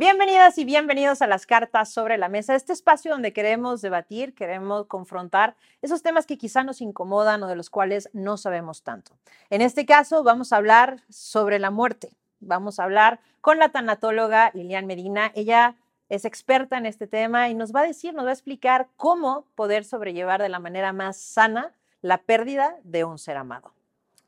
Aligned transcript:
Bienvenidas 0.00 0.56
y 0.58 0.64
bienvenidos 0.64 1.22
a 1.22 1.26
las 1.26 1.44
cartas 1.44 1.88
sobre 1.88 2.18
la 2.18 2.28
mesa, 2.28 2.54
este 2.54 2.72
espacio 2.72 3.10
donde 3.10 3.32
queremos 3.32 3.82
debatir, 3.82 4.32
queremos 4.32 4.86
confrontar 4.86 5.56
esos 5.82 6.04
temas 6.04 6.24
que 6.24 6.38
quizá 6.38 6.62
nos 6.62 6.80
incomodan 6.80 7.42
o 7.42 7.48
de 7.48 7.56
los 7.56 7.68
cuales 7.68 8.08
no 8.12 8.36
sabemos 8.36 8.84
tanto. 8.84 9.18
En 9.50 9.60
este 9.60 9.86
caso 9.86 10.22
vamos 10.22 10.52
a 10.52 10.58
hablar 10.58 11.02
sobre 11.08 11.58
la 11.58 11.72
muerte. 11.72 12.12
Vamos 12.38 12.78
a 12.78 12.84
hablar 12.84 13.18
con 13.40 13.58
la 13.58 13.70
tanatóloga 13.70 14.52
Lilian 14.54 14.86
Medina. 14.86 15.32
Ella 15.34 15.74
es 16.08 16.24
experta 16.24 16.78
en 16.78 16.86
este 16.86 17.08
tema 17.08 17.48
y 17.48 17.56
nos 17.56 17.74
va 17.74 17.80
a 17.80 17.86
decir, 17.88 18.14
nos 18.14 18.24
va 18.24 18.30
a 18.30 18.34
explicar 18.34 18.86
cómo 18.96 19.46
poder 19.56 19.84
sobrellevar 19.84 20.40
de 20.40 20.48
la 20.48 20.60
manera 20.60 20.92
más 20.92 21.16
sana 21.16 21.72
la 22.02 22.18
pérdida 22.18 22.76
de 22.84 23.02
un 23.02 23.18
ser 23.18 23.36
amado. 23.36 23.72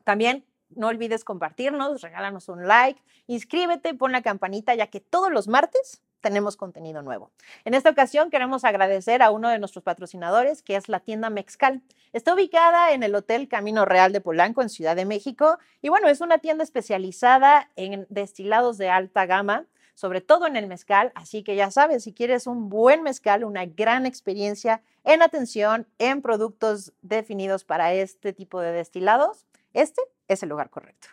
También 0.02 0.44
no 0.74 0.88
olvides 0.88 1.24
compartirnos, 1.24 2.00
regálanos 2.00 2.48
un 2.48 2.66
like, 2.66 3.02
inscríbete, 3.26 3.94
pon 3.94 4.12
la 4.12 4.22
campanita, 4.22 4.74
ya 4.74 4.88
que 4.88 5.00
todos 5.00 5.30
los 5.30 5.48
martes 5.48 6.02
tenemos 6.20 6.56
contenido 6.56 7.02
nuevo. 7.02 7.30
En 7.64 7.74
esta 7.74 7.90
ocasión 7.90 8.30
queremos 8.30 8.64
agradecer 8.64 9.22
a 9.22 9.30
uno 9.30 9.48
de 9.48 9.58
nuestros 9.58 9.82
patrocinadores, 9.82 10.62
que 10.62 10.76
es 10.76 10.88
la 10.88 11.00
tienda 11.00 11.30
Mexcal. 11.30 11.82
Está 12.12 12.34
ubicada 12.34 12.92
en 12.92 13.02
el 13.02 13.14
Hotel 13.14 13.48
Camino 13.48 13.84
Real 13.84 14.12
de 14.12 14.20
Polanco, 14.20 14.62
en 14.62 14.68
Ciudad 14.68 14.96
de 14.96 15.06
México. 15.06 15.58
Y 15.80 15.88
bueno, 15.88 16.08
es 16.08 16.20
una 16.20 16.38
tienda 16.38 16.64
especializada 16.64 17.70
en 17.76 18.06
destilados 18.10 18.78
de 18.78 18.90
alta 18.90 19.26
gama, 19.26 19.66
sobre 19.94 20.20
todo 20.20 20.46
en 20.46 20.56
el 20.56 20.66
mezcal. 20.66 21.12
Así 21.14 21.42
que 21.42 21.56
ya 21.56 21.70
sabes, 21.70 22.04
si 22.04 22.12
quieres 22.12 22.46
un 22.46 22.68
buen 22.68 23.02
mezcal, 23.02 23.44
una 23.44 23.66
gran 23.66 24.06
experiencia 24.06 24.82
en 25.04 25.22
atención, 25.22 25.86
en 25.98 26.22
productos 26.22 26.92
definidos 27.02 27.64
para 27.64 27.92
este 27.94 28.32
tipo 28.32 28.60
de 28.60 28.72
destilados, 28.72 29.46
este 29.72 30.02
es 30.28 30.42
el 30.42 30.48
lugar 30.48 30.70
correcto. 30.70 31.08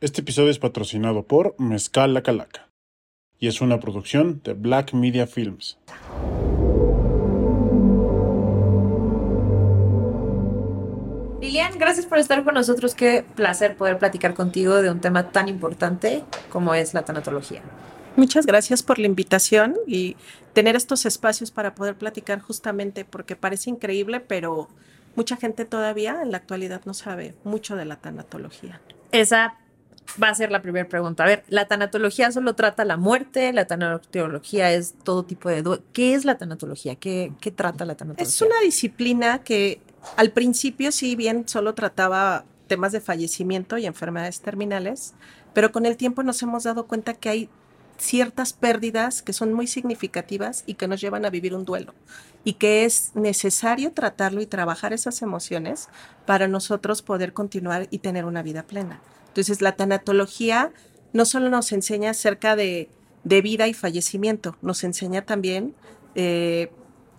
Este 0.00 0.20
episodio 0.20 0.50
es 0.50 0.58
patrocinado 0.58 1.26
por 1.26 1.54
Mezcal 1.58 2.14
La 2.14 2.22
Calaca 2.22 2.68
y 3.38 3.48
es 3.48 3.60
una 3.60 3.80
producción 3.80 4.40
de 4.44 4.54
Black 4.54 4.92
Media 4.92 5.26
Films. 5.26 5.78
Lilian, 11.40 11.78
gracias 11.78 12.06
por 12.06 12.18
estar 12.18 12.44
con 12.44 12.54
nosotros. 12.54 12.94
Qué 12.94 13.24
placer 13.36 13.76
poder 13.76 13.98
platicar 13.98 14.34
contigo 14.34 14.82
de 14.82 14.90
un 14.90 15.00
tema 15.00 15.30
tan 15.30 15.48
importante 15.48 16.24
como 16.50 16.74
es 16.74 16.92
la 16.92 17.04
tanatología. 17.04 17.62
Muchas 18.16 18.46
gracias 18.46 18.82
por 18.82 18.98
la 18.98 19.06
invitación 19.06 19.76
y 19.86 20.16
tener 20.54 20.74
estos 20.74 21.04
espacios 21.04 21.50
para 21.50 21.74
poder 21.74 21.96
platicar 21.96 22.40
justamente 22.40 23.04
porque 23.04 23.36
parece 23.36 23.70
increíble, 23.70 24.20
pero 24.20 24.68
mucha 25.16 25.36
gente 25.36 25.64
todavía 25.64 26.22
en 26.22 26.30
la 26.30 26.38
actualidad 26.38 26.82
no 26.84 26.94
sabe 26.94 27.34
mucho 27.44 27.76
de 27.76 27.84
la 27.84 27.96
tanatología. 27.96 28.80
Esa 29.12 29.58
va 30.22 30.28
a 30.28 30.34
ser 30.34 30.50
la 30.50 30.62
primera 30.62 30.88
pregunta. 30.88 31.24
A 31.24 31.26
ver, 31.26 31.44
¿la 31.48 31.66
tanatología 31.66 32.30
solo 32.30 32.54
trata 32.54 32.84
la 32.84 32.96
muerte? 32.96 33.52
¿La 33.52 33.66
tanatología 33.66 34.72
es 34.72 34.94
todo 35.02 35.24
tipo 35.24 35.48
de... 35.48 35.80
¿Qué 35.92 36.14
es 36.14 36.24
la 36.24 36.38
tanatología? 36.38 36.94
¿Qué, 36.96 37.32
¿Qué 37.40 37.50
trata 37.50 37.84
la 37.84 37.96
tanatología? 37.96 38.28
Es 38.28 38.42
una 38.42 38.60
disciplina 38.62 39.42
que 39.42 39.80
al 40.16 40.30
principio, 40.30 40.92
si 40.92 41.16
bien 41.16 41.48
solo 41.48 41.74
trataba 41.74 42.44
temas 42.68 42.92
de 42.92 43.00
fallecimiento 43.00 43.78
y 43.78 43.86
enfermedades 43.86 44.40
terminales, 44.40 45.14
pero 45.52 45.72
con 45.72 45.86
el 45.86 45.96
tiempo 45.96 46.22
nos 46.22 46.42
hemos 46.42 46.64
dado 46.64 46.86
cuenta 46.86 47.14
que 47.14 47.28
hay 47.28 47.48
ciertas 47.98 48.52
pérdidas 48.52 49.22
que 49.22 49.32
son 49.32 49.52
muy 49.52 49.66
significativas 49.66 50.64
y 50.66 50.74
que 50.74 50.88
nos 50.88 51.00
llevan 51.00 51.24
a 51.24 51.30
vivir 51.30 51.54
un 51.54 51.64
duelo 51.64 51.94
y 52.44 52.54
que 52.54 52.84
es 52.84 53.10
necesario 53.14 53.92
tratarlo 53.92 54.40
y 54.40 54.46
trabajar 54.46 54.92
esas 54.92 55.20
emociones 55.22 55.88
para 56.26 56.46
nosotros 56.46 57.02
poder 57.02 57.32
continuar 57.32 57.88
y 57.90 57.98
tener 57.98 58.24
una 58.24 58.42
vida 58.42 58.62
plena. 58.62 59.00
Entonces, 59.28 59.60
la 59.60 59.72
tanatología 59.72 60.72
no 61.12 61.24
solo 61.24 61.50
nos 61.50 61.72
enseña 61.72 62.10
acerca 62.10 62.54
de, 62.54 62.88
vida 63.24 63.66
y 63.66 63.74
fallecimiento, 63.74 64.56
nos 64.62 64.84
enseña 64.84 65.22
también 65.22 65.74
eh, 66.14 66.70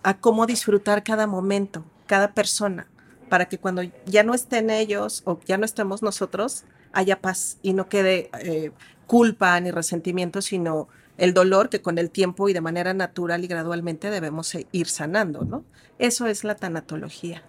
a 0.02 0.16
cómo 0.18 0.46
disfrutar 0.46 1.04
cada 1.04 1.26
momento, 1.26 1.84
cada 2.06 2.32
persona, 2.32 2.88
para 3.28 3.50
que 3.50 3.58
cuando 3.58 3.82
ya 4.06 4.22
no 4.22 4.32
estén 4.32 4.70
ellos 4.70 5.20
o 5.26 5.38
ya 5.44 5.58
no 5.58 5.66
estemos 5.66 6.02
nosotros, 6.02 6.64
haya 6.92 7.20
paz 7.20 7.58
y 7.62 7.74
no 7.74 7.88
quede 7.88 8.30
eh, 8.40 8.72
culpa 9.08 9.58
ni 9.58 9.72
resentimiento, 9.72 10.40
sino 10.40 10.86
el 11.16 11.34
dolor 11.34 11.70
que 11.70 11.82
con 11.82 11.98
el 11.98 12.10
tiempo 12.10 12.48
y 12.48 12.52
de 12.52 12.60
manera 12.60 12.94
natural 12.94 13.42
y 13.42 13.48
gradualmente 13.48 14.10
debemos 14.10 14.54
e, 14.54 14.68
ir 14.70 14.86
sanando, 14.86 15.44
¿no? 15.44 15.64
Eso 15.98 16.26
es 16.26 16.44
la 16.44 16.54
tanatología. 16.54 17.42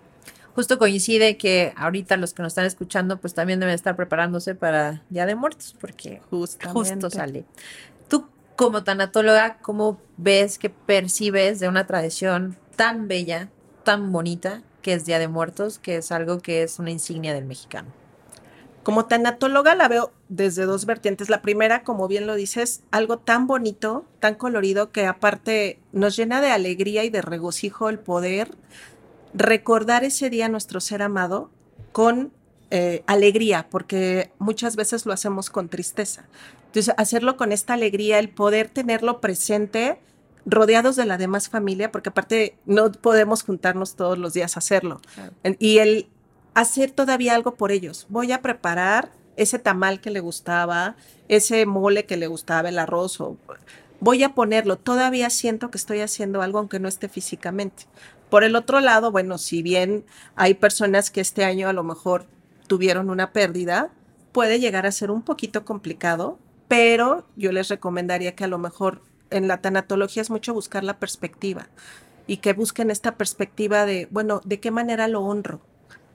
Justo 0.55 0.79
coincide 0.79 1.37
que 1.37 1.73
ahorita 1.75 2.17
los 2.17 2.33
que 2.33 2.41
nos 2.41 2.51
están 2.53 2.65
escuchando 2.65 3.17
pues 3.17 3.35
también 3.35 3.59
deben 3.59 3.75
estar 3.75 3.95
preparándose 3.95 4.55
para 4.55 5.03
Día 5.09 5.27
de 5.27 5.35
Muertos 5.35 5.75
porque 5.79 6.21
justo 6.29 7.09
sale. 7.11 7.45
Tú 8.07 8.25
como 8.55 8.83
tanatóloga, 8.83 9.59
¿cómo 9.61 10.01
ves 10.17 10.57
que 10.57 10.69
percibes 10.69 11.59
de 11.59 11.67
una 11.67 11.85
tradición 11.85 12.57
tan 12.75 13.07
bella, 13.07 13.49
tan 13.83 14.11
bonita 14.11 14.63
que 14.81 14.93
es 14.93 15.05
Día 15.05 15.19
de 15.19 15.27
Muertos, 15.27 15.77
que 15.77 15.97
es 15.97 16.11
algo 16.11 16.39
que 16.39 16.63
es 16.63 16.79
una 16.79 16.89
insignia 16.89 17.33
del 17.33 17.45
mexicano? 17.45 17.98
Como 18.83 19.05
tanatóloga 19.05 19.75
la 19.75 19.87
veo 19.87 20.11
desde 20.29 20.65
dos 20.65 20.85
vertientes. 20.85 21.29
La 21.29 21.41
primera, 21.41 21.83
como 21.83 22.07
bien 22.07 22.27
lo 22.27 22.35
dices, 22.35 22.81
algo 22.91 23.17
tan 23.17 23.45
bonito, 23.45 24.05
tan 24.19 24.35
colorido, 24.35 24.91
que 24.91 25.05
aparte 25.05 25.79
nos 25.91 26.15
llena 26.15 26.41
de 26.41 26.51
alegría 26.51 27.03
y 27.03 27.09
de 27.09 27.21
regocijo 27.21 27.89
el 27.89 27.99
poder 27.99 28.51
recordar 29.33 30.03
ese 30.03 30.29
día 30.29 30.45
a 30.45 30.49
nuestro 30.49 30.79
ser 30.79 31.01
amado 31.01 31.51
con 31.91 32.31
eh, 32.71 33.03
alegría, 33.07 33.67
porque 33.69 34.31
muchas 34.37 34.75
veces 34.75 35.05
lo 35.05 35.13
hacemos 35.13 35.49
con 35.49 35.69
tristeza. 35.69 36.27
Entonces, 36.67 36.93
hacerlo 36.97 37.35
con 37.35 37.51
esta 37.51 37.73
alegría, 37.73 38.19
el 38.19 38.29
poder 38.29 38.69
tenerlo 38.69 39.21
presente, 39.21 39.99
rodeados 40.45 40.95
de 40.95 41.05
la 41.05 41.17
demás 41.17 41.49
familia, 41.49 41.91
porque 41.91 42.09
aparte 42.09 42.57
no 42.65 42.91
podemos 42.91 43.43
juntarnos 43.43 43.95
todos 43.95 44.17
los 44.17 44.33
días 44.33 44.55
a 44.55 44.59
hacerlo. 44.59 45.01
Y 45.57 45.79
el 45.79 46.07
hacer 46.59 46.91
todavía 46.91 47.35
algo 47.35 47.55
por 47.55 47.71
ellos. 47.71 48.05
Voy 48.09 48.31
a 48.31 48.41
preparar 48.41 49.11
ese 49.37 49.59
tamal 49.59 50.01
que 50.01 50.09
le 50.09 50.19
gustaba, 50.19 50.95
ese 51.29 51.65
mole 51.65 52.05
que 52.05 52.17
le 52.17 52.27
gustaba, 52.27 52.69
el 52.69 52.79
arroz, 52.79 53.21
o 53.21 53.37
voy 54.01 54.23
a 54.23 54.35
ponerlo. 54.35 54.77
Todavía 54.77 55.29
siento 55.29 55.71
que 55.71 55.77
estoy 55.77 56.01
haciendo 56.01 56.41
algo 56.41 56.59
aunque 56.59 56.79
no 56.79 56.89
esté 56.89 57.07
físicamente. 57.07 57.85
Por 58.29 58.43
el 58.43 58.55
otro 58.55 58.81
lado, 58.81 59.11
bueno, 59.11 59.37
si 59.37 59.63
bien 59.63 60.03
hay 60.35 60.53
personas 60.53 61.09
que 61.09 61.21
este 61.21 61.45
año 61.45 61.69
a 61.69 61.73
lo 61.73 61.83
mejor 61.83 62.25
tuvieron 62.67 63.09
una 63.09 63.31
pérdida, 63.31 63.89
puede 64.33 64.59
llegar 64.59 64.85
a 64.85 64.91
ser 64.91 65.09
un 65.11 65.21
poquito 65.21 65.65
complicado, 65.65 66.37
pero 66.67 67.25
yo 67.35 67.51
les 67.51 67.69
recomendaría 67.69 68.35
que 68.35 68.43
a 68.43 68.47
lo 68.47 68.57
mejor 68.57 69.01
en 69.31 69.47
la 69.47 69.61
tanatología 69.61 70.21
es 70.21 70.29
mucho 70.29 70.53
buscar 70.53 70.83
la 70.83 70.99
perspectiva 70.99 71.69
y 72.27 72.37
que 72.37 72.53
busquen 72.53 72.91
esta 72.91 73.15
perspectiva 73.15 73.85
de, 73.85 74.07
bueno, 74.11 74.41
¿de 74.43 74.59
qué 74.59 74.69
manera 74.69 75.07
lo 75.07 75.21
honro? 75.21 75.61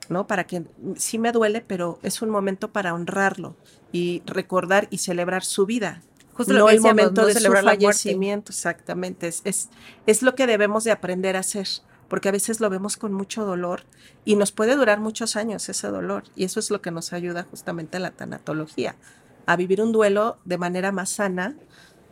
¿No? 0.09 0.27
Para 0.27 0.45
que 0.45 0.63
sí 0.95 1.17
me 1.17 1.31
duele, 1.31 1.61
pero 1.61 1.99
es 2.03 2.21
un 2.21 2.29
momento 2.29 2.71
para 2.71 2.93
honrarlo 2.93 3.55
y 3.91 4.23
recordar 4.25 4.87
y 4.89 4.99
celebrar 4.99 5.43
su 5.43 5.65
vida. 5.65 6.01
Justo 6.33 6.53
no 6.53 6.69
el 6.69 6.81
momento 6.81 7.25
de 7.25 7.33
celebrar 7.33 7.63
su 7.63 7.69
fallecimiento, 7.69 8.51
exactamente. 8.51 9.27
Es, 9.27 9.41
es, 9.45 9.69
es 10.05 10.21
lo 10.21 10.35
que 10.35 10.47
debemos 10.47 10.83
de 10.83 10.91
aprender 10.91 11.37
a 11.37 11.39
hacer, 11.39 11.67
porque 12.09 12.27
a 12.27 12.33
veces 12.33 12.59
lo 12.59 12.69
vemos 12.69 12.97
con 12.97 13.13
mucho 13.13 13.45
dolor 13.45 13.83
y 14.25 14.35
nos 14.35 14.51
puede 14.51 14.75
durar 14.75 14.99
muchos 14.99 15.37
años 15.37 15.69
ese 15.69 15.87
dolor. 15.87 16.23
Y 16.35 16.43
eso 16.43 16.59
es 16.59 16.71
lo 16.71 16.81
que 16.81 16.91
nos 16.91 17.13
ayuda 17.13 17.43
justamente 17.49 17.97
a 17.97 18.01
la 18.01 18.11
tanatología, 18.11 18.97
a 19.45 19.55
vivir 19.55 19.81
un 19.81 19.93
duelo 19.93 20.37
de 20.43 20.57
manera 20.57 20.91
más 20.91 21.09
sana. 21.09 21.55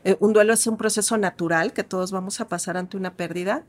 Eh, 0.06 0.16
un 0.22 0.32
duelo 0.32 0.54
es 0.54 0.68
un 0.68 0.78
proceso 0.78 1.18
natural 1.18 1.74
que 1.74 1.84
todos 1.84 2.12
vamos 2.14 2.40
a 2.40 2.48
pasar 2.48 2.78
ante 2.78 2.96
una 2.96 3.16
pérdida, 3.16 3.66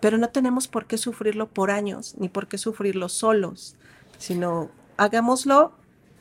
pero 0.00 0.18
no 0.18 0.28
tenemos 0.28 0.68
por 0.68 0.86
qué 0.86 0.98
sufrirlo 0.98 1.48
por 1.48 1.70
años, 1.70 2.14
ni 2.18 2.28
por 2.28 2.48
qué 2.48 2.58
sufrirlo 2.58 3.08
solos, 3.08 3.76
sino 4.18 4.70
hagámoslo 4.96 5.72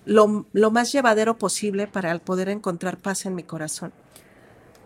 lo, 0.05 0.45
más 0.71 0.91
llevadero 0.91 1.38
posible 1.38 1.88
para 1.88 2.17
poder 2.19 2.49
encontrar 2.49 2.97
paz 2.97 3.25
en 3.25 3.35
mi 3.35 3.43
corazón. 3.43 3.91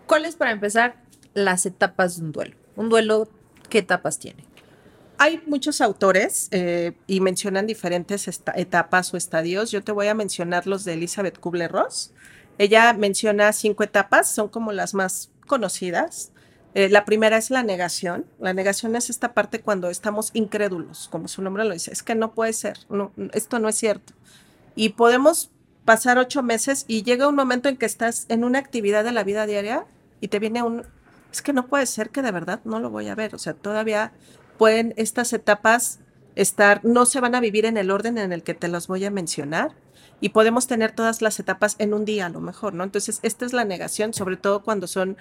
¿Cuáles, 0.06 0.36
para 0.36 0.50
empezar, 0.50 0.96
las 1.34 1.64
etapas 1.64 2.18
de 2.18 2.24
un 2.24 2.32
duelo? 2.32 2.56
Un 2.76 2.88
duelo, 2.88 3.28
¿qué 3.68 3.78
etapas 3.78 4.18
tiene? 4.18 4.44
Hay 5.18 5.40
muchos 5.46 5.80
autores 5.80 6.48
eh, 6.50 6.92
y 7.06 7.20
mencionan 7.20 7.66
diferentes 7.66 8.26
etapas 8.26 9.14
o 9.14 9.16
estadios. 9.16 9.70
Yo 9.70 9.84
te 9.84 9.92
voy 9.92 10.08
a 10.08 10.14
mencionar 10.14 10.66
los 10.66 10.84
de 10.84 10.94
Elizabeth 10.94 11.38
Kubler-Ross. 11.38 12.12
Ella 12.58 12.92
menciona 12.92 13.52
cinco 13.52 13.84
etapas, 13.84 14.34
son 14.34 14.48
como 14.48 14.72
las 14.72 14.94
más 14.94 15.30
conocidas. 15.46 16.31
Eh, 16.74 16.88
la 16.88 17.04
primera 17.04 17.36
es 17.36 17.50
la 17.50 17.62
negación. 17.62 18.24
La 18.38 18.54
negación 18.54 18.96
es 18.96 19.10
esta 19.10 19.34
parte 19.34 19.60
cuando 19.60 19.90
estamos 19.90 20.30
incrédulos, 20.32 21.08
como 21.10 21.28
su 21.28 21.42
nombre 21.42 21.64
lo 21.64 21.72
dice. 21.72 21.92
Es 21.92 22.02
que 22.02 22.14
no 22.14 22.32
puede 22.32 22.52
ser, 22.52 22.78
no, 22.88 23.12
esto 23.32 23.58
no 23.58 23.68
es 23.68 23.76
cierto. 23.76 24.14
Y 24.74 24.90
podemos 24.90 25.50
pasar 25.84 26.18
ocho 26.18 26.42
meses 26.42 26.84
y 26.88 27.02
llega 27.02 27.28
un 27.28 27.34
momento 27.34 27.68
en 27.68 27.76
que 27.76 27.86
estás 27.86 28.26
en 28.28 28.44
una 28.44 28.58
actividad 28.58 29.04
de 29.04 29.12
la 29.12 29.24
vida 29.24 29.46
diaria 29.46 29.84
y 30.20 30.28
te 30.28 30.38
viene 30.38 30.62
un, 30.62 30.84
es 31.32 31.42
que 31.42 31.52
no 31.52 31.66
puede 31.66 31.86
ser 31.86 32.10
que 32.10 32.22
de 32.22 32.30
verdad 32.30 32.60
no 32.64 32.80
lo 32.80 32.90
voy 32.90 33.08
a 33.08 33.14
ver. 33.14 33.34
O 33.34 33.38
sea, 33.38 33.54
todavía 33.54 34.12
pueden 34.58 34.94
estas 34.96 35.32
etapas 35.32 35.98
estar, 36.36 36.84
no 36.84 37.04
se 37.04 37.20
van 37.20 37.34
a 37.34 37.40
vivir 37.40 37.66
en 37.66 37.76
el 37.76 37.90
orden 37.90 38.18
en 38.18 38.32
el 38.32 38.42
que 38.42 38.54
te 38.54 38.68
las 38.68 38.86
voy 38.86 39.04
a 39.04 39.10
mencionar 39.10 39.72
y 40.20 40.30
podemos 40.30 40.66
tener 40.66 40.92
todas 40.92 41.20
las 41.20 41.40
etapas 41.40 41.74
en 41.78 41.92
un 41.92 42.04
día 42.04 42.26
a 42.26 42.28
lo 42.28 42.40
mejor, 42.40 42.74
¿no? 42.74 42.84
Entonces, 42.84 43.18
esta 43.22 43.44
es 43.44 43.52
la 43.52 43.64
negación, 43.64 44.14
sobre 44.14 44.36
todo 44.36 44.62
cuando 44.62 44.86
son 44.86 45.16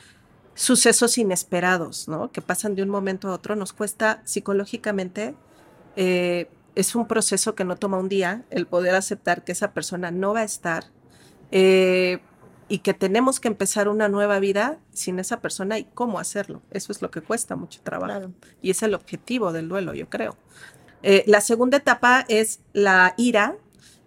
sucesos 0.56 1.18
inesperados, 1.18 2.08
¿no? 2.08 2.32
Que 2.32 2.42
pasan 2.42 2.76
de 2.76 2.84
un 2.84 2.90
momento 2.90 3.30
a 3.30 3.34
otro, 3.34 3.56
nos 3.56 3.74
cuesta 3.74 4.22
psicológicamente, 4.26 5.36
eh, 5.96 6.50
es 6.76 6.96
un 6.96 7.08
proceso 7.08 7.56
que 7.56 7.66
no 7.66 7.76
toma 7.76 7.98
un 7.98 8.10
día, 8.10 8.44
el 8.50 8.66
poder 8.66 8.96
aceptar 8.96 9.44
que 9.44 9.52
esa 9.52 9.74
persona 9.74 10.12
no 10.12 10.34
va 10.34 10.42
a 10.42 10.44
estar 10.44 10.86
eh, 11.52 12.20
y 12.70 12.80
que 12.80 12.94
tenemos 12.94 13.40
que 13.40 13.50
empezar 13.50 13.90
una 13.90 14.08
nueva 14.08 14.40
vida 14.40 14.80
sin 14.94 15.20
esa 15.20 15.42
persona 15.42 15.78
y 15.78 15.84
cómo 15.84 16.20
hacerlo. 16.20 16.62
Eso 16.72 16.94
es 16.94 17.02
lo 17.02 17.12
que 17.12 17.22
cuesta 17.22 17.58
mucho 17.58 17.82
trabajo. 17.84 18.32
Y 18.62 18.72
es 18.72 18.82
el 18.84 18.94
objetivo 18.94 19.52
del 19.52 19.68
duelo, 19.68 19.94
yo 19.94 20.10
creo. 20.10 20.38
Eh, 21.04 21.24
la 21.28 21.42
segunda 21.42 21.78
etapa 21.78 22.24
es 22.30 22.62
la 22.72 23.14
ira, 23.18 23.58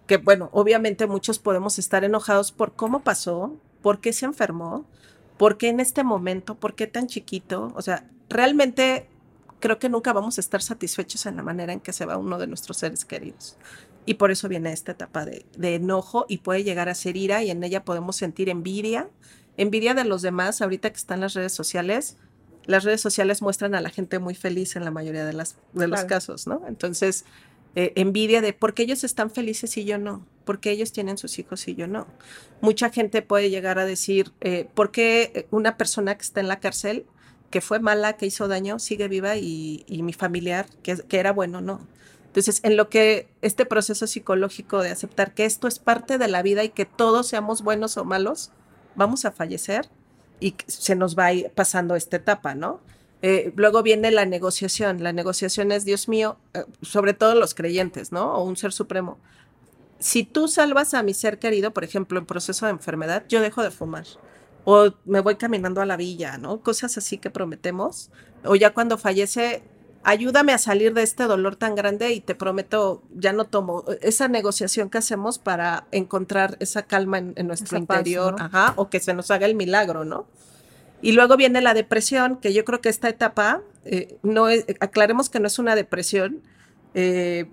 que 0.07 0.17
bueno, 0.17 0.49
obviamente 0.51 1.05
muchos 1.05 1.37
podemos 1.37 1.77
estar 1.77 2.03
enojados 2.03 2.51
por 2.51 2.73
cómo 2.73 3.03
pasó, 3.03 3.55
por 3.83 3.99
qué 3.99 4.13
se 4.13 4.25
enfermó, 4.25 4.87
por 5.37 5.57
qué 5.57 5.69
en 5.69 5.79
este 5.79 6.03
momento, 6.03 6.55
por 6.55 6.75
qué 6.75 6.87
tan 6.87 7.07
chiquito. 7.07 7.71
O 7.75 7.81
sea, 7.81 8.09
realmente 8.29 9.07
creo 9.59 9.79
que 9.79 9.89
nunca 9.89 10.13
vamos 10.13 10.37
a 10.37 10.41
estar 10.41 10.61
satisfechos 10.61 11.25
en 11.25 11.37
la 11.37 11.43
manera 11.43 11.73
en 11.73 11.79
que 11.79 11.93
se 11.93 12.05
va 12.05 12.17
uno 12.17 12.37
de 12.37 12.47
nuestros 12.47 12.77
seres 12.77 13.05
queridos. 13.05 13.57
Y 14.05 14.15
por 14.15 14.31
eso 14.31 14.47
viene 14.47 14.71
esta 14.71 14.91
etapa 14.91 15.25
de, 15.25 15.45
de 15.57 15.75
enojo 15.75 16.25
y 16.29 16.37
puede 16.37 16.63
llegar 16.63 16.89
a 16.89 16.95
ser 16.95 17.17
ira 17.17 17.43
y 17.43 17.49
en 17.49 17.63
ella 17.63 17.83
podemos 17.83 18.15
sentir 18.15 18.49
envidia, 18.49 19.09
envidia 19.57 19.93
de 19.93 20.05
los 20.05 20.21
demás. 20.21 20.61
Ahorita 20.61 20.91
que 20.91 20.97
están 20.97 21.21
las 21.21 21.33
redes 21.33 21.53
sociales, 21.53 22.17
las 22.65 22.83
redes 22.83 23.01
sociales 23.01 23.41
muestran 23.41 23.73
a 23.75 23.81
la 23.81 23.89
gente 23.89 24.19
muy 24.19 24.35
feliz 24.35 24.75
en 24.75 24.85
la 24.85 24.91
mayoría 24.91 25.25
de, 25.25 25.33
las, 25.33 25.57
de 25.73 25.87
los 25.87 26.03
casos, 26.05 26.45
¿no? 26.45 26.61
Entonces, 26.67 27.25
eh, 27.75 27.93
envidia 27.95 28.41
de 28.41 28.53
por 28.53 28.73
qué 28.73 28.83
ellos 28.83 29.03
están 29.03 29.31
felices 29.31 29.75
y 29.77 29.85
yo 29.85 29.97
no, 29.97 30.25
por 30.45 30.59
qué 30.59 30.71
ellos 30.71 30.91
tienen 30.91 31.17
sus 31.17 31.37
hijos 31.39 31.67
y 31.67 31.75
yo 31.75 31.87
no. 31.87 32.07
Mucha 32.61 32.89
gente 32.89 33.21
puede 33.21 33.49
llegar 33.49 33.79
a 33.79 33.85
decir, 33.85 34.31
eh, 34.41 34.67
¿por 34.73 34.91
qué 34.91 35.47
una 35.51 35.77
persona 35.77 36.15
que 36.15 36.21
está 36.21 36.39
en 36.39 36.47
la 36.47 36.59
cárcel, 36.59 37.05
que 37.49 37.61
fue 37.61 37.79
mala, 37.79 38.13
que 38.13 38.25
hizo 38.25 38.47
daño, 38.47 38.79
sigue 38.79 39.07
viva 39.07 39.35
y, 39.35 39.85
mi 39.89 40.13
familiar, 40.13 40.67
que, 40.83 41.03
era 41.11 41.31
bueno, 41.33 41.61
no? 41.61 41.85
Entonces, 42.27 42.59
en 42.63 42.77
lo 42.77 42.89
que 42.89 43.27
este 43.41 43.65
proceso 43.65 44.07
psicológico 44.07 44.81
de 44.81 44.91
aceptar 44.91 45.33
que 45.33 45.45
esto 45.45 45.67
es 45.67 45.79
parte 45.79 46.17
de 46.17 46.27
la 46.27 46.41
vida 46.41 46.63
y 46.63 46.69
que 46.69 46.85
todos 46.85 47.27
seamos 47.27 47.61
buenos 47.61 47.97
o 47.97 48.03
malos, 48.03 48.51
vamos 48.95 49.25
a 49.25 49.31
fallecer, 49.31 49.89
y 50.39 50.55
se 50.67 50.95
nos 50.95 51.17
va 51.17 51.29
pasando 51.55 51.95
esta 51.95 52.17
etapa, 52.17 52.55
¿no? 52.55 52.81
Eh, 53.21 53.53
luego 53.55 53.81
viene 53.81 54.11
la 54.11 54.25
negociación. 54.25 55.01
La 55.01 55.13
negociación 55.13 55.71
es, 55.71 55.85
Dios 55.85 56.07
mío, 56.07 56.37
eh, 56.53 56.63
sobre 56.81 57.13
todo 57.13 57.35
los 57.35 57.55
creyentes, 57.55 58.11
¿no? 58.11 58.35
O 58.35 58.43
un 58.43 58.57
ser 58.57 58.71
supremo. 58.71 59.17
Si 59.99 60.23
tú 60.23 60.47
salvas 60.47 60.93
a 60.93 61.03
mi 61.03 61.13
ser 61.13 61.39
querido, 61.39 61.71
por 61.71 61.83
ejemplo, 61.83 62.19
en 62.19 62.25
proceso 62.25 62.65
de 62.65 62.71
enfermedad, 62.73 63.23
yo 63.29 63.41
dejo 63.41 63.63
de 63.63 63.71
fumar. 63.71 64.05
O 64.65 64.91
me 65.05 65.19
voy 65.19 65.35
caminando 65.35 65.81
a 65.81 65.85
la 65.85 65.95
villa, 65.95 66.37
¿no? 66.37 66.61
Cosas 66.61 66.97
así 66.97 67.17
que 67.17 67.29
prometemos. 67.29 68.09
O 68.43 68.55
ya 68.55 68.73
cuando 68.73 68.97
fallece, 68.97 69.63
ayúdame 70.03 70.53
a 70.53 70.57
salir 70.57 70.93
de 70.93 71.03
este 71.03 71.23
dolor 71.23 71.55
tan 71.55 71.75
grande 71.75 72.13
y 72.13 72.21
te 72.21 72.35
prometo, 72.35 73.03
ya 73.13 73.33
no 73.33 73.45
tomo 73.45 73.85
esa 74.01 74.27
negociación 74.27 74.89
que 74.89 74.99
hacemos 74.99 75.39
para 75.39 75.87
encontrar 75.91 76.57
esa 76.59 76.83
calma 76.83 77.17
en, 77.17 77.47
nuestro 77.47 77.77
interior, 77.77 78.35
ajá, 78.39 78.73
o 78.75 78.89
que 78.89 78.99
se 78.99 79.13
nos 79.13 79.31
haga 79.31 79.45
el 79.45 79.55
milagro, 79.55 80.05
¿no? 80.05 80.27
Y 81.01 81.11
luego 81.11 81.37
viene 81.37 81.61
la 81.61 81.73
depresión, 81.73 82.37
que 82.37 82.53
yo 82.53 82.65
creo 82.65 82.81
que 82.81 82.89
esta 82.89 83.09
etapa, 83.09 83.61
eh, 83.83 84.17
no 84.23 84.47
es, 84.49 84.65
aclaremos 84.79 85.29
que 85.29 85.39
no 85.39 85.47
es 85.47 85.59
una 85.59 85.75
depresión 85.75 86.41
eh, 86.93 87.51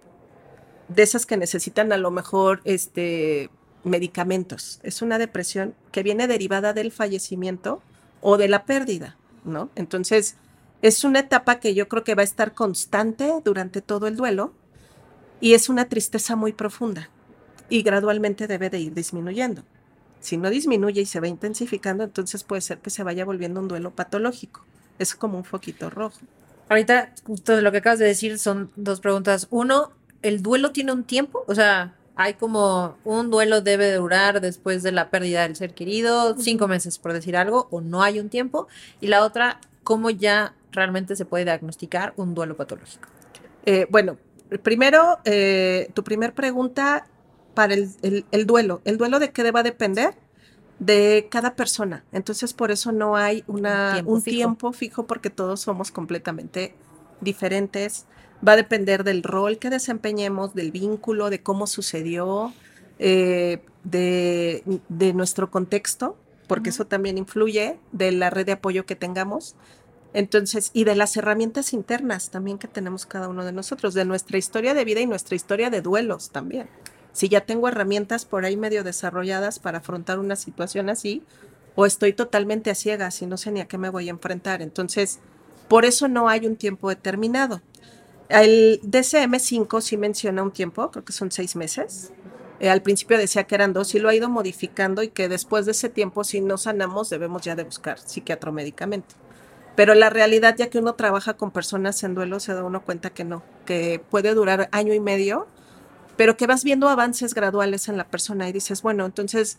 de 0.95 1.03
esas 1.03 1.27
que 1.27 1.37
necesitan 1.37 1.93
a 1.93 1.97
lo 1.97 2.11
mejor 2.11 2.61
este, 2.65 3.51
medicamentos, 3.85 4.81
es 4.83 5.03
una 5.03 5.19
depresión 5.19 5.75
que 5.91 6.03
viene 6.03 6.27
derivada 6.29 6.73
del 6.73 6.93
fallecimiento 6.93 7.83
o 8.21 8.37
de 8.37 8.49
la 8.49 8.65
pérdida, 8.65 9.17
¿no? 9.45 9.71
Entonces, 9.75 10.37
es 10.83 11.05
una 11.05 11.21
etapa 11.21 11.61
que 11.61 11.75
yo 11.75 11.89
creo 11.89 12.05
que 12.05 12.15
va 12.15 12.23
a 12.23 12.25
estar 12.25 12.55
constante 12.55 13.33
durante 13.45 13.83
todo 13.83 14.07
el 14.07 14.17
duelo 14.17 14.53
y 15.41 15.55
es 15.55 15.69
una 15.69 15.89
tristeza 15.89 16.37
muy 16.37 16.53
profunda 16.53 17.09
y 17.69 17.83
gradualmente 17.83 18.47
debe 18.47 18.71
de 18.71 18.81
ir 18.81 18.95
disminuyendo. 18.95 19.63
Si 20.21 20.37
no 20.37 20.51
disminuye 20.51 21.01
y 21.01 21.07
se 21.07 21.21
va 21.21 21.27
intensificando, 21.27 22.05
entonces 22.05 22.45
puede 22.45 22.63
ser 22.63 22.79
que 22.79 22.91
se 22.91 23.03
vaya 23.03 23.25
volviendo 23.25 23.61
un 23.61 23.69
duelo 23.69 23.91
patológico. 23.91 24.65
Es 24.99 25.15
como 25.15 25.39
un 25.39 25.45
foquito 25.45 25.91
rojo. 25.91 26.21
Ahorita, 26.69 27.13
justo 27.27 27.61
lo 27.61 27.73
que 27.73 27.79
acabas 27.79 27.99
de 27.99 28.07
decir 28.07 28.39
son 28.39 28.71
dos 28.77 29.01
preguntas. 29.01 29.49
Uno, 29.51 29.93
¿el 30.23 30.43
duelo 30.43 30.73
tiene 30.73 30.93
un 30.93 31.05
tiempo? 31.05 31.45
O 31.47 31.55
sea, 31.55 31.95
hay 32.15 32.35
como 32.35 32.97
un 33.05 33.31
duelo 33.31 33.61
debe 33.61 33.93
durar 33.95 34.41
después 34.41 34.83
de 34.83 34.93
la 34.93 35.11
pérdida 35.11 35.43
del 35.43 35.57
ser 35.57 35.75
querido, 35.75 36.37
cinco 36.39 36.69
meses 36.69 36.99
por 36.99 37.13
decir 37.13 37.37
algo, 37.37 37.69
o 37.71 37.81
no 37.81 38.03
hay 38.03 38.21
un 38.21 38.29
tiempo. 38.29 38.69
Y 39.01 39.09
la 39.09 39.25
otra, 39.25 39.61
¿cómo 39.83 40.11
ya 40.11 40.55
realmente 40.73 41.17
se 41.17 41.25
puede 41.25 41.45
diagnosticar 41.45 42.13
un 42.17 42.35
duelo 42.35 42.57
patológico? 42.57 43.09
Eh, 43.65 43.87
bueno, 43.91 44.19
primero, 44.63 45.19
eh, 45.25 45.91
tu 45.95 46.05
primer 46.05 46.35
pregunta 46.35 47.07
para 47.55 47.75
el, 47.75 48.47
duelo. 48.47 48.81
¿El 48.85 48.99
duelo 48.99 49.19
de 49.19 49.31
qué 49.31 49.43
deba 49.43 49.63
depender? 49.63 50.15
De 50.79 51.29
cada 51.31 51.55
persona. 51.55 52.05
Entonces, 52.13 52.53
por 52.53 52.71
eso 52.71 52.93
no 52.93 53.17
hay 53.17 53.45
una, 53.47 54.03
un, 54.05 54.23
tiempo, 54.23 54.73
fijo. 54.73 55.07
porque 55.07 55.31
todos 55.31 55.61
somos 55.61 55.91
completamente 55.93 56.75
diferentes. 57.21 58.07
Va 58.47 58.53
a 58.53 58.57
depender 58.57 59.05
del 59.05 59.23
rol 59.23 59.59
que 59.59 59.71
desempeñemos, 59.71 60.55
del 60.55 60.73
vínculo, 60.73 61.31
de 61.31 61.43
cómo 61.43 61.67
sucedió, 61.67 62.53
eh, 62.99 63.61
de, 63.85 65.13
nuestro 65.15 65.51
contexto, 65.51 66.17
porque 66.47 66.71
eso 66.71 66.87
también 66.87 67.19
influye, 67.19 67.79
de 67.93 68.13
la 68.13 68.31
red 68.31 68.47
de 68.47 68.53
apoyo 68.53 68.87
que 68.87 68.97
tengamos. 68.97 69.57
Entonces, 70.15 70.71
y 70.75 70.85
de 70.85 70.95
las 70.95 71.17
herramientas 71.17 71.73
internas 71.73 72.31
también 72.31 72.59
que 72.59 72.69
tenemos 72.69 73.07
cada 73.07 73.29
uno 73.29 73.45
de 73.45 73.53
nosotros, 73.53 73.95
de 73.95 74.05
nuestra 74.05 74.39
historia 74.39 74.75
de 74.75 74.85
vida 74.85 75.01
y 75.01 75.07
nuestra 75.07 75.37
historia 75.37 75.71
de 75.71 75.81
duelos 75.81 76.31
también. 76.31 76.69
Si 77.13 77.29
ya 77.29 77.43
tengo 77.43 77.69
herramientas 77.69 78.25
por 78.25 78.45
ahí 78.45 78.57
medio 78.57 78.85
desarrolladas 78.85 79.59
para 79.59 79.79
afrontar 79.79 80.19
una 80.19 80.37
situación 80.37 80.91
así, 80.91 81.23
o 81.75 81.87
estoy 81.87 82.13
totalmente 82.13 82.71
a 82.71 82.75
ciegas 82.75 83.23
y 83.23 83.27
no 83.27 83.37
sé 83.37 83.51
ni 83.51 83.61
a 83.61 83.69
qué 83.69 83.79
me 83.79 83.89
voy 83.89 84.09
a 84.09 84.11
enfrentar. 84.11 84.63
Entonces, 84.63 85.19
por 85.69 85.85
eso 85.85 86.09
no 86.09 86.29
hay 86.29 86.47
un 86.47 86.57
tiempo 86.57 86.89
determinado. 86.91 87.63
El 88.29 88.81
DCM5 88.83 89.81
sí 89.81 89.97
menciona 89.97 90.43
un 90.43 90.53
tiempo, 90.53 90.91
creo 90.91 91.05
que 91.05 91.13
son 91.13 91.31
seis 91.31 91.57
meses. 91.57 92.13
Eh, 92.61 92.71
al 92.71 92.83
principio 92.83 93.19
decía 93.19 93.45
que 93.45 93.55
eran 93.55 93.73
dos 93.73 93.95
y 93.95 93.99
lo 93.99 94.09
ha 94.09 94.15
ido 94.15 94.29
modificando 94.29 95.03
y 95.03 95.09
que 95.09 95.29
después 95.29 95.67
de 95.67 95.73
ese 95.73 95.89
tiempo, 95.89 96.25
si 96.25 96.41
no 96.41 96.57
sanamos, 96.57 97.11
debemos 97.11 97.43
ya 97.43 97.57
de 97.57 97.65
buscar 97.65 97.99
psiquiatro 97.99 98.53
medicamento. 98.53 99.17
Pero 99.75 99.95
la 99.95 100.11
realidad, 100.11 100.55
ya 100.57 100.69
que 100.69 100.79
uno 100.79 100.95
trabaja 100.95 101.35
con 101.35 101.51
personas 101.51 102.03
en 102.05 102.15
duelo, 102.15 102.41
se 102.41 102.55
da 102.55 102.63
uno 102.63 102.85
cuenta 102.85 103.11
que 103.11 103.25
no, 103.25 103.43
que 103.65 104.01
puede 104.11 104.35
durar 104.35 104.69
año 104.71 104.95
y 104.95 105.01
medio, 105.01 105.47
pero 106.17 106.37
que 106.37 106.47
vas 106.47 106.63
viendo 106.63 106.89
avances 106.89 107.35
graduales 107.35 107.89
en 107.89 107.97
la 107.97 108.09
persona 108.09 108.49
y 108.49 108.53
dices, 108.53 108.83
bueno, 108.83 109.07
entonces 109.07 109.59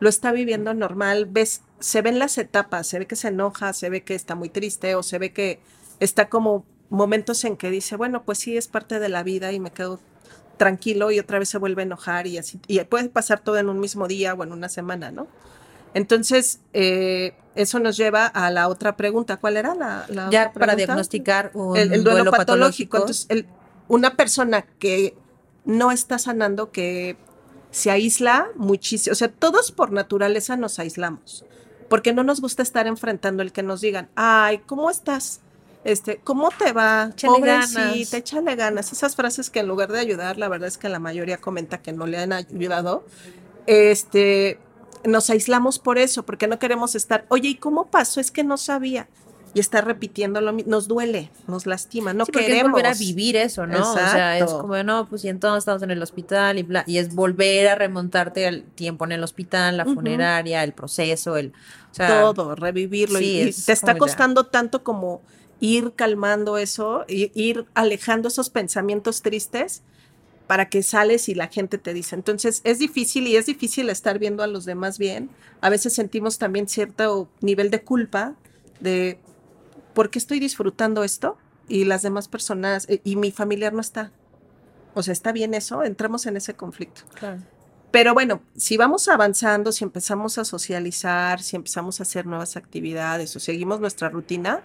lo 0.00 0.08
está 0.08 0.32
viviendo 0.32 0.74
normal, 0.74 1.26
ves, 1.26 1.62
se 1.80 2.02
ven 2.02 2.18
las 2.18 2.36
etapas, 2.38 2.86
se 2.86 2.98
ve 2.98 3.06
que 3.06 3.16
se 3.16 3.28
enoja, 3.28 3.72
se 3.72 3.88
ve 3.88 4.04
que 4.04 4.14
está 4.14 4.34
muy 4.34 4.50
triste 4.50 4.94
o 4.94 5.02
se 5.02 5.18
ve 5.18 5.32
que 5.32 5.60
está 5.98 6.28
como 6.28 6.66
momentos 6.94 7.44
en 7.44 7.56
que 7.56 7.70
dice, 7.70 7.96
bueno, 7.96 8.22
pues 8.24 8.38
sí, 8.38 8.56
es 8.56 8.68
parte 8.68 8.98
de 8.98 9.08
la 9.08 9.22
vida 9.22 9.52
y 9.52 9.60
me 9.60 9.70
quedo 9.70 10.00
tranquilo 10.56 11.10
y 11.10 11.18
otra 11.18 11.38
vez 11.38 11.48
se 11.48 11.58
vuelve 11.58 11.82
a 11.82 11.84
enojar 11.84 12.26
y 12.26 12.38
así, 12.38 12.60
y 12.68 12.78
puede 12.84 13.08
pasar 13.08 13.40
todo 13.40 13.58
en 13.58 13.68
un 13.68 13.80
mismo 13.80 14.06
día 14.06 14.34
o 14.34 14.44
en 14.44 14.52
una 14.52 14.68
semana, 14.68 15.10
¿no? 15.10 15.26
Entonces, 15.94 16.60
eh, 16.72 17.34
eso 17.54 17.78
nos 17.78 17.96
lleva 17.96 18.26
a 18.26 18.50
la 18.50 18.68
otra 18.68 18.96
pregunta. 18.96 19.36
¿Cuál 19.36 19.56
era 19.56 19.74
la, 19.76 20.06
la 20.08 20.28
ya 20.28 20.52
para 20.52 20.74
diagnosticar 20.74 21.52
un 21.54 21.76
el, 21.76 22.02
duelo, 22.02 22.32
patológico. 22.32 22.96
Entonces, 22.98 23.46
una 23.86 24.16
persona 24.16 24.62
que 24.62 25.16
no 25.64 25.92
está 25.92 26.18
sanando, 26.18 26.72
que 26.72 27.16
se 27.70 27.90
aísla 27.90 28.48
muchísimo, 28.56 29.12
o 29.12 29.16
sea, 29.16 29.28
todos 29.28 29.72
por 29.72 29.92
naturaleza 29.92 30.56
nos 30.56 30.78
aislamos, 30.78 31.44
porque 31.88 32.12
no 32.12 32.22
nos 32.22 32.40
gusta 32.40 32.62
estar 32.62 32.86
enfrentando 32.86 33.42
el 33.42 33.52
que 33.52 33.62
nos 33.62 33.80
digan, 33.80 34.08
ay, 34.14 34.58
¿cómo 34.66 34.90
estás? 34.90 35.40
Este, 35.84 36.18
¿cómo 36.24 36.48
te 36.50 36.72
va? 36.72 37.10
Échale 37.12 37.40
ganas. 37.40 37.74
te 38.10 38.16
échale 38.16 38.56
ganas. 38.56 38.90
Esas 38.90 39.14
frases 39.14 39.50
que 39.50 39.60
en 39.60 39.68
lugar 39.68 39.92
de 39.92 40.00
ayudar, 40.00 40.38
la 40.38 40.48
verdad 40.48 40.66
es 40.68 40.78
que 40.78 40.88
la 40.88 40.98
mayoría 40.98 41.36
comenta 41.36 41.82
que 41.82 41.92
no 41.92 42.06
le 42.06 42.18
han 42.18 42.32
ayudado. 42.32 43.04
Este, 43.66 44.58
nos 45.04 45.28
aislamos 45.28 45.78
por 45.78 45.98
eso, 45.98 46.24
porque 46.24 46.46
no 46.46 46.58
queremos 46.58 46.94
estar, 46.94 47.26
oye, 47.28 47.50
¿y 47.50 47.54
cómo 47.56 47.90
pasó? 47.90 48.20
Es 48.20 48.30
que 48.30 48.44
no 48.44 48.56
sabía. 48.56 49.08
Y 49.56 49.60
estar 49.60 49.86
repitiendo 49.86 50.40
lo 50.40 50.52
mismo, 50.52 50.72
nos 50.72 50.88
duele, 50.88 51.30
nos 51.46 51.64
lastima, 51.64 52.12
no 52.12 52.26
queremos. 52.26 52.56
Es 52.56 52.62
volver 52.64 52.86
a 52.86 52.94
vivir 52.94 53.36
eso, 53.36 53.68
¿no? 53.68 53.88
O 53.88 53.94
sea, 53.94 54.36
es 54.36 54.52
como, 54.52 54.82
no, 54.82 55.06
pues 55.08 55.24
y 55.24 55.28
entonces 55.28 55.58
estamos 55.58 55.80
en 55.84 55.92
el 55.92 56.02
hospital 56.02 56.58
y 56.58 56.64
bla, 56.64 56.82
y 56.88 56.98
es 56.98 57.14
volver 57.14 57.68
a 57.68 57.76
remontarte 57.76 58.48
al 58.48 58.64
tiempo 58.64 59.04
en 59.04 59.12
el 59.12 59.22
hospital, 59.22 59.76
la 59.76 59.84
funeraria, 59.84 60.64
el 60.64 60.72
proceso, 60.72 61.36
el... 61.36 61.52
Todo, 61.96 62.56
revivirlo. 62.56 63.20
y, 63.20 63.52
te 63.52 63.72
está 63.72 63.96
costando 63.96 64.46
tanto 64.46 64.82
como 64.82 65.22
ir 65.60 65.92
calmando 65.94 66.58
eso, 66.58 67.04
ir 67.08 67.66
alejando 67.74 68.28
esos 68.28 68.50
pensamientos 68.50 69.22
tristes 69.22 69.82
para 70.46 70.68
que 70.68 70.82
sales 70.82 71.28
y 71.28 71.34
la 71.34 71.48
gente 71.48 71.78
te 71.78 71.94
dice. 71.94 72.14
Entonces 72.16 72.60
es 72.64 72.78
difícil 72.78 73.26
y 73.26 73.36
es 73.36 73.46
difícil 73.46 73.88
estar 73.88 74.18
viendo 74.18 74.42
a 74.42 74.46
los 74.46 74.64
demás 74.64 74.98
bien. 74.98 75.30
A 75.60 75.70
veces 75.70 75.94
sentimos 75.94 76.38
también 76.38 76.68
cierto 76.68 77.28
nivel 77.40 77.70
de 77.70 77.82
culpa 77.82 78.34
de 78.80 79.18
por 79.94 80.10
qué 80.10 80.18
estoy 80.18 80.40
disfrutando 80.40 81.04
esto 81.04 81.38
y 81.68 81.84
las 81.84 82.02
demás 82.02 82.28
personas 82.28 82.86
eh, 82.88 83.00
y 83.04 83.16
mi 83.16 83.30
familiar 83.30 83.72
no 83.72 83.80
está. 83.80 84.12
O 84.92 85.02
sea, 85.02 85.12
¿está 85.12 85.32
bien 85.32 85.54
eso? 85.54 85.82
Entramos 85.82 86.26
en 86.26 86.36
ese 86.36 86.54
conflicto. 86.54 87.02
Claro. 87.14 87.40
Pero 87.90 88.12
bueno, 88.12 88.42
si 88.56 88.76
vamos 88.76 89.08
avanzando, 89.08 89.72
si 89.72 89.84
empezamos 89.84 90.36
a 90.38 90.44
socializar, 90.44 91.40
si 91.40 91.56
empezamos 91.56 92.00
a 92.00 92.02
hacer 92.02 92.26
nuevas 92.26 92.56
actividades 92.56 93.34
o 93.36 93.40
seguimos 93.40 93.80
nuestra 93.80 94.08
rutina, 94.08 94.62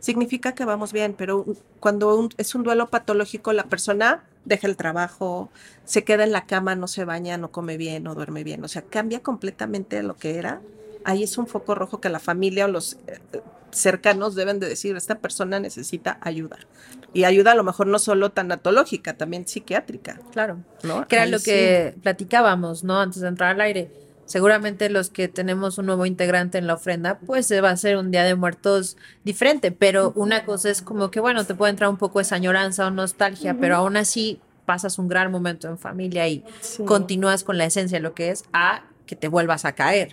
significa 0.00 0.54
que 0.54 0.64
vamos 0.64 0.92
bien. 0.92 1.14
Pero 1.16 1.46
cuando 1.78 2.28
es 2.36 2.54
un 2.54 2.64
duelo 2.64 2.88
patológico, 2.88 3.52
la 3.52 3.64
persona 3.64 4.24
deja 4.44 4.66
el 4.66 4.76
trabajo, 4.76 5.50
se 5.84 6.04
queda 6.04 6.24
en 6.24 6.32
la 6.32 6.46
cama, 6.46 6.74
no 6.74 6.88
se 6.88 7.04
baña, 7.04 7.36
no 7.36 7.52
come 7.52 7.76
bien, 7.76 8.02
no 8.02 8.14
duerme 8.14 8.42
bien. 8.42 8.64
O 8.64 8.68
sea, 8.68 8.82
cambia 8.82 9.20
completamente 9.20 10.02
lo 10.02 10.16
que 10.16 10.36
era. 10.38 10.60
Ahí 11.04 11.22
es 11.22 11.38
un 11.38 11.46
foco 11.46 11.74
rojo 11.74 12.00
que 12.00 12.08
la 12.08 12.18
familia 12.18 12.66
o 12.66 12.68
los 12.68 12.98
eh, 13.06 13.40
cercanos 13.70 14.34
deben 14.34 14.58
de 14.60 14.68
decir, 14.68 14.96
esta 14.96 15.18
persona 15.18 15.60
necesita 15.60 16.18
ayuda. 16.20 16.58
Y 17.12 17.24
ayuda 17.24 17.52
a 17.52 17.54
lo 17.54 17.64
mejor 17.64 17.86
no 17.86 17.98
solo 17.98 18.30
tanatológica, 18.30 19.14
también 19.16 19.46
psiquiátrica. 19.46 20.20
Claro. 20.32 20.58
¿no? 20.82 21.06
Que 21.08 21.16
era 21.16 21.24
Ahí 21.24 21.30
lo 21.30 21.38
sí. 21.38 21.46
que 21.46 21.94
platicábamos, 22.02 22.84
¿no? 22.84 23.00
Antes 23.00 23.22
de 23.22 23.28
entrar 23.28 23.54
al 23.54 23.60
aire. 23.60 23.90
Seguramente 24.30 24.88
los 24.90 25.10
que 25.10 25.26
tenemos 25.26 25.76
un 25.78 25.86
nuevo 25.86 26.06
integrante 26.06 26.56
en 26.56 26.68
la 26.68 26.74
ofrenda, 26.74 27.18
pues 27.18 27.50
va 27.52 27.70
a 27.70 27.76
ser 27.76 27.96
un 27.96 28.12
día 28.12 28.22
de 28.22 28.36
muertos 28.36 28.96
diferente, 29.24 29.72
pero 29.72 30.12
una 30.14 30.44
cosa 30.44 30.70
es 30.70 30.82
como 30.82 31.10
que, 31.10 31.18
bueno, 31.18 31.44
te 31.44 31.56
puede 31.56 31.70
entrar 31.70 31.90
un 31.90 31.96
poco 31.96 32.20
esa 32.20 32.36
añoranza 32.36 32.86
o 32.86 32.92
nostalgia, 32.92 33.56
pero 33.58 33.74
aún 33.74 33.96
así 33.96 34.38
pasas 34.66 35.00
un 35.00 35.08
gran 35.08 35.32
momento 35.32 35.66
en 35.66 35.78
familia 35.78 36.28
y 36.28 36.44
Sí. 36.60 36.84
continúas 36.84 37.42
con 37.42 37.58
la 37.58 37.64
esencia 37.64 37.98
de 37.98 38.02
lo 38.04 38.14
que 38.14 38.30
es 38.30 38.44
a 38.52 38.84
que 39.04 39.16
te 39.16 39.26
vuelvas 39.26 39.64
a 39.64 39.72
caer, 39.72 40.12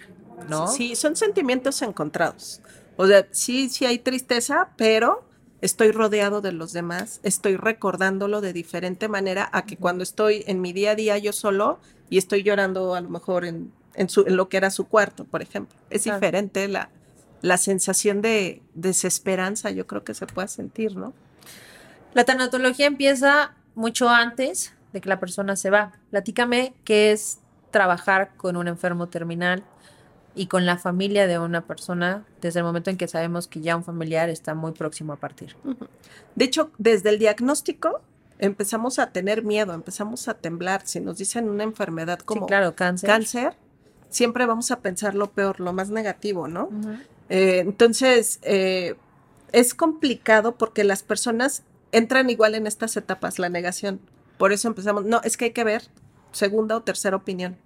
¿no? 0.49 0.67
Sí, 0.67 0.95
son 0.95 1.15
sentimientos 1.15 1.83
encontrados. 1.83 2.61
O 2.95 3.05
sea, 3.05 3.27
sí, 3.29 3.69
sí 3.69 3.85
hay 3.85 3.99
tristeza, 3.99 4.69
pero 4.77 5.27
estoy 5.61 5.91
rodeado 5.91 6.41
de 6.41 6.53
los 6.53 6.73
demás, 6.73 7.19
estoy 7.21 7.55
recordándolo 7.55 8.41
de 8.41 8.51
diferente 8.51 9.09
manera 9.09 9.47
a 9.53 9.65
que 9.65 9.77
cuando 9.77 10.01
estoy 10.01 10.43
en 10.47 10.59
mi 10.59 10.73
día 10.73 10.91
a 10.91 10.95
día 10.95 11.19
yo 11.19 11.33
solo 11.33 11.77
y 12.09 12.17
estoy 12.17 12.41
llorando 12.41 12.95
a 12.95 13.01
lo 13.01 13.09
mejor 13.09 13.45
en, 13.45 13.71
en, 13.97 14.07
su, 14.09 14.21
en 14.27 14.37
lo 14.37 14.47
que 14.49 14.57
era 14.57 14.69
su 14.71 14.87
cuarto, 14.87 15.25
por 15.25 15.41
ejemplo. 15.41 15.77
Es 15.89 16.03
Claro. 16.03 16.19
diferente 16.19 16.67
la, 16.69 16.89
la 17.41 17.57
sensación 17.57 18.21
de 18.21 18.61
desesperanza, 18.73 19.69
yo 19.71 19.85
creo 19.87 20.03
que 20.03 20.13
se 20.13 20.25
puede 20.25 20.47
sentir, 20.47 20.95
¿no? 20.95 21.13
La 22.13 22.23
tanatología 22.23 22.85
empieza 22.87 23.53
mucho 23.75 24.09
antes 24.09 24.73
de 24.93 25.01
que 25.01 25.09
la 25.09 25.19
persona 25.19 25.55
se 25.55 25.69
va. 25.69 25.91
Platícame 26.11 26.73
qué 26.83 27.11
es 27.11 27.39
trabajar 27.71 28.31
con 28.37 28.55
un 28.55 28.67
enfermo 28.67 29.07
terminal 29.07 29.63
y 30.33 30.47
con 30.47 30.65
la 30.65 30.77
familia 30.77 31.27
de 31.27 31.37
una 31.39 31.65
persona 31.65 32.23
desde 32.41 32.59
el 32.59 32.65
momento 32.65 32.89
en 32.89 32.97
que 32.97 33.07
sabemos 33.07 33.47
que 33.47 33.59
ya 33.61 33.75
un 33.75 33.83
familiar 33.83 34.29
está 34.29 34.55
muy 34.55 34.71
próximo 34.71 35.13
a 35.13 35.17
partir. 35.17 35.55
De 36.35 36.45
hecho, 36.45 36.71
desde 36.77 37.09
el 37.09 37.19
diagnóstico 37.19 38.01
empezamos 38.39 38.99
a 38.99 39.11
tener 39.11 39.43
miedo, 39.43 39.73
empezamos 39.73 40.27
a 40.27 40.35
temblar. 40.35 40.81
Si 40.85 40.99
nos 40.99 41.17
dicen 41.17 41.49
una 41.49 41.63
enfermedad 41.63 42.19
como 42.19 42.41
sí, 42.45 42.47
claro, 42.47 42.75
cáncer. 42.75 43.09
cáncer, 43.09 43.57
siempre 44.09 44.45
vamos 44.45 44.71
a 44.71 44.79
pensar 44.79 45.15
lo 45.15 45.31
peor, 45.31 45.59
lo 45.59 45.73
más 45.73 45.89
negativo, 45.89 46.47
¿no? 46.47 46.69
Eh, 47.29 47.59
entonces, 47.59 48.39
eh, 48.43 48.95
es 49.51 49.73
complicado 49.73 50.55
porque 50.55 50.83
las 50.83 51.03
personas 51.03 51.63
entran 51.91 52.29
igual 52.29 52.55
en 52.55 52.67
estas 52.67 52.97
etapas, 52.97 53.39
la 53.39 53.49
negación. 53.49 53.99
Por 54.37 54.51
eso 54.51 54.67
empezamos, 54.67 55.05
no, 55.05 55.21
es 55.23 55.37
que 55.37 55.45
hay 55.45 55.51
que 55.51 55.63
ver 55.63 55.83
segunda 56.31 56.75
o 56.75 56.83
tercera 56.83 57.15
opinión. 57.15 57.57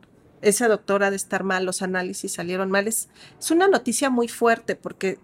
Ese 0.42 0.68
doctor 0.68 1.04
ha 1.04 1.10
de 1.12 1.16
estar 1.16 1.44
mal, 1.44 1.66
los 1.66 1.82
análisis 1.82 2.34
salieron 2.34 2.72
mal. 2.72 2.88
Es, 2.88 3.10
es 3.40 3.52
una 3.52 3.68
noticia 3.68 4.10
muy 4.10 4.28
fuerte 4.28 4.76
porque 4.76 5.20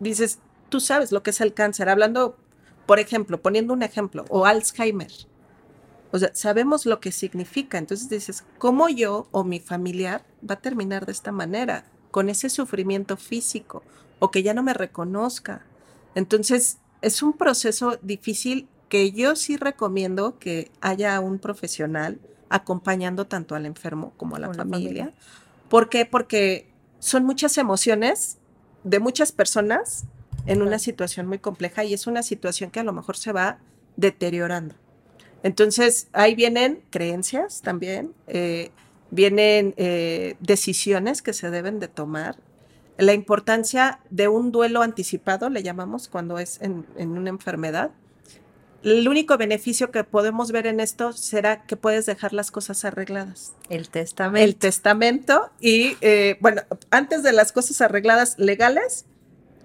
dices, 0.00 0.38
tú 0.68 0.80
sabes 0.80 1.12
lo 1.12 1.22
que 1.22 1.30
es 1.30 1.40
el 1.40 1.54
cáncer. 1.54 1.88
Hablando, 1.88 2.36
por 2.86 2.98
ejemplo, 2.98 3.40
poniendo 3.40 3.72
un 3.72 3.82
ejemplo, 3.82 4.24
o 4.28 4.44
Alzheimer. 4.44 5.12
O 6.10 6.18
sea, 6.18 6.30
sabemos 6.34 6.86
lo 6.86 7.00
que 7.00 7.12
significa. 7.12 7.78
Entonces 7.78 8.08
dices, 8.08 8.44
¿cómo 8.58 8.88
yo 8.88 9.28
o 9.30 9.44
mi 9.44 9.60
familiar 9.60 10.24
va 10.48 10.54
a 10.54 10.60
terminar 10.60 11.06
de 11.06 11.12
esta 11.12 11.32
manera? 11.32 11.84
Con 12.10 12.28
ese 12.28 12.48
sufrimiento 12.48 13.16
físico 13.16 13.82
o 14.18 14.30
que 14.30 14.42
ya 14.42 14.54
no 14.54 14.62
me 14.62 14.74
reconozca. 14.74 15.64
Entonces, 16.14 16.78
es 17.02 17.22
un 17.22 17.34
proceso 17.34 17.98
difícil 18.02 18.68
que 18.88 19.12
yo 19.12 19.36
sí 19.36 19.56
recomiendo 19.56 20.38
que 20.38 20.70
haya 20.80 21.20
un 21.20 21.38
profesional 21.38 22.18
acompañando 22.48 23.26
tanto 23.26 23.54
al 23.54 23.66
enfermo 23.66 24.12
como 24.16 24.36
a 24.36 24.38
la 24.38 24.46
Con 24.48 24.56
la 24.56 24.62
familia. 24.64 25.04
familia. 25.04 25.14
¿Por 25.68 25.88
qué? 25.90 26.06
Porque 26.06 26.70
son 26.98 27.24
muchas 27.24 27.58
emociones 27.58 28.38
de 28.84 28.98
muchas 29.00 29.32
personas 29.32 30.04
en 30.46 30.62
una 30.62 30.78
situación 30.78 31.26
muy 31.26 31.38
compleja 31.38 31.84
y 31.84 31.92
es 31.92 32.06
una 32.06 32.22
situación 32.22 32.70
que 32.70 32.80
a 32.80 32.84
lo 32.84 32.92
mejor 32.92 33.16
se 33.16 33.32
va 33.32 33.58
deteriorando. 33.96 34.74
Entonces, 35.42 36.08
ahí 36.12 36.34
vienen 36.34 36.82
creencias 36.90 37.62
también, 37.62 38.12
eh, 38.26 38.70
vienen 39.10 39.74
eh, 39.76 40.36
decisiones 40.40 41.22
que 41.22 41.32
se 41.32 41.50
deben 41.50 41.80
de 41.80 41.88
tomar. 41.88 42.36
La 42.96 43.12
importancia 43.14 44.00
de 44.10 44.28
un 44.28 44.50
duelo 44.50 44.82
anticipado, 44.82 45.48
le 45.50 45.62
llamamos 45.62 46.08
cuando 46.08 46.38
es 46.38 46.60
en, 46.60 46.84
en 46.96 47.10
una 47.16 47.30
enfermedad. 47.30 47.92
El 48.82 49.08
único 49.08 49.36
beneficio 49.36 49.90
que 49.90 50.04
podemos 50.04 50.52
ver 50.52 50.66
en 50.66 50.78
esto 50.80 51.12
será 51.12 51.64
que 51.66 51.76
puedes 51.76 52.06
dejar 52.06 52.32
las 52.32 52.50
cosas 52.52 52.84
arregladas 52.84 53.52
El 53.68 53.88
testamento. 53.88 54.44
el 54.44 54.56
testamento 54.56 55.50
y, 55.60 55.96
eh, 56.00 56.36
bueno, 56.40 56.62
antes 56.90 57.24
de 57.24 57.32
las 57.32 57.50
cosas 57.50 57.80
arregladas 57.80 58.38
legales, 58.38 59.04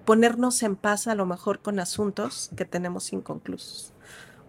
ponernos 0.04 0.62
en 0.62 0.76
paz 0.76 1.06
a 1.06 1.14
lo 1.14 1.26
mejor 1.26 1.60
con 1.60 1.78
asuntos 1.78 2.50
que 2.56 2.64
tenemos 2.64 3.12
inconclusos. 3.12 3.93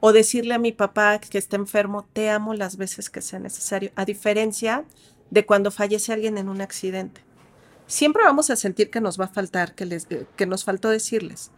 O 0.07 0.13
decirle 0.13 0.53
a 0.53 0.59
mi 0.59 0.71
papá 0.71 1.17
que 1.17 1.39
está 1.39 1.55
enfermo, 1.55 2.07
te 2.13 2.29
amo 2.29 2.53
las 2.53 2.77
veces 2.77 3.09
que 3.09 3.21
sea 3.21 3.39
necesario, 3.39 3.89
a 3.95 4.05
diferencia 4.05 4.85
de 5.31 5.47
cuando 5.47 5.71
fallece 5.71 6.13
alguien 6.13 6.37
en 6.37 6.47
un 6.47 6.61
accidente. 6.61 7.21
Siempre 7.87 8.21
vamos 8.23 8.51
a 8.51 8.55
sentir 8.55 8.91
que 8.91 9.01
nos 9.01 9.19
va 9.19 9.25
a 9.25 9.29
faltar, 9.29 9.73
que, 9.73 9.87
les, 9.87 10.05
eh, 10.11 10.27
que 10.35 10.45
nos 10.45 10.63
faltó 10.63 10.91
decirles, 10.91 11.49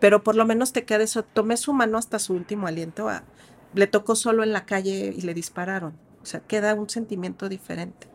pero 0.00 0.22
por 0.22 0.36
lo 0.36 0.44
menos 0.44 0.74
te 0.74 0.84
queda 0.84 1.02
eso, 1.02 1.22
tomé 1.22 1.56
su 1.56 1.72
mano 1.72 1.96
hasta 1.96 2.18
su 2.18 2.34
último 2.34 2.66
aliento, 2.66 3.08
le 3.72 3.86
tocó 3.86 4.16
solo 4.16 4.42
en 4.42 4.52
la 4.52 4.66
calle 4.66 5.14
y 5.16 5.22
le 5.22 5.32
dispararon, 5.32 5.94
o 6.22 6.26
sea, 6.26 6.40
queda 6.40 6.74
un 6.74 6.90
sentimiento 6.90 7.48
diferente. 7.48 8.06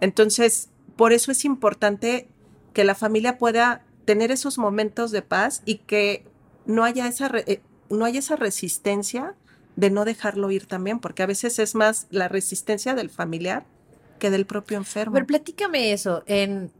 Entonces, 0.00 0.70
por 0.96 1.12
eso 1.12 1.30
es 1.30 1.44
importante 1.44 2.26
que 2.72 2.84
la 2.84 2.94
familia 2.94 3.36
pueda 3.36 3.84
tener 4.06 4.30
esos 4.30 4.56
momentos 4.56 5.10
de 5.10 5.20
paz 5.20 5.60
y 5.66 5.74
que 5.74 6.24
no 6.64 6.84
haya 6.84 7.06
esa, 7.06 7.30
eh, 7.34 7.60
no 7.90 8.04
haya 8.04 8.18
esa 8.18 8.36
resistencia 8.36 9.34
de 9.76 9.90
no 9.90 10.04
dejarlo 10.04 10.50
ir 10.50 10.66
también, 10.66 11.00
porque 11.00 11.22
a 11.22 11.26
veces 11.26 11.58
es 11.58 11.74
más 11.74 12.06
la 12.10 12.28
resistencia 12.28 12.94
del 12.94 13.10
familiar 13.10 13.64
que 14.18 14.30
del 14.30 14.46
propio 14.46 14.78
enfermo. 14.78 15.14
Pero 15.14 15.26
platícame 15.26 15.92
eso. 15.92 16.22
En, 16.26 16.70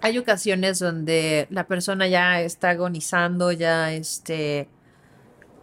hay 0.00 0.18
ocasiones 0.18 0.78
donde 0.78 1.46
la 1.50 1.66
persona 1.66 2.08
ya 2.08 2.40
está 2.40 2.70
agonizando, 2.70 3.52
ya 3.52 3.92
este, 3.92 4.68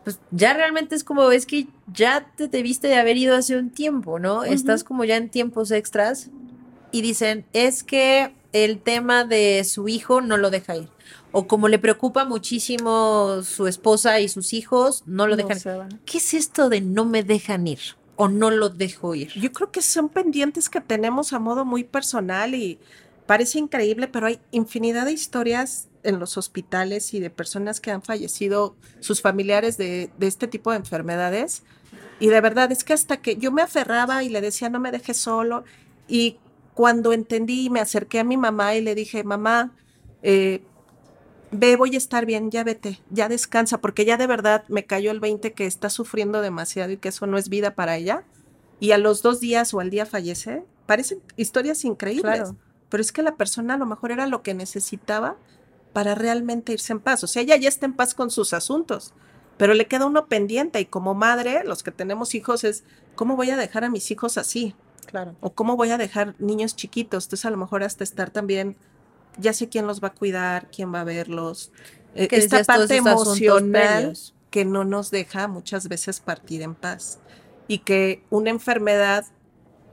pues 0.04 0.20
ya 0.32 0.54
realmente 0.54 0.96
es 0.96 1.04
como, 1.04 1.32
es 1.32 1.46
que 1.46 1.68
ya 1.92 2.32
te 2.36 2.48
debiste 2.48 2.88
de 2.88 2.96
haber 2.96 3.18
ido 3.18 3.36
hace 3.36 3.58
un 3.58 3.72
tiempo, 3.72 4.20
¿no? 4.20 4.44
Estás 4.44 4.84
como 4.84 5.04
ya 5.04 5.18
en 5.18 5.30
tiempos 5.30 5.72
extras 5.72 6.30
y 6.92 7.02
dicen, 7.02 7.46
es 7.54 7.84
que 7.84 8.34
el 8.54 8.80
tema 8.80 9.26
de 9.26 9.64
su 9.64 9.88
hijo 9.88 10.22
no 10.22 10.38
lo 10.38 10.50
deja 10.50 10.78
ir. 10.78 10.90
O 11.32 11.48
como 11.48 11.68
le 11.68 11.78
preocupa 11.80 12.26
muchísimo 12.26 13.42
su 13.44 13.68
esposa 13.68 14.20
y 14.20 14.30
sus 14.30 14.54
hijos, 14.54 15.04
no 15.06 15.28
lo 15.28 15.36
No 15.36 15.44
dejan. 15.44 15.60
se 15.60 15.74
van. 15.76 16.02
¿Qué 16.06 16.18
es 16.18 16.34
esto 16.34 16.70
de 16.70 16.82
no 16.82 17.06
me 17.06 17.24
dejan 17.24 17.68
ir? 17.68 17.80
O 18.16 18.28
no 18.28 18.50
lo 18.52 18.70
dejo 18.70 19.16
ir. 19.16 19.32
Yo 19.40 19.52
creo 19.52 19.72
que 19.72 19.82
son 19.82 20.10
pendientes 20.10 20.70
que 20.70 20.82
tenemos 20.82 21.32
a 21.34 21.40
modo 21.40 21.66
muy 21.66 21.84
personal 21.84 22.56
y 22.56 22.80
parece 23.28 23.60
increíble, 23.60 24.08
pero 24.08 24.26
hay 24.28 24.40
infinidad 24.52 25.06
de 25.06 25.12
historias 25.14 25.88
en 26.04 26.20
los 26.20 26.38
hospitales 26.38 27.14
y 27.14 27.20
de 27.20 27.30
personas 27.30 27.80
que 27.80 27.92
han 27.92 28.02
fallecido, 28.02 28.76
sus 29.00 29.22
familiares 29.22 29.78
de, 29.78 30.10
de 30.18 30.28
este 30.28 30.48
tipo 30.48 30.72
de 30.72 30.78
enfermedades. 30.78 31.64
Y 32.20 32.28
de 32.28 32.42
verdad 32.42 32.72
es 32.72 32.84
que 32.84 32.94
hasta 32.94 33.18
que 33.18 33.38
yo 33.38 33.52
me 33.52 33.62
aferraba 33.62 34.24
y 34.24 34.30
le 34.30 34.42
decía, 34.42 34.70
no 34.70 34.80
me 34.80 34.92
dejes 34.92 35.18
solo. 35.18 35.64
Y 36.08 36.38
cuando 36.74 37.14
entendí 37.14 37.66
y 37.66 37.70
me 37.70 37.80
acerqué 37.82 38.20
a 38.20 38.24
mi 38.24 38.36
mamá 38.38 38.76
y 38.76 38.82
le 38.82 38.96
dije, 38.96 39.24
mamá, 39.24 39.72
eh, 40.24 40.62
ve, 41.52 41.76
voy 41.76 41.96
a 41.96 41.98
estar 41.98 42.26
bien, 42.26 42.52
ya 42.52 42.64
vete, 42.64 43.00
ya 43.10 43.28
descansa, 43.30 43.80
porque 43.80 44.06
ya 44.06 44.18
de 44.18 44.28
verdad 44.28 44.64
me 44.68 44.86
cayó 44.86 45.12
el 45.12 45.20
20 45.20 45.54
que 45.54 45.66
está 45.66 45.90
sufriendo 45.90 46.42
demasiado 46.42 46.92
y 46.92 46.98
que 46.98 47.10
eso 47.10 47.26
no 47.28 47.38
es 47.38 47.50
vida 47.50 47.76
para 47.76 47.96
ella. 47.98 48.24
Y 48.80 48.92
a 48.92 48.98
los 48.98 49.22
dos 49.22 49.40
días 49.40 49.74
o 49.74 49.80
al 49.80 49.90
día 49.90 50.06
fallece. 50.06 50.64
Parecen 50.86 51.20
historias 51.38 51.84
increíbles, 51.86 52.24
Claro. 52.42 52.56
pero 52.90 53.02
es 53.02 53.12
que 53.12 53.22
la 53.24 53.36
persona 53.36 53.74
a 53.74 53.78
lo 53.78 53.86
mejor 53.86 54.12
era 54.12 54.26
lo 54.28 54.42
que 54.42 54.54
necesitaba 54.54 55.36
para 55.94 56.16
realmente 56.16 56.72
irse 56.74 56.94
en 56.94 57.00
paz. 57.00 57.24
O 57.24 57.28
sea, 57.28 57.42
ella 57.42 57.56
ya 57.58 57.68
está 57.70 57.86
en 57.86 57.94
paz 57.94 58.14
con 58.14 58.30
sus 58.32 58.54
asuntos, 58.54 59.14
pero 59.58 59.74
le 59.74 59.88
queda 59.88 60.06
uno 60.06 60.28
pendiente 60.28 60.80
y 60.80 60.86
como 60.86 61.14
madre, 61.14 61.64
los 61.66 61.84
que 61.84 61.92
tenemos 61.92 62.34
hijos 62.36 62.64
es, 62.64 62.84
¿cómo 63.16 63.36
voy 63.36 63.50
a 63.50 63.58
dejar 63.58 63.84
a 63.84 63.90
mis 63.90 64.10
hijos 64.12 64.38
así? 64.38 64.76
Claro. 65.08 65.36
o 65.42 65.54
cómo 65.54 65.76
voy 65.76 65.90
a 65.90 65.98
dejar 65.98 66.36
niños 66.38 66.76
chiquitos. 66.76 67.26
Entonces 67.26 67.46
a 67.46 67.50
lo 67.50 67.58
mejor 67.58 67.82
hasta 67.84 68.04
estar 68.04 68.30
también, 68.30 68.76
ya 69.38 69.54
sé 69.54 69.70
quién 69.70 69.88
los 69.88 70.02
va 70.02 70.10
a 70.10 70.14
cuidar, 70.14 70.70
quién 70.72 70.94
va 70.94 71.02
a 71.02 71.04
verlos. 71.06 71.72
eh, 72.16 72.28
Que 72.28 72.38
esta 72.38 72.64
parte 72.64 72.98
emocional 72.98 74.18
que 74.50 74.66
no 74.66 74.84
nos 74.84 75.12
deja 75.12 75.48
muchas 75.48 75.88
veces 75.88 76.20
partir 76.20 76.62
en 76.62 76.76
paz 76.76 77.20
y 77.68 77.80
que 77.80 78.24
una 78.30 78.50
enfermedad 78.50 79.26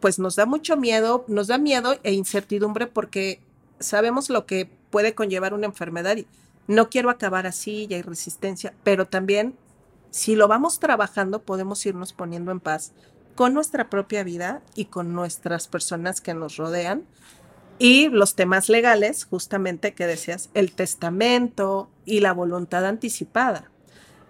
pues 0.01 0.19
nos 0.19 0.37
da 0.37 0.47
mucho 0.47 0.77
miedo, 0.77 1.25
nos 1.29 1.49
da 1.49 1.59
miedo 1.59 1.99
e 2.03 2.13
incertidumbre 2.13 2.87
porque 2.87 3.41
sabemos 3.81 4.31
lo 4.31 4.47
que 4.47 4.71
puede 4.91 5.15
conllevar 5.15 5.53
una 5.55 5.67
enfermedad 5.67 6.17
y 6.17 6.27
no 6.67 6.89
quiero 6.89 7.11
acabar 7.11 7.47
así, 7.47 7.87
ya 7.87 7.97
hay 7.97 8.03
resistencia, 8.03 8.75
pero 8.83 9.07
también 9.07 9.57
si 10.11 10.35
lo 10.35 10.49
vamos 10.49 10.81
trabajando 10.81 11.43
podemos 11.43 11.85
irnos 11.85 12.13
poniendo 12.13 12.51
en 12.51 12.61
paz 12.61 12.93
con 13.35 13.53
nuestra 13.53 13.91
propia 13.91 14.25
vida 14.25 14.63
y 14.75 14.87
con 14.87 15.13
nuestras 15.13 15.69
personas 15.69 16.21
que 16.21 16.33
nos 16.35 16.57
rodean 16.57 17.05
y 17.79 18.09
los 18.09 18.35
temas 18.35 18.69
legales, 18.69 19.25
justamente 19.25 19.95
que 19.95 20.07
decías, 20.07 20.51
el 20.55 20.73
testamento 20.73 21.91
y 22.05 22.21
la 22.21 22.33
voluntad 22.33 22.87
anticipada, 22.87 23.71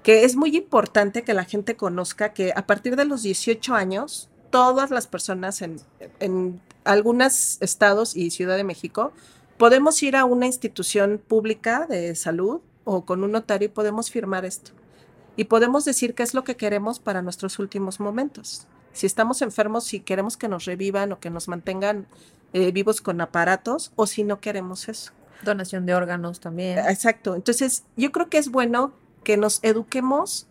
que 0.02 0.24
es 0.24 0.36
muy 0.36 0.56
importante 0.56 1.22
que 1.22 1.34
la 1.34 1.44
gente 1.44 1.76
conozca 1.76 2.32
que 2.32 2.52
a 2.56 2.66
partir 2.66 2.96
de 2.96 3.04
los 3.04 3.22
18 3.22 3.74
años, 3.74 4.28
todas 4.50 4.90
las 4.90 5.06
personas 5.06 5.62
en, 5.62 5.80
en 6.20 6.60
algunos 6.84 7.60
estados 7.60 8.16
y 8.16 8.30
Ciudad 8.30 8.56
de 8.56 8.64
México, 8.64 9.12
podemos 9.58 10.02
ir 10.02 10.16
a 10.16 10.24
una 10.24 10.46
institución 10.46 11.20
pública 11.26 11.86
de 11.88 12.14
salud 12.14 12.60
o 12.84 13.04
con 13.04 13.24
un 13.24 13.32
notario 13.32 13.66
y 13.66 13.70
podemos 13.70 14.10
firmar 14.10 14.44
esto. 14.44 14.72
Y 15.36 15.44
podemos 15.44 15.84
decir 15.84 16.14
qué 16.14 16.22
es 16.22 16.34
lo 16.34 16.44
que 16.44 16.56
queremos 16.56 16.98
para 16.98 17.22
nuestros 17.22 17.58
últimos 17.58 18.00
momentos. 18.00 18.66
Si 18.92 19.06
estamos 19.06 19.42
enfermos, 19.42 19.84
si 19.84 20.00
queremos 20.00 20.38
que 20.38 20.48
nos 20.48 20.64
revivan 20.64 21.12
o 21.12 21.20
que 21.20 21.28
nos 21.28 21.48
mantengan 21.48 22.06
eh, 22.56 22.72
vivos 22.72 23.02
con 23.02 23.20
aparatos 23.20 23.92
o 23.96 24.06
si 24.06 24.24
no 24.24 24.40
queremos 24.40 24.88
eso. 24.88 25.12
Donación 25.42 25.84
de 25.84 25.94
órganos 25.94 26.40
también. 26.40 26.78
Exacto. 26.78 27.34
Entonces, 27.34 27.84
yo 27.98 28.10
creo 28.12 28.30
que 28.30 28.38
es 28.38 28.50
bueno 28.50 28.94
que 29.24 29.36
nos 29.36 29.62
eduquemos 29.62 30.46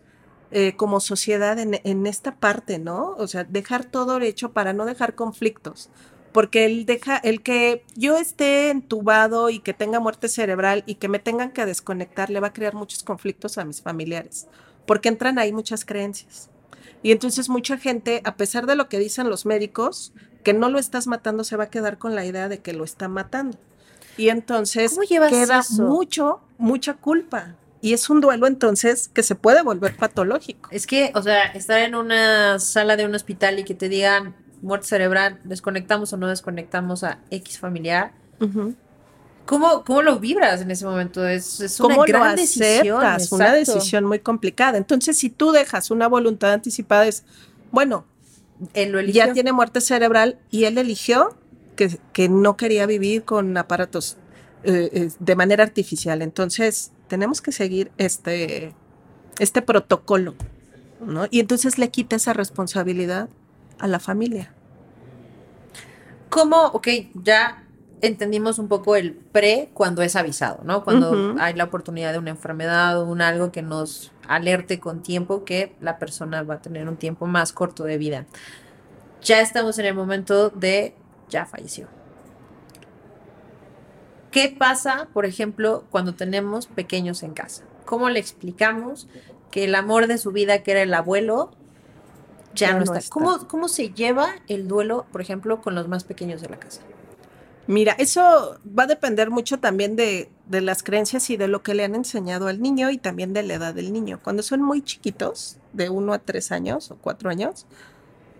eh, 0.52 0.76
como 0.76 1.00
sociedad 1.00 1.58
en, 1.58 1.80
en 1.82 2.06
esta 2.06 2.36
parte, 2.36 2.78
¿no? 2.78 3.16
O 3.18 3.26
sea, 3.26 3.42
dejar 3.42 3.86
todo 3.86 4.20
hecho 4.20 4.52
para 4.52 4.72
no 4.72 4.84
dejar 4.84 5.16
conflictos. 5.16 5.90
Porque 6.30 6.64
el, 6.64 6.86
deja, 6.86 7.16
el 7.16 7.42
que 7.42 7.84
yo 7.96 8.16
esté 8.18 8.70
entubado 8.70 9.50
y 9.50 9.58
que 9.58 9.74
tenga 9.74 9.98
muerte 9.98 10.28
cerebral 10.28 10.84
y 10.86 10.96
que 10.96 11.08
me 11.08 11.18
tengan 11.18 11.50
que 11.50 11.66
desconectar 11.66 12.30
le 12.30 12.38
va 12.38 12.48
a 12.48 12.52
crear 12.52 12.74
muchos 12.74 13.02
conflictos 13.02 13.58
a 13.58 13.64
mis 13.64 13.82
familiares. 13.82 14.46
Porque 14.86 15.08
entran 15.08 15.40
ahí 15.40 15.52
muchas 15.52 15.84
creencias. 15.84 16.50
Y 17.02 17.10
entonces 17.10 17.48
mucha 17.48 17.78
gente, 17.78 18.20
a 18.22 18.36
pesar 18.36 18.66
de 18.66 18.76
lo 18.76 18.88
que 18.88 19.00
dicen 19.00 19.28
los 19.28 19.44
médicos, 19.44 20.12
que 20.46 20.54
no 20.54 20.70
lo 20.70 20.78
estás 20.78 21.08
matando, 21.08 21.42
se 21.42 21.56
va 21.56 21.64
a 21.64 21.70
quedar 21.70 21.98
con 21.98 22.14
la 22.14 22.24
idea 22.24 22.48
de 22.48 22.60
que 22.60 22.72
lo 22.72 22.84
está 22.84 23.08
matando. 23.08 23.58
Y 24.16 24.28
entonces 24.28 24.92
¿Cómo 24.92 25.02
llevas 25.02 25.32
queda 25.32 25.58
eso? 25.58 25.82
mucho, 25.82 26.40
mucha 26.56 26.94
culpa. 26.94 27.56
Y 27.80 27.94
es 27.94 28.08
un 28.10 28.20
duelo 28.20 28.46
entonces 28.46 29.08
que 29.08 29.24
se 29.24 29.34
puede 29.34 29.62
volver 29.62 29.96
patológico. 29.96 30.68
Es 30.70 30.86
que, 30.86 31.10
o 31.16 31.22
sea, 31.22 31.46
estar 31.46 31.80
en 31.80 31.96
una 31.96 32.60
sala 32.60 32.94
de 32.94 33.06
un 33.06 33.16
hospital 33.16 33.58
y 33.58 33.64
que 33.64 33.74
te 33.74 33.88
digan 33.88 34.36
muerte 34.62 34.86
cerebral, 34.86 35.40
desconectamos 35.42 36.12
o 36.12 36.16
no 36.16 36.28
desconectamos 36.28 37.02
a 37.02 37.18
X 37.32 37.58
familiar. 37.58 38.12
¿Cómo, 39.46 39.82
cómo 39.82 40.02
lo 40.02 40.20
vibras 40.20 40.60
en 40.60 40.70
ese 40.70 40.84
momento? 40.84 41.26
Es, 41.26 41.58
es 41.58 41.80
una 41.80 41.96
¿Cómo 41.96 42.06
lo 42.06 42.12
gran 42.12 42.36
decisión. 42.36 43.02
Una 43.32 43.52
decisión 43.52 44.04
muy 44.04 44.20
complicada. 44.20 44.78
Entonces, 44.78 45.18
si 45.18 45.28
tú 45.28 45.50
dejas 45.50 45.90
una 45.90 46.06
voluntad 46.06 46.52
anticipada, 46.52 47.04
es, 47.08 47.24
bueno, 47.72 48.04
Él 48.74 48.92
lo 48.92 48.98
eligió. 48.98 49.26
ya 49.26 49.32
tiene 49.32 49.52
muerte 49.52 49.80
cerebral 49.80 50.38
y 50.50 50.64
él 50.64 50.78
eligió 50.78 51.36
que, 51.76 51.98
que 52.12 52.28
no 52.28 52.56
quería 52.56 52.86
vivir 52.86 53.24
con 53.24 53.56
aparatos 53.56 54.16
eh, 54.64 54.90
eh, 54.92 55.10
de 55.18 55.36
manera 55.36 55.62
artificial. 55.62 56.22
Entonces, 56.22 56.92
tenemos 57.08 57.40
que 57.40 57.52
seguir 57.52 57.92
este, 57.98 58.74
este 59.38 59.62
protocolo, 59.62 60.34
¿no? 61.00 61.26
Y 61.30 61.40
entonces 61.40 61.78
le 61.78 61.90
quita 61.90 62.16
esa 62.16 62.32
responsabilidad 62.32 63.28
a 63.78 63.86
la 63.86 64.00
familia. 64.00 64.52
¿Cómo, 66.30 66.66
ok, 66.66 66.88
ya 67.14 67.65
entendimos 68.02 68.58
un 68.58 68.68
poco 68.68 68.96
el 68.96 69.14
pre 69.14 69.70
cuando 69.74 70.02
es 70.02 70.16
avisado, 70.16 70.62
¿no? 70.64 70.84
Cuando 70.84 71.34
hay 71.38 71.54
la 71.54 71.64
oportunidad 71.64 72.12
de 72.12 72.18
una 72.18 72.30
enfermedad 72.30 73.00
o 73.00 73.06
un 73.06 73.22
algo 73.22 73.52
que 73.52 73.62
nos 73.62 74.12
alerte 74.28 74.80
con 74.80 75.02
tiempo 75.02 75.44
que 75.44 75.76
la 75.80 75.98
persona 75.98 76.42
va 76.42 76.54
a 76.54 76.62
tener 76.62 76.88
un 76.88 76.96
tiempo 76.98 77.26
más 77.26 77.52
corto 77.52 77.84
de 77.84 77.98
vida. 77.98 78.26
Ya 79.22 79.40
estamos 79.40 79.78
en 79.78 79.86
el 79.86 79.94
momento 79.94 80.50
de 80.50 80.94
ya 81.28 81.46
falleció. 81.46 81.88
¿Qué 84.30 84.54
pasa, 84.56 85.08
por 85.12 85.24
ejemplo, 85.26 85.86
cuando 85.90 86.14
tenemos 86.14 86.66
pequeños 86.66 87.22
en 87.22 87.32
casa? 87.34 87.64
¿Cómo 87.84 88.10
le 88.10 88.18
explicamos 88.20 89.08
que 89.50 89.64
el 89.64 89.74
amor 89.74 90.06
de 90.08 90.18
su 90.18 90.32
vida, 90.32 90.62
que 90.62 90.72
era 90.72 90.82
el 90.82 90.92
abuelo, 90.94 91.56
ya, 92.52 92.70
Ya 92.70 92.72
no, 92.72 92.80
no 92.84 92.84
está? 92.84 92.98
está. 92.98 93.10
¿Cómo, 93.10 93.46
¿Cómo 93.48 93.68
se 93.68 93.90
lleva 93.94 94.42
el 94.48 94.68
duelo, 94.68 95.08
por 95.12 95.20
ejemplo, 95.22 95.60
con 95.62 95.74
los 95.74 95.88
más 95.88 96.04
pequeños 96.04 96.40
de 96.42 96.48
la 96.48 96.58
casa? 96.58 96.82
Mira, 97.66 97.92
eso 97.98 98.60
va 98.66 98.84
a 98.84 98.86
depender 98.86 99.30
mucho 99.30 99.58
también 99.58 99.96
de, 99.96 100.30
de 100.46 100.60
las 100.60 100.82
creencias 100.82 101.28
y 101.30 101.36
de 101.36 101.48
lo 101.48 101.62
que 101.62 101.74
le 101.74 101.84
han 101.84 101.94
enseñado 101.94 102.46
al 102.46 102.62
niño 102.62 102.90
y 102.90 102.98
también 102.98 103.32
de 103.32 103.42
la 103.42 103.54
edad 103.54 103.74
del 103.74 103.92
niño. 103.92 104.20
Cuando 104.22 104.42
son 104.42 104.62
muy 104.62 104.82
chiquitos, 104.82 105.58
de 105.72 105.90
uno 105.90 106.12
a 106.12 106.18
tres 106.18 106.52
años 106.52 106.90
o 106.90 106.96
cuatro 106.96 107.30
años, 107.30 107.66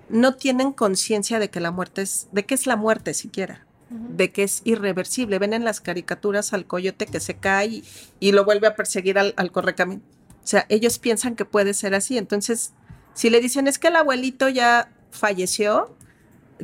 no 0.09 0.35
tienen 0.35 0.73
conciencia 0.73 1.39
de 1.39 1.51
que 1.51 1.61
la 1.61 1.71
muerte 1.71 2.03
es, 2.03 2.29
de 2.33 2.47
qué 2.47 2.55
es 2.55 2.67
la 2.67 2.77
muerte 2.77 3.15
siquiera, 3.15 3.67
de 3.91 4.33
que 4.33 4.45
es 4.45 4.63
irreversible. 4.65 5.39
Ven 5.39 5.53
en 5.53 5.65
las 5.65 5.81
caricaturas 5.81 6.53
al 6.53 6.67
coyote 6.67 7.07
que 7.07 7.21
se 7.21 7.35
cae 7.35 7.67
y, 7.67 7.85
y 8.21 8.33
lo 8.33 8.45
vuelve 8.45 8.67
a 8.69 8.77
perseguir 8.77 9.19
al, 9.19 9.35
al 9.37 9.53
correcamino. 9.53 10.03
O 10.43 10.47
sea, 10.47 10.67
ellos 10.69 10.99
piensan 10.99 11.35
que 11.35 11.45
puede 11.45 11.75
ser 11.75 11.95
así. 11.95 12.19
Entonces, 12.19 12.73
si 13.15 13.31
le 13.31 13.41
dicen 13.41 13.67
es 13.67 13.79
que 13.79 13.89
el 13.89 13.97
abuelito 13.97 14.49
ya 14.49 14.93
falleció, 15.11 15.97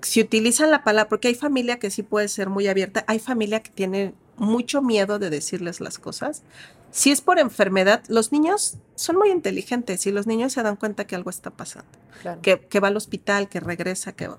si 0.00 0.20
utilizan 0.20 0.70
la 0.70 0.82
palabra, 0.84 1.08
porque 1.08 1.28
hay 1.28 1.34
familia 1.34 1.78
que 1.78 1.90
sí 1.90 2.02
puede 2.02 2.28
ser 2.28 2.48
muy 2.48 2.66
abierta, 2.68 3.04
hay 3.06 3.18
familia 3.18 3.62
que 3.62 3.70
tiene 3.70 4.14
mucho 4.36 4.80
miedo 4.82 5.18
de 5.18 5.28
decirles 5.30 5.80
las 5.80 5.98
cosas. 5.98 6.42
Si 6.90 7.10
es 7.10 7.20
por 7.20 7.38
enfermedad, 7.38 8.02
los 8.08 8.32
niños 8.32 8.76
son 8.94 9.16
muy 9.16 9.30
inteligentes 9.30 10.06
y 10.06 10.12
los 10.12 10.26
niños 10.26 10.52
se 10.52 10.62
dan 10.62 10.76
cuenta 10.76 11.06
que 11.06 11.14
algo 11.14 11.30
está 11.30 11.50
pasando, 11.50 11.88
Claro. 12.22 12.40
que, 12.42 12.60
que 12.60 12.80
va 12.80 12.88
al 12.88 12.96
hospital, 12.96 13.48
que 13.48 13.60
regresa, 13.60 14.12
que 14.12 14.28
va. 14.28 14.38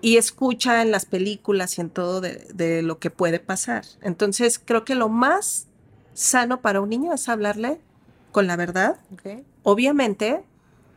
Y 0.00 0.16
escucha 0.16 0.82
en 0.82 0.90
las 0.90 1.06
películas 1.06 1.76
y 1.78 1.80
en 1.80 1.90
todo 1.90 2.20
de, 2.20 2.46
de 2.54 2.82
lo 2.82 2.98
que 2.98 3.10
puede 3.10 3.40
pasar. 3.40 3.84
Entonces, 4.00 4.60
creo 4.64 4.84
que 4.84 4.94
lo 4.94 5.08
más 5.08 5.66
sano 6.14 6.60
para 6.60 6.80
un 6.80 6.88
niño 6.90 7.12
es 7.12 7.28
hablarle 7.28 7.80
con 8.32 8.46
la 8.46 8.56
verdad, 8.56 8.98
obviamente, 9.62 10.42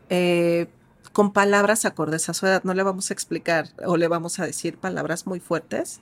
eh, 0.10 0.68
con 1.13 1.34
palabras 1.34 1.86
acordes 1.86 2.30
a 2.30 2.34
su 2.34 2.45
edad. 2.45 2.63
No 2.63 2.74
le 2.74 2.84
vamos 2.84 3.10
a 3.10 3.13
explicar 3.13 3.69
o 3.86 3.97
le 3.97 4.08
vamos 4.08 4.39
a 4.39 4.45
decir 4.45 4.78
palabras 4.78 5.28
muy 5.28 5.39
fuertes, 5.39 6.02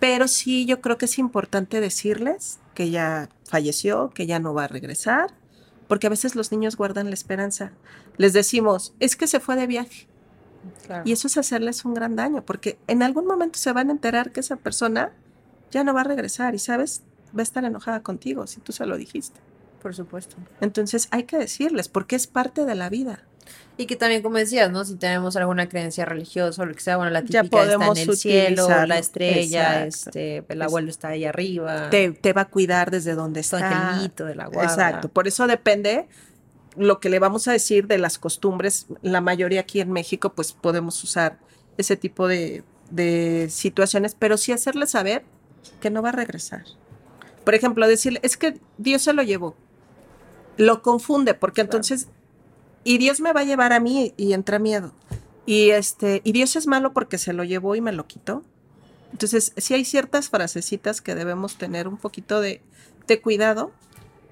pero 0.00 0.28
sí 0.28 0.66
yo 0.66 0.80
creo 0.80 0.98
que 0.98 1.06
es 1.06 1.18
importante 1.18 1.80
decirles 1.80 2.58
que 2.74 2.90
ya 2.90 3.28
falleció, 3.44 4.10
que 4.10 4.26
ya 4.26 4.38
no 4.38 4.52
va 4.52 4.64
a 4.64 4.68
regresar, 4.68 5.32
porque 5.88 6.06
a 6.08 6.10
veces 6.10 6.34
los 6.34 6.50
niños 6.50 6.76
guardan 6.76 7.08
la 7.08 7.14
esperanza. 7.14 7.72
Les 8.16 8.32
decimos, 8.32 8.94
es 9.00 9.16
que 9.16 9.26
se 9.26 9.40
fue 9.40 9.56
de 9.56 9.66
viaje. 9.66 10.08
Claro. 10.86 11.02
Y 11.04 11.12
eso 11.12 11.26
es 11.26 11.36
hacerles 11.36 11.84
un 11.84 11.94
gran 11.94 12.16
daño, 12.16 12.44
porque 12.44 12.78
en 12.86 13.02
algún 13.02 13.26
momento 13.26 13.58
se 13.58 13.72
van 13.72 13.90
a 13.90 13.92
enterar 13.92 14.32
que 14.32 14.40
esa 14.40 14.56
persona 14.56 15.12
ya 15.70 15.84
no 15.84 15.94
va 15.94 16.02
a 16.02 16.04
regresar 16.04 16.54
y, 16.54 16.58
¿sabes? 16.58 17.02
Va 17.36 17.40
a 17.40 17.42
estar 17.42 17.64
enojada 17.64 18.02
contigo 18.02 18.46
si 18.46 18.60
tú 18.60 18.72
se 18.72 18.86
lo 18.86 18.96
dijiste. 18.96 19.40
Por 19.82 19.94
supuesto. 19.94 20.36
Entonces 20.60 21.08
hay 21.10 21.24
que 21.24 21.36
decirles, 21.36 21.88
porque 21.88 22.16
es 22.16 22.26
parte 22.26 22.64
de 22.64 22.74
la 22.74 22.88
vida. 22.88 23.24
Y 23.76 23.86
que 23.86 23.96
también, 23.96 24.22
como 24.22 24.36
decías, 24.36 24.70
¿no? 24.70 24.84
Si 24.84 24.94
tenemos 24.94 25.34
alguna 25.36 25.68
creencia 25.68 26.04
religiosa 26.04 26.62
o 26.62 26.66
lo 26.66 26.74
que 26.74 26.80
sea, 26.80 26.96
bueno, 26.96 27.10
la 27.10 27.20
Ya 27.24 27.42
típica 27.42 27.62
está 27.64 27.74
en 27.74 28.08
el 28.08 28.16
cielo, 28.16 28.68
la 28.86 28.98
estrella, 28.98 29.84
Exacto. 29.84 30.10
este, 30.18 30.44
el 30.48 30.62
abuelo 30.62 30.90
está 30.90 31.08
ahí 31.08 31.24
arriba, 31.24 31.90
Te, 31.90 32.12
te 32.12 32.32
va 32.32 32.42
a 32.42 32.48
cuidar 32.48 32.90
desde 32.92 33.14
donde 33.14 33.40
está. 33.40 33.90
angelito 33.90 34.24
de 34.26 34.36
la 34.36 34.46
guarda. 34.46 34.70
Exacto. 34.72 35.08
Por 35.08 35.26
eso 35.26 35.46
depende 35.48 36.06
lo 36.76 37.00
que 37.00 37.08
le 37.08 37.18
vamos 37.18 37.48
a 37.48 37.52
decir 37.52 37.88
de 37.88 37.98
las 37.98 38.18
costumbres. 38.18 38.86
La 39.02 39.20
mayoría 39.20 39.60
aquí 39.60 39.80
en 39.80 39.90
México, 39.92 40.34
pues 40.34 40.52
podemos 40.52 41.02
usar 41.02 41.38
ese 41.76 41.96
tipo 41.96 42.28
de, 42.28 42.62
de 42.90 43.48
situaciones, 43.50 44.14
pero 44.16 44.36
sí 44.36 44.52
hacerle 44.52 44.86
saber 44.86 45.24
que 45.80 45.90
no 45.90 46.00
va 46.00 46.10
a 46.10 46.12
regresar. 46.12 46.62
Por 47.44 47.54
ejemplo, 47.56 47.88
decirle, 47.88 48.20
es 48.22 48.36
que 48.36 48.58
Dios 48.78 49.02
se 49.02 49.12
lo 49.12 49.22
llevó. 49.24 49.56
Lo 50.56 50.82
confunde, 50.82 51.34
porque 51.34 51.56
Claro. 51.62 51.66
entonces, 51.66 52.08
y 52.84 52.98
Dios 52.98 53.20
me 53.20 53.32
va 53.32 53.40
a 53.40 53.44
llevar 53.44 53.72
a 53.72 53.80
mí 53.80 54.14
y 54.16 54.32
entra 54.32 54.58
miedo. 54.58 54.92
Y 55.46 55.70
este, 55.70 56.20
y 56.24 56.32
Dios 56.32 56.56
es 56.56 56.66
malo 56.66 56.92
porque 56.92 57.18
se 57.18 57.32
lo 57.32 57.44
llevó 57.44 57.74
y 57.76 57.80
me 57.80 57.92
lo 57.92 58.06
quitó. 58.06 58.44
Entonces, 59.12 59.52
sí 59.56 59.74
hay 59.74 59.84
ciertas 59.84 60.28
frasecitas 60.28 61.00
que 61.00 61.14
debemos 61.14 61.56
tener 61.56 61.86
un 61.88 61.96
poquito 61.98 62.40
de, 62.40 62.62
de 63.06 63.20
cuidado, 63.20 63.72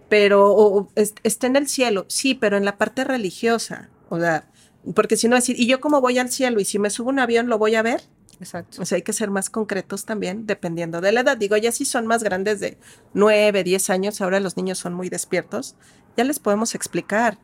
pero 0.09 0.53
o- 0.53 0.79
o 0.81 0.89
es- 0.97 1.15
está 1.23 1.47
en 1.47 1.57
el 1.57 1.69
cielo, 1.69 2.05
sí, 2.09 2.35
pero 2.35 2.57
en 2.57 2.65
la 2.65 2.77
parte 2.79 3.05
religiosa, 3.05 3.89
o 4.09 4.19
sea, 4.19 4.51
porque 4.95 5.17
si 5.17 5.29
no 5.29 5.37
decir, 5.37 5.59
¿y 5.59 5.67
yo 5.67 5.81
cómo 5.81 6.01
voy 6.01 6.19
al 6.19 6.31
cielo? 6.31 6.61
Y 6.61 6.65
si 6.65 6.79
me 6.79 6.91
subo 6.91 7.11
un 7.11 7.21
avión, 7.21 7.47
¿lo 7.49 7.59
voy 7.59 7.77
a 7.77 7.83
ver? 7.83 8.03
Exacto. 8.41 8.83
O 8.83 8.85
sea, 8.85 8.97
hay 8.97 9.03
que 9.03 9.13
ser 9.13 9.31
más 9.31 9.51
concretos 9.51 10.05
también, 10.05 10.47
dependiendo 10.47 11.01
de 11.01 11.13
la 11.13 11.21
edad. 11.21 11.37
Digo, 11.37 11.57
ya 11.57 11.71
si 11.71 11.85
son 11.85 12.07
más 12.09 12.25
grandes 12.25 12.59
de 12.59 12.77
9, 13.15 13.63
10 13.63 13.89
años, 13.91 14.21
ahora 14.21 14.41
los 14.41 14.57
niños 14.57 14.79
son 14.79 14.95
muy 14.95 15.09
despiertos, 15.09 15.77
ya 16.17 16.25
les 16.25 16.41
podemos 16.41 16.75
explicar. 16.75 17.39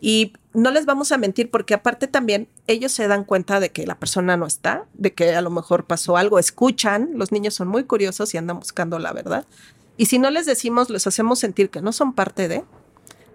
Y 0.00 0.32
no 0.54 0.70
les 0.70 0.86
vamos 0.86 1.12
a 1.12 1.18
mentir 1.18 1.50
porque 1.50 1.74
aparte 1.74 2.06
también 2.06 2.48
ellos 2.66 2.90
se 2.92 3.06
dan 3.06 3.24
cuenta 3.24 3.60
de 3.60 3.70
que 3.70 3.86
la 3.86 3.96
persona 3.98 4.36
no 4.36 4.46
está, 4.46 4.86
de 4.94 5.12
que 5.12 5.34
a 5.34 5.42
lo 5.42 5.50
mejor 5.50 5.84
pasó 5.84 6.16
algo, 6.16 6.38
escuchan, 6.38 7.10
los 7.14 7.32
niños 7.32 7.54
son 7.54 7.68
muy 7.68 7.84
curiosos 7.84 8.32
y 8.34 8.38
andan 8.38 8.58
buscando 8.58 8.98
la 8.98 9.12
verdad. 9.12 9.44
Y 9.96 10.06
si 10.06 10.18
no 10.18 10.30
les 10.30 10.46
decimos, 10.46 10.88
les 10.88 11.06
hacemos 11.06 11.38
sentir 11.38 11.68
que 11.68 11.82
no 11.82 11.92
son 11.92 12.14
parte 12.14 12.48
de 12.48 12.64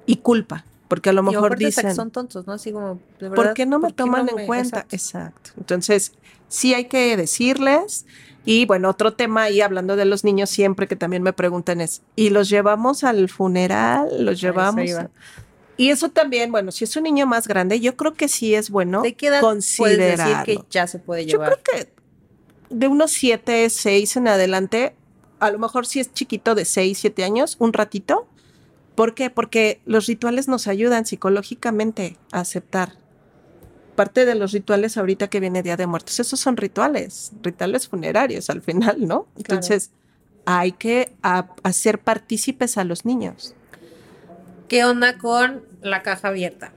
y 0.08 0.18
culpa, 0.18 0.66
porque 0.88 1.12
a 1.12 1.14
lo 1.14 1.22
mejor 1.24 1.58
dicen, 1.58 1.96
son 1.96 2.10
tontos, 2.12 2.48
¿no? 2.48 2.54
Así 2.54 2.72
como, 2.72 3.00
de 3.20 3.30
¿por 3.30 3.54
qué 3.54 3.66
no 3.66 3.78
me 3.80 3.90
¿por 3.90 3.92
qué 3.92 3.96
toman 4.04 4.26
no 4.26 4.32
en 4.32 4.36
me- 4.38 4.46
cuenta? 4.48 4.86
Exacto. 4.90 4.96
Exacto. 4.96 5.52
Entonces, 5.58 6.14
sí 6.48 6.74
hay 6.74 6.86
que 6.86 7.16
decirles. 7.18 8.06
Y 8.48 8.66
bueno, 8.68 8.90
otro 8.90 9.14
tema 9.14 9.44
ahí 9.44 9.62
hablando 9.62 9.96
de 9.96 10.06
los 10.06 10.24
niños 10.24 10.52
siempre 10.52 10.88
que 10.88 10.96
también 10.96 11.24
me 11.24 11.34
preguntan 11.34 11.82
es, 11.82 12.04
¿y 12.16 12.30
los 12.30 12.48
llevamos 12.50 13.04
al 13.04 13.28
funeral? 13.30 14.24
¿Los 14.24 14.40
llevamos? 14.40 14.86
Y 15.78 15.90
eso 15.90 16.10
también, 16.10 16.52
bueno, 16.52 16.72
si 16.72 16.84
es 16.86 16.96
un 16.96 17.04
niño 17.04 17.26
más 17.26 17.48
grande, 17.48 17.80
yo 17.80 17.98
creo 17.98 18.14
que 18.14 18.28
sí 18.28 18.56
es 18.56 18.70
bueno 18.70 19.02
¿De 19.02 19.14
qué 19.14 19.28
edad 19.28 19.42
puedes 19.42 19.98
decir 19.98 20.38
que 20.46 20.60
ya 20.70 20.88
se 20.88 21.00
puede 21.00 21.26
Yo 21.26 21.34
llevar? 21.34 21.60
creo 21.62 21.64
que 21.64 21.96
de 22.70 22.88
unos 22.88 23.12
7, 23.12 23.70
6 23.70 24.18
en 24.18 24.28
adelante, 24.28 24.96
a 25.40 25.52
lo 25.52 25.60
mejor 25.60 25.86
si 25.86 26.00
es 26.00 26.14
chiquito 26.14 26.56
de 26.56 26.66
6, 26.66 26.98
7 26.98 27.24
años, 27.24 27.58
un 27.60 27.74
ratito. 27.74 28.28
¿Por 28.96 29.14
qué? 29.14 29.30
Porque 29.30 29.82
los 29.86 30.08
rituales 30.08 30.48
nos 30.48 30.68
ayudan 30.68 31.06
psicológicamente 31.06 32.18
a 32.32 32.42
aceptar. 32.42 32.94
Parte 33.96 34.26
de 34.26 34.36
los 34.36 34.52
rituales 34.52 34.98
ahorita 34.98 35.30
que 35.30 35.40
viene 35.40 35.64
Día 35.64 35.78
de 35.78 35.88
Muertos, 35.88 36.20
esos 36.20 36.40
son 36.40 36.58
rituales, 36.58 37.32
rituales 37.42 37.88
funerarios 37.88 38.50
al 38.50 38.62
final, 38.62 39.08
¿no? 39.08 39.28
Entonces, 39.38 39.92
hay 40.46 40.74
que 40.74 41.14
hacer 41.64 42.00
partícipes 42.00 42.78
a 42.78 42.84
los 42.84 43.06
niños. 43.06 43.55
¿Qué 44.68 44.84
onda 44.86 45.18
con 45.18 45.64
la 45.82 46.02
caja 46.02 46.30
abierta? 46.30 46.72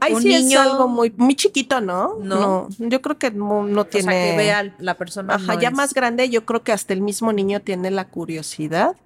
Ahí 0.00 0.12
Un 0.14 0.22
sí 0.22 0.28
niño- 0.28 0.60
es 0.60 0.66
algo 0.66 0.86
muy, 0.88 1.12
muy 1.16 1.34
chiquito, 1.34 1.80
¿no? 1.80 2.14
No. 2.22 2.68
yo 2.78 3.02
creo 3.02 3.18
que 3.18 3.30
no, 3.32 3.64
no 3.64 3.84
tiene... 3.86 4.08
O 4.08 4.10
sea, 4.12 4.30
que 4.30 4.36
vea 4.36 4.74
la 4.78 4.96
persona. 4.96 5.34
Ajá, 5.34 5.54
no 5.54 5.60
ya 5.60 5.68
es- 5.68 5.74
más 5.74 5.92
grande, 5.94 6.28
yo 6.30 6.44
creo 6.44 6.62
que 6.62 6.70
hasta 6.72 6.92
el 6.92 7.00
mismo 7.00 7.32
niño 7.32 7.60
tiene 7.60 7.90
la 7.90 8.06
curiosidad. 8.08 8.96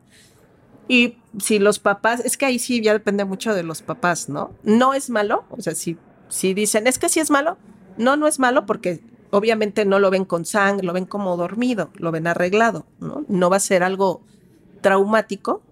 Y 0.89 1.17
si 1.41 1.59
los 1.59 1.79
papás, 1.79 2.21
es 2.21 2.37
que 2.37 2.45
ahí 2.45 2.59
sí 2.59 2.83
ya 2.83 2.93
depende 2.93 3.25
mucho 3.25 3.55
de 3.55 3.63
los 3.63 3.81
papás, 3.81 4.29
¿no? 4.29 4.51
No 4.65 4.93
es 4.93 5.09
malo, 5.09 5.45
o 5.51 5.63
sea, 5.63 5.75
si, 5.75 5.97
si 6.29 6.53
dicen, 6.53 6.87
es 6.87 6.99
que 6.99 7.09
sí 7.09 7.21
es 7.21 7.31
malo, 7.31 7.57
no, 7.97 8.17
no 8.17 8.27
es 8.27 8.39
malo 8.39 8.67
porque 8.67 9.01
obviamente 9.31 9.87
no 9.87 9.99
lo 9.99 10.11
ven 10.11 10.27
con 10.27 10.45
sangre, 10.45 10.85
lo 10.87 10.93
ven 10.93 11.07
como 11.07 11.37
dormido, 11.39 11.89
lo 11.95 12.11
ven 12.11 12.27
arreglado, 12.27 12.85
¿no? 13.01 13.25
No 13.29 13.49
va 13.49 13.57
a 13.57 13.61
ser 13.61 13.83
algo 13.83 14.21
traumático, 14.83 15.63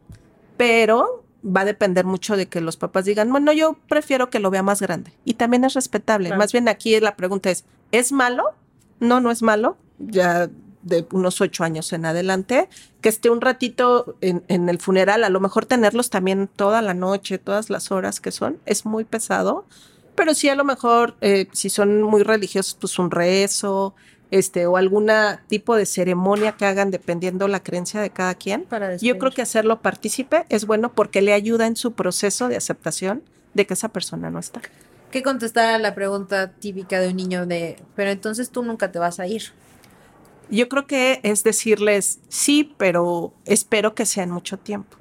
pero 0.57 1.25
va 1.45 1.63
a 1.63 1.65
depender 1.65 2.05
mucho 2.05 2.37
de 2.37 2.47
que 2.47 2.61
los 2.61 2.77
papás 2.77 3.05
digan, 3.05 3.31
bueno, 3.31 3.53
yo 3.53 3.77
prefiero 3.89 4.31
que 4.31 4.41
lo 4.41 4.51
vea 4.51 4.63
más 4.63 4.81
grande. 4.81 5.13
Y 5.25 5.35
también 5.35 5.65
es 5.65 5.75
respetable. 5.75 6.29
Claro. 6.29 6.39
Más 6.39 6.53
bien 6.53 6.69
aquí 6.69 6.99
la 7.01 7.17
pregunta 7.17 7.51
es, 7.51 7.65
¿es 7.93 8.13
malo? 8.13 8.45
No, 8.99 9.21
no 9.21 9.31
es 9.31 9.43
malo. 9.43 9.77
Ya 9.99 10.49
de 10.83 11.07
unos 11.13 11.41
ocho 11.41 11.65
años 11.65 11.93
en 11.93 12.07
adelante, 12.07 12.69
que 13.01 13.09
esté 13.09 13.31
un 13.31 13.41
ratito 13.41 14.17
en, 14.21 14.43
en 14.49 14.69
el 14.69 14.79
funeral, 14.79 15.25
a 15.25 15.29
lo 15.29 15.41
mejor 15.41 15.67
tenerlos 15.67 16.11
también 16.11 16.49
toda 16.49 16.81
la 16.83 16.95
noche, 16.95 17.39
todas 17.39 17.69
las 17.71 17.91
horas 17.91 18.21
que 18.21 18.31
son, 18.31 18.59
es 18.65 18.87
muy 18.87 19.05
pesado, 19.05 19.67
pero 20.15 20.35
sí 20.35 20.49
a 20.49 20.55
lo 20.55 20.65
mejor, 20.65 21.17
eh, 21.21 21.49
si 21.53 21.71
son 21.71 22.03
muy 22.03 22.23
religiosos, 22.23 22.77
pues 22.81 22.99
un 22.99 23.11
rezo, 23.11 23.95
este, 24.31 24.67
o 24.67 24.77
alguna 24.77 25.43
tipo 25.49 25.77
de 25.77 25.87
ceremonia 25.87 26.53
que 26.53 26.65
hagan 26.65 26.91
dependiendo 26.91 27.49
la 27.49 27.61
creencia 27.63 28.01
de 28.01 28.11
cada 28.11 28.35
quien. 28.35 28.65
Para 28.65 28.97
Yo 28.97 29.19
creo 29.19 29.33
que 29.33 29.43
hacerlo 29.43 29.81
partícipe 29.81 30.45
es 30.49 30.67
bueno 30.67 30.93
porque 30.93 31.23
le 31.23 31.33
ayuda 31.33 31.67
en 31.67 31.77
su 31.77 31.93
proceso 31.93 32.49
de 32.49 32.57
aceptación 32.57 33.23
de 33.55 33.67
que 33.67 33.75
esa 33.75 33.89
persona 33.89 34.31
no 34.31 34.39
está. 34.39 34.61
¿Qué 35.11 35.23
contestar 35.23 35.75
a 35.75 35.79
la 35.79 35.95
pregunta 35.95 36.53
típica 36.53 37.01
de 37.01 37.09
un 37.09 37.17
niño 37.17 37.47
de, 37.47 37.77
pero 37.97 38.11
entonces 38.11 38.51
tú 38.51 38.63
nunca 38.63 38.93
te 38.93 39.01
vas 39.01 39.19
a 39.19 39.27
ir? 39.27 39.53
Yo 40.51 40.69
creo 40.69 40.87
que 40.87 41.21
es 41.23 41.45
decirles 41.45 42.21
sí, 42.29 42.75
pero 42.77 43.33
espero 43.45 43.95
que 43.95 44.07
sea 44.07 44.25
en 44.25 44.31
mucho 44.31 44.59
tiempo. 44.59 44.97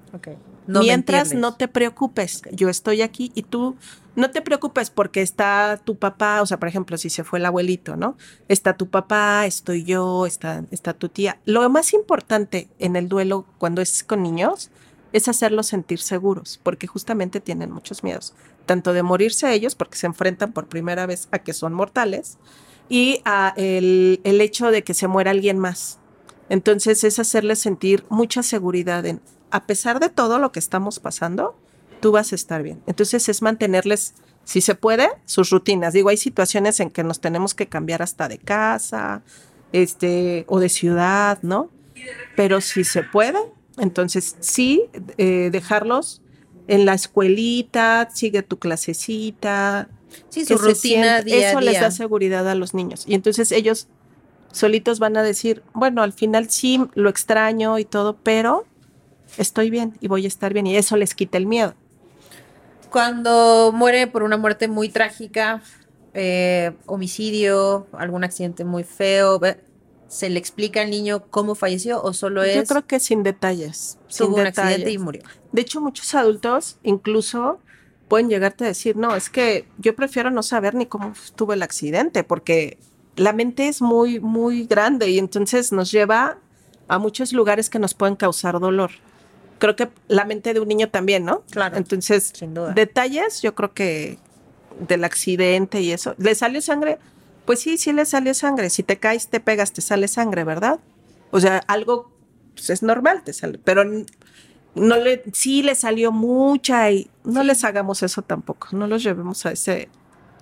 No 0.68 0.82
Mientras 0.82 1.34
no 1.34 1.56
te 1.56 1.68
preocupes, 1.68 2.44
yo 2.52 2.70
estoy 2.70 3.02
aquí 3.02 3.32
y 3.34 3.42
tú 3.42 3.76
no 4.16 4.30
te 4.30 4.42
preocupes 4.42 4.92
porque 4.92 5.24
está 5.24 5.82
tu 5.84 5.98
papá, 5.98 6.44
o 6.44 6.46
sea, 6.46 6.60
por 6.60 6.68
ejemplo, 6.70 6.98
si 6.98 7.10
se 7.10 7.24
fue 7.24 7.40
el 7.40 7.46
abuelito, 7.48 7.96
¿no? 7.96 8.18
Está 8.48 8.78
tu 8.78 8.88
papá, 8.88 9.48
estoy 9.48 9.84
yo, 9.84 10.28
está, 10.28 10.66
está 10.70 10.94
tu 10.94 11.10
tía. 11.10 11.40
Lo 11.46 11.68
más 11.70 11.94
importante 11.94 12.70
en 12.78 12.96
el 12.96 13.10
duelo 13.10 13.48
cuando 13.58 13.82
es 13.82 14.04
con 14.04 14.22
niños 14.22 14.70
es 15.12 15.28
hacerlos 15.28 15.68
sentir 15.68 16.00
seguros, 16.00 16.60
porque 16.62 16.86
justamente 16.86 17.40
tienen 17.40 17.72
muchos 17.72 18.04
miedos, 18.04 18.36
tanto 18.68 18.94
de 18.94 19.02
morirse 19.02 19.52
ellos, 19.52 19.74
porque 19.74 19.98
se 19.98 20.06
enfrentan 20.06 20.54
por 20.54 20.68
primera 20.68 21.08
vez 21.08 21.28
a 21.32 21.40
que 21.40 21.54
son 21.54 21.74
mortales, 21.74 22.38
y 22.90 23.22
a 23.24 23.54
el, 23.56 24.20
el 24.24 24.42
hecho 24.42 24.72
de 24.72 24.84
que 24.84 24.94
se 24.94 25.08
muera 25.08 25.32
alguien 25.32 25.60
más. 25.60 26.00
Entonces 26.50 27.04
es 27.04 27.20
hacerles 27.20 27.60
sentir 27.60 28.04
mucha 28.10 28.44
seguridad 28.44 29.06
en, 29.06 29.22
a 29.52 29.66
pesar 29.66 30.00
de 30.00 30.10
todo 30.10 30.40
lo 30.40 30.52
que 30.52 30.60
estamos 30.60 31.00
pasando, 31.00 31.56
tú 32.00 32.12
vas 32.12 32.32
a 32.32 32.36
estar 32.36 32.64
bien. 32.64 32.82
Entonces 32.88 33.30
es 33.30 33.42
mantenerles, 33.42 34.16
si 34.44 34.62
se 34.62 34.76
puede, 34.76 35.10
sus 35.26 35.50
rutinas. 35.52 35.94
Digo, 35.94 36.10
hay 36.10 36.18
situaciones 36.18 36.80
en 36.80 36.90
que 36.90 37.04
nos 37.04 37.20
tenemos 37.20 37.54
que 37.54 37.68
cambiar 37.68 38.02
hasta 38.02 38.28
de 38.28 38.40
casa, 38.40 39.22
este, 39.72 40.46
o 40.48 40.60
de 40.60 40.70
ciudad, 40.70 41.40
¿no? 41.42 41.70
Pero 42.36 42.62
si 42.62 42.84
se 42.84 43.04
puede, 43.04 43.40
entonces 43.78 44.36
sí, 44.40 44.86
eh, 45.18 45.50
dejarlos 45.52 46.22
en 46.68 46.86
la 46.86 46.94
escuelita, 46.94 48.10
sigue 48.14 48.42
tu 48.42 48.58
clasecita, 48.58 49.90
Sí, 50.30 50.46
su 50.46 50.58
rutina 50.58 51.22
día 51.22 51.50
eso 51.50 51.62
les 51.62 51.80
da 51.80 51.92
seguridad 51.92 52.48
a 52.48 52.56
los 52.56 52.74
niños. 52.74 53.04
Y 53.08 53.14
entonces 53.16 53.52
ellos 53.52 53.88
solitos 54.52 55.00
van 55.00 55.18
a 55.18 55.24
decir, 55.24 55.64
bueno, 55.74 56.02
al 56.02 56.14
final 56.14 56.50
sí 56.50 56.82
lo 56.96 57.10
extraño 57.10 57.80
y 57.80 57.86
todo, 57.86 58.18
pero 58.24 58.66
estoy 59.38 59.70
bien 59.70 59.98
y 60.00 60.08
voy 60.08 60.26
a 60.26 60.28
estar 60.28 60.54
bien. 60.54 60.68
Y 60.68 60.76
eso 60.76 60.98
les 60.98 61.14
quita 61.16 61.38
el 61.38 61.46
miedo. 61.46 61.74
Cuando 62.90 63.72
muere 63.74 64.08
por 64.08 64.24
una 64.24 64.38
muerte 64.38 64.68
muy 64.68 64.90
trágica, 64.90 65.62
eh, 66.14 66.72
homicidio, 66.88 67.88
algún 67.94 68.24
accidente 68.24 68.66
muy 68.66 68.84
feo, 68.84 69.40
¿se 70.08 70.30
le 70.30 70.40
explica 70.40 70.82
al 70.82 70.90
niño 70.90 71.26
cómo 71.30 71.54
falleció 71.54 72.02
o 72.02 72.14
solo 72.14 72.44
Yo 72.44 72.62
es 72.62 72.70
creo 72.70 72.88
que 72.88 73.00
sin 73.00 73.22
detalles. 73.22 74.00
sin 74.08 74.26
tuvo 74.28 74.38
un 74.38 74.48
accidente 74.48 74.76
y 74.76 74.80
detalles. 74.80 75.02
murió? 75.02 75.22
De 75.52 75.62
hecho, 75.62 75.82
muchos 75.82 76.16
adultos 76.16 76.80
incluso 76.82 77.60
pueden 78.10 78.28
llegarte 78.28 78.66
a 78.66 78.68
decir, 78.68 78.98
no, 78.98 79.16
es 79.16 79.30
que 79.30 79.66
yo 79.78 79.96
prefiero 79.96 80.32
no 80.32 80.44
saber 80.44 80.76
ni 80.76 80.86
cómo 80.86 81.14
tuvo 81.36 81.54
el 81.54 81.64
accidente, 81.64 82.26
porque 82.26 82.78
la 83.16 83.32
mente 83.32 83.68
es 83.68 83.82
muy, 83.82 84.20
muy 84.20 84.66
grande 84.66 85.10
y 85.10 85.20
entonces 85.20 85.72
nos 85.72 85.92
lleva 85.92 86.38
a 86.88 86.98
muchos 86.98 87.32
lugares 87.32 87.70
que 87.70 87.80
nos 87.80 87.94
pueden 87.94 88.16
causar 88.16 88.60
dolor. 88.60 88.92
Creo 89.60 89.76
que 89.76 89.90
la 90.08 90.26
mente 90.26 90.54
de 90.54 90.60
un 90.60 90.68
niño 90.68 90.90
también, 90.90 91.24
¿no? 91.24 91.44
Claro. 91.52 91.78
Entonces, 91.78 92.32
Sin 92.34 92.54
duda. 92.54 92.74
detalles, 92.74 93.42
yo 93.42 93.56
creo 93.56 93.74
que 93.74 94.18
del 94.88 95.04
accidente 95.04 95.82
y 95.82 95.92
eso. 95.92 96.16
¿Le 96.18 96.34
salió 96.34 96.62
sangre? 96.62 96.98
Pues 97.46 97.60
sí, 97.60 97.78
sí 97.78 97.94
le 97.94 98.06
salió 98.06 98.34
sangre. 98.34 98.70
Si 98.70 98.84
te 98.84 98.98
caes, 98.98 99.28
te 99.28 99.40
pegas, 99.40 99.74
te 99.74 99.82
sale 99.82 100.08
sangre, 100.08 100.44
¿verdad? 100.44 100.80
O 101.32 101.40
sea, 101.40 101.58
algo 101.68 102.12
pues, 102.56 102.70
es 102.70 102.84
normal, 102.84 103.24
te 103.24 103.34
sale. 103.34 103.60
Pero 103.64 103.84
no 104.76 104.98
le, 104.98 105.24
sí 105.34 105.64
le 105.64 105.76
salió 105.76 106.12
mucha 106.12 106.92
y 106.92 107.10
no 107.24 107.44
les 107.44 107.64
hagamos 107.64 108.04
eso 108.04 108.22
tampoco. 108.22 108.70
No 108.72 108.88
los 108.88 109.04
llevemos 109.04 109.46
a 109.46 109.52
ese, 109.52 109.90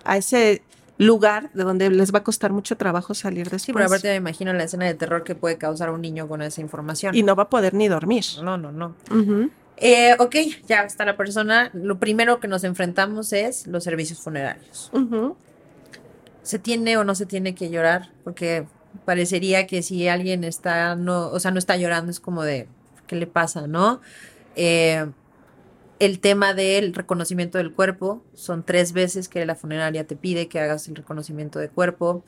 a 0.03 0.17
ese 0.17 0.61
lugar 0.97 1.51
de 1.53 1.63
donde 1.63 1.89
les 1.89 2.13
va 2.13 2.19
a 2.19 2.23
costar 2.23 2.51
mucho 2.51 2.75
trabajo 2.77 3.13
salir 3.13 3.43
después. 3.45 3.63
Sí, 3.63 3.73
pero 3.73 3.85
aparte 3.85 4.09
me 4.09 4.15
imagino 4.15 4.51
la 4.53 4.63
escena 4.63 4.85
de 4.85 4.93
terror 4.95 5.23
que 5.23 5.35
puede 5.35 5.57
causar 5.57 5.91
un 5.91 6.01
niño 6.01 6.27
con 6.27 6.41
esa 6.41 6.61
información. 6.61 7.15
y 7.15 7.23
no 7.23 7.35
va 7.35 7.43
a 7.43 7.49
poder 7.49 7.73
ni 7.73 7.87
dormir. 7.87 8.25
no, 8.43 8.57
no, 8.57 8.71
no. 8.71 8.95
Ujú. 9.11 9.49
Eh, 9.79 10.15
ok, 10.17 10.35
ya 10.67 10.81
está 10.81 11.05
la 11.05 11.15
persona. 11.17 11.69
Lo 11.73 11.99
primero 11.99 12.39
que 12.39 12.47
nos 12.47 12.63
enfrentamos 12.63 13.31
es 13.31 13.67
los 13.67 13.83
servicios 13.83 14.19
funerarios. 14.19 14.91
¿Se 16.41 16.59
tiene 16.59 16.97
o 16.97 17.03
no 17.03 17.13
se 17.13 17.25
tiene 17.25 17.53
que 17.53 17.69
llorar? 17.69 18.09
Porque 18.23 18.65
parecería 19.05 19.67
que 19.67 19.83
si 19.83 20.07
alguien 20.07 20.43
está, 20.43 20.95
no, 20.95 21.27
o 21.27 21.39
sea, 21.39 21.51
no 21.51 21.59
está 21.59 21.77
llorando, 21.77 22.09
es 22.09 22.19
como 22.19 22.41
de, 22.43 22.67
¿qué 23.07 23.15
le 23.15 23.27
pasa, 23.27 23.67
no? 23.67 24.01
Eh, 24.55 25.05
el 25.99 26.19
tema 26.19 26.53
del 26.53 26.93
reconocimiento 26.93 27.57
del 27.57 27.73
cuerpo, 27.73 28.23
son 28.33 28.63
tres 28.63 28.93
veces 28.93 29.29
que 29.29 29.45
la 29.45 29.55
funeraria 29.55 30.05
te 30.05 30.15
pide 30.15 30.47
que 30.47 30.59
hagas 30.59 30.87
el 30.87 30.95
reconocimiento 30.95 31.59
de 31.59 31.69
cuerpo. 31.69 32.23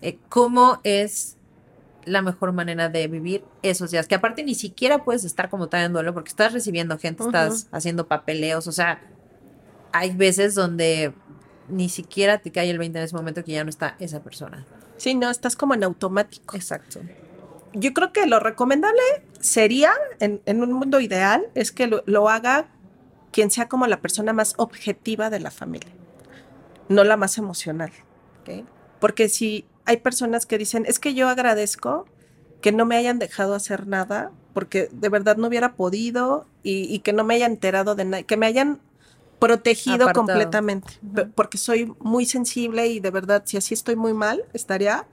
Eh, 0.00 0.18
¿Cómo 0.28 0.80
es 0.82 1.36
la 2.04 2.22
mejor 2.22 2.52
manera 2.52 2.88
de 2.88 3.06
vivir 3.06 3.44
esos 3.62 3.92
días? 3.92 4.08
Que 4.08 4.16
aparte 4.16 4.42
ni 4.42 4.54
siquiera 4.54 5.04
puedes 5.04 5.24
estar 5.24 5.50
como 5.50 5.68
tal 5.68 5.84
en 5.84 5.92
duelo 5.92 6.12
porque 6.14 6.30
estás 6.30 6.52
recibiendo 6.52 6.98
gente, 6.98 7.22
estás 7.22 7.68
haciendo 7.70 8.08
papeleos, 8.08 8.66
o 8.66 8.72
sea, 8.72 9.00
hay 9.92 10.14
veces 10.16 10.54
donde 10.54 11.12
ni 11.68 11.88
siquiera 11.88 12.38
te 12.38 12.50
cae 12.50 12.70
el 12.70 12.78
20 12.78 12.98
en 12.98 13.04
ese 13.04 13.14
momento 13.14 13.44
que 13.44 13.52
ya 13.52 13.62
no 13.62 13.70
está 13.70 13.96
esa 14.00 14.22
persona. 14.22 14.66
Sí, 14.96 15.14
no, 15.14 15.30
estás 15.30 15.54
como 15.56 15.74
en 15.74 15.84
automático. 15.84 16.56
Exacto. 16.56 17.00
Yo 17.74 17.92
creo 17.92 18.12
que 18.12 18.26
lo 18.26 18.40
recomendable 18.40 19.00
sería, 19.40 19.92
en, 20.20 20.40
en 20.46 20.62
un 20.62 20.72
mundo 20.72 21.00
ideal, 21.00 21.46
es 21.54 21.72
que 21.72 21.86
lo, 21.86 22.02
lo 22.06 22.28
haga 22.28 22.68
quien 23.32 23.50
sea 23.50 23.68
como 23.68 23.86
la 23.86 24.00
persona 24.00 24.32
más 24.32 24.54
objetiva 24.58 25.30
de 25.30 25.40
la 25.40 25.50
familia, 25.50 25.90
no 26.88 27.02
la 27.04 27.16
más 27.16 27.38
emocional. 27.38 27.90
¿ok? 28.42 28.64
Porque 29.00 29.28
si 29.28 29.64
hay 29.84 29.96
personas 29.98 30.46
que 30.46 30.58
dicen, 30.58 30.84
es 30.86 30.98
que 30.98 31.14
yo 31.14 31.28
agradezco 31.28 32.06
que 32.60 32.72
no 32.72 32.86
me 32.86 32.96
hayan 32.96 33.18
dejado 33.18 33.54
hacer 33.54 33.86
nada, 33.86 34.30
porque 34.52 34.88
de 34.92 35.08
verdad 35.08 35.36
no 35.36 35.48
hubiera 35.48 35.74
podido 35.74 36.46
y, 36.62 36.94
y 36.94 37.00
que 37.00 37.12
no 37.12 37.24
me 37.24 37.34
hayan 37.34 37.52
enterado 37.52 37.94
de 37.94 38.04
nada, 38.04 38.22
que 38.22 38.36
me 38.36 38.46
hayan 38.46 38.80
protegido 39.40 40.04
Apartado. 40.04 40.26
completamente, 40.26 40.88
porque 41.34 41.58
soy 41.58 41.92
muy 41.98 42.26
sensible 42.26 42.86
y 42.86 43.00
de 43.00 43.10
verdad, 43.10 43.42
si 43.44 43.56
así 43.56 43.74
estoy 43.74 43.96
muy 43.96 44.14
mal, 44.14 44.44
estaría 44.52 45.04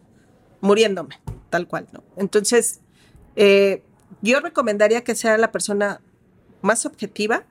muriéndome, 0.61 1.19
tal 1.49 1.67
cual, 1.67 1.87
¿no? 1.91 2.03
Entonces, 2.17 2.81
eh, 3.35 3.83
yo 4.21 4.39
recomendaría 4.39 5.03
que 5.03 5.15
sea 5.15 5.37
la 5.37 5.51
persona 5.51 6.01
más 6.61 6.85
objetiva, 6.85 7.43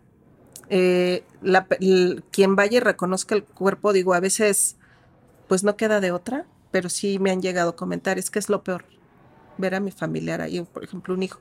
eh, 0.70 1.24
la 1.40 1.66
pe- 1.66 1.78
el- 1.80 2.24
quien 2.30 2.56
vaya 2.56 2.76
y 2.76 2.80
reconozca 2.80 3.34
el 3.34 3.44
cuerpo, 3.44 3.92
digo, 3.92 4.12
a 4.14 4.20
veces, 4.20 4.76
pues 5.48 5.64
no 5.64 5.76
queda 5.76 6.00
de 6.00 6.12
otra, 6.12 6.46
pero 6.70 6.90
sí 6.90 7.18
me 7.18 7.30
han 7.30 7.40
llegado 7.40 7.74
comentarios 7.76 8.30
que 8.30 8.38
es 8.38 8.48
lo 8.50 8.62
peor, 8.62 8.84
ver 9.56 9.74
a 9.74 9.80
mi 9.80 9.90
familiar 9.90 10.40
ahí, 10.42 10.60
por 10.62 10.84
ejemplo, 10.84 11.14
un 11.14 11.22
hijo. 11.22 11.40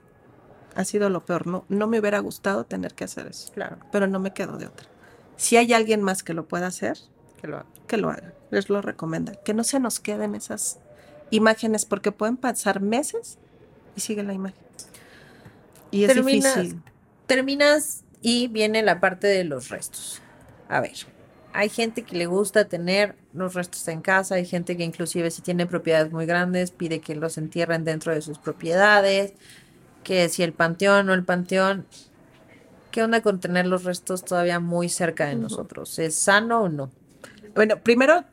Ha 0.75 0.85
sido 0.85 1.09
lo 1.09 1.25
peor, 1.25 1.47
no, 1.47 1.65
no 1.69 1.87
me 1.87 1.99
hubiera 1.99 2.19
gustado 2.19 2.63
tener 2.65 2.93
que 2.93 3.03
hacer 3.03 3.27
eso, 3.27 3.51
Claro. 3.51 3.77
pero 3.91 4.07
no 4.07 4.19
me 4.19 4.31
quedo 4.33 4.57
de 4.57 4.67
otra. 4.67 4.87
Si 5.35 5.57
hay 5.57 5.73
alguien 5.73 6.01
más 6.01 6.23
que 6.23 6.33
lo 6.33 6.47
pueda 6.47 6.67
hacer, 6.67 6.97
Que 7.41 7.47
lo 7.47 7.57
haga. 7.57 7.65
que 7.87 7.97
lo 7.97 8.09
haga. 8.09 8.33
Les 8.51 8.69
lo 8.69 8.81
recomienda. 8.81 9.33
Que 9.43 9.53
no 9.53 9.63
se 9.63 9.79
nos 9.79 9.99
queden 9.99 10.35
esas 10.35 10.79
imágenes 11.31 11.85
porque 11.85 12.11
pueden 12.11 12.37
pasar 12.37 12.81
meses 12.81 13.37
y 13.95 14.01
sigue 14.01 14.23
la 14.23 14.33
imagen. 14.33 14.59
Y 15.91 16.03
es 16.03 16.13
Terminas- 16.13 16.55
difícil. 16.55 16.81
Terminas 17.25 18.03
y 18.21 18.47
viene 18.47 18.83
la 18.83 18.99
parte 18.99 19.27
de 19.27 19.43
los 19.43 19.69
restos. 19.69 20.21
A 20.69 20.79
ver, 20.81 20.93
hay 21.53 21.69
gente 21.69 22.03
que 22.03 22.15
le 22.17 22.25
gusta 22.25 22.65
tener 22.65 23.15
los 23.33 23.53
restos 23.53 23.87
en 23.87 24.01
casa, 24.01 24.35
hay 24.35 24.45
gente 24.45 24.77
que 24.77 24.83
inclusive 24.83 25.31
si 25.31 25.41
tiene 25.41 25.65
propiedades 25.65 26.11
muy 26.11 26.25
grandes 26.25 26.71
pide 26.71 26.99
que 26.99 27.15
los 27.15 27.37
entierren 27.37 27.83
dentro 27.83 28.13
de 28.13 28.21
sus 28.21 28.37
propiedades, 28.37 29.33
que 30.03 30.29
si 30.29 30.43
el 30.43 30.53
panteón 30.53 31.09
o 31.09 31.13
el 31.13 31.23
panteón, 31.25 31.85
¿qué 32.91 33.03
onda 33.03 33.21
con 33.21 33.39
tener 33.39 33.65
los 33.65 33.83
restos 33.83 34.23
todavía 34.23 34.59
muy 34.59 34.87
cerca 34.89 35.25
de 35.25 35.35
nosotros? 35.35 35.99
¿Es 35.99 36.15
sano 36.15 36.61
o 36.63 36.69
no? 36.69 36.89
Bueno, 37.55 37.77
primero 37.81 38.23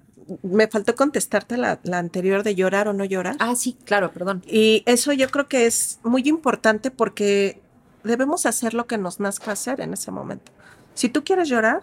me 0.43 0.69
faltó 0.69 0.95
contestarte 0.95 1.57
la, 1.57 1.81
la 1.83 1.99
anterior 1.99 2.43
de 2.43 2.55
llorar 2.55 2.89
o 2.89 2.93
no 2.93 3.05
llorar. 3.05 3.37
Ah, 3.39 3.55
sí, 3.57 3.77
claro, 3.85 4.11
perdón. 4.13 4.43
Y 4.47 4.83
eso 4.87 5.13
yo 5.13 5.29
creo 5.31 5.49
que 5.49 5.67
es 5.67 5.99
muy 6.03 6.23
importante 6.29 6.91
porque 6.91 7.61
debemos 8.03 8.47
hacer 8.47 8.75
lo 8.75 8.87
que 8.87 8.99
nos 8.99 9.21
nazca 9.21 9.53
hacer 9.53 9.81
en 9.81 9.93
ese 9.93 10.11
momento. 10.11 10.53
Si 10.95 11.09
tú 11.09 11.25
quieres 11.25 11.49
llorar, 11.49 11.83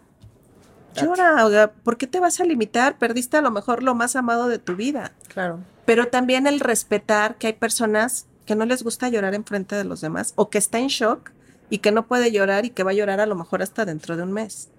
llora. 0.95 1.45
O 1.45 1.49
sea, 1.49 1.71
¿por 1.71 1.97
qué 1.97 2.07
te 2.07 2.19
vas 2.19 2.39
a 2.39 2.45
limitar? 2.45 2.97
Perdiste 2.97 3.37
a 3.37 3.41
lo 3.41 3.51
mejor 3.51 3.83
lo 3.83 3.95
más 3.95 4.15
amado 4.15 4.47
de 4.47 4.59
tu 4.59 4.75
vida. 4.75 5.11
Claro. 5.33 5.59
pero 5.85 6.07
también 6.07 6.45
el 6.47 6.59
respetar 6.59 7.35
que 7.35 7.47
hay 7.47 7.53
personas 7.53 8.25
que 8.45 8.55
no 8.55 8.65
les 8.65 8.83
gusta 8.83 9.09
llorar 9.09 9.33
en 9.33 9.45
frente 9.45 9.75
de 9.75 9.83
los 9.83 10.01
demás 10.01 10.33
o 10.35 10.49
que 10.49 10.57
está 10.57 10.79
en 10.79 10.87
shock 10.87 11.31
y 11.69 11.79
que 11.79 11.91
no 11.91 12.05
puede 12.05 12.31
llorar 12.31 12.65
y 12.65 12.69
que 12.69 12.83
va 12.83 12.91
a 12.91 12.93
llorar 12.93 13.19
a 13.19 13.25
lo 13.25 13.35
mejor 13.35 13.61
hasta 13.61 13.85
dentro 13.85 14.17
de 14.17 14.23
un 14.23 14.31
mes. 14.31 14.69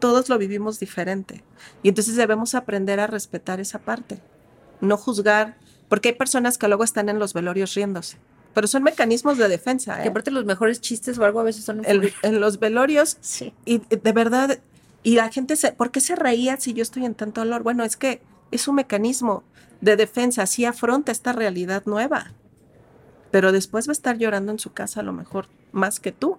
Todos 0.00 0.28
lo 0.28 0.38
vivimos 0.38 0.80
diferente 0.80 1.44
y 1.82 1.90
entonces 1.90 2.16
debemos 2.16 2.54
aprender 2.54 3.00
a 3.00 3.06
respetar 3.06 3.60
esa 3.60 3.78
parte, 3.78 4.18
no 4.80 4.96
juzgar, 4.96 5.56
porque 5.88 6.10
hay 6.10 6.14
personas 6.14 6.58
que 6.58 6.68
luego 6.68 6.84
están 6.84 7.08
en 7.08 7.18
los 7.18 7.34
velorios 7.34 7.74
riéndose, 7.74 8.16
pero 8.54 8.66
son 8.66 8.82
mecanismos 8.82 9.38
de 9.38 9.48
defensa. 9.48 10.00
Que 10.00 10.08
¿eh? 10.08 10.10
aparte 10.10 10.30
los 10.30 10.44
mejores 10.44 10.80
chistes 10.80 11.18
o 11.18 11.24
algo 11.24 11.40
a 11.40 11.44
veces 11.44 11.64
son... 11.64 11.82
En 11.84 12.40
los 12.40 12.58
velorios 12.58 13.18
Sí. 13.20 13.52
y 13.64 13.78
de 13.78 14.12
verdad, 14.12 14.58
y 15.02 15.14
la 15.14 15.30
gente 15.30 15.56
se, 15.56 15.72
¿por 15.72 15.90
qué 15.90 16.00
se 16.00 16.16
reía 16.16 16.56
si 16.58 16.72
yo 16.72 16.82
estoy 16.82 17.04
en 17.04 17.14
tanto 17.14 17.40
dolor? 17.40 17.62
Bueno, 17.62 17.84
es 17.84 17.96
que 17.96 18.22
es 18.50 18.68
un 18.68 18.76
mecanismo 18.76 19.44
de 19.80 19.96
defensa, 19.96 20.42
así 20.42 20.64
afronta 20.64 21.12
esta 21.12 21.32
realidad 21.32 21.82
nueva. 21.86 22.32
Pero 23.30 23.52
después 23.52 23.88
va 23.88 23.92
a 23.92 23.92
estar 23.92 24.18
llorando 24.18 24.52
en 24.52 24.58
su 24.58 24.72
casa 24.72 25.00
a 25.00 25.02
lo 25.02 25.12
mejor 25.12 25.46
más 25.72 26.00
que 26.00 26.12
tú. 26.12 26.36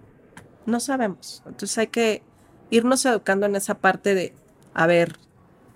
No 0.66 0.78
sabemos. 0.78 1.42
Entonces 1.46 1.76
hay 1.78 1.86
que 1.88 2.22
irnos 2.72 3.04
educando 3.06 3.46
en 3.46 3.54
esa 3.54 3.74
parte 3.74 4.14
de, 4.14 4.32
a 4.74 4.86
ver, 4.86 5.16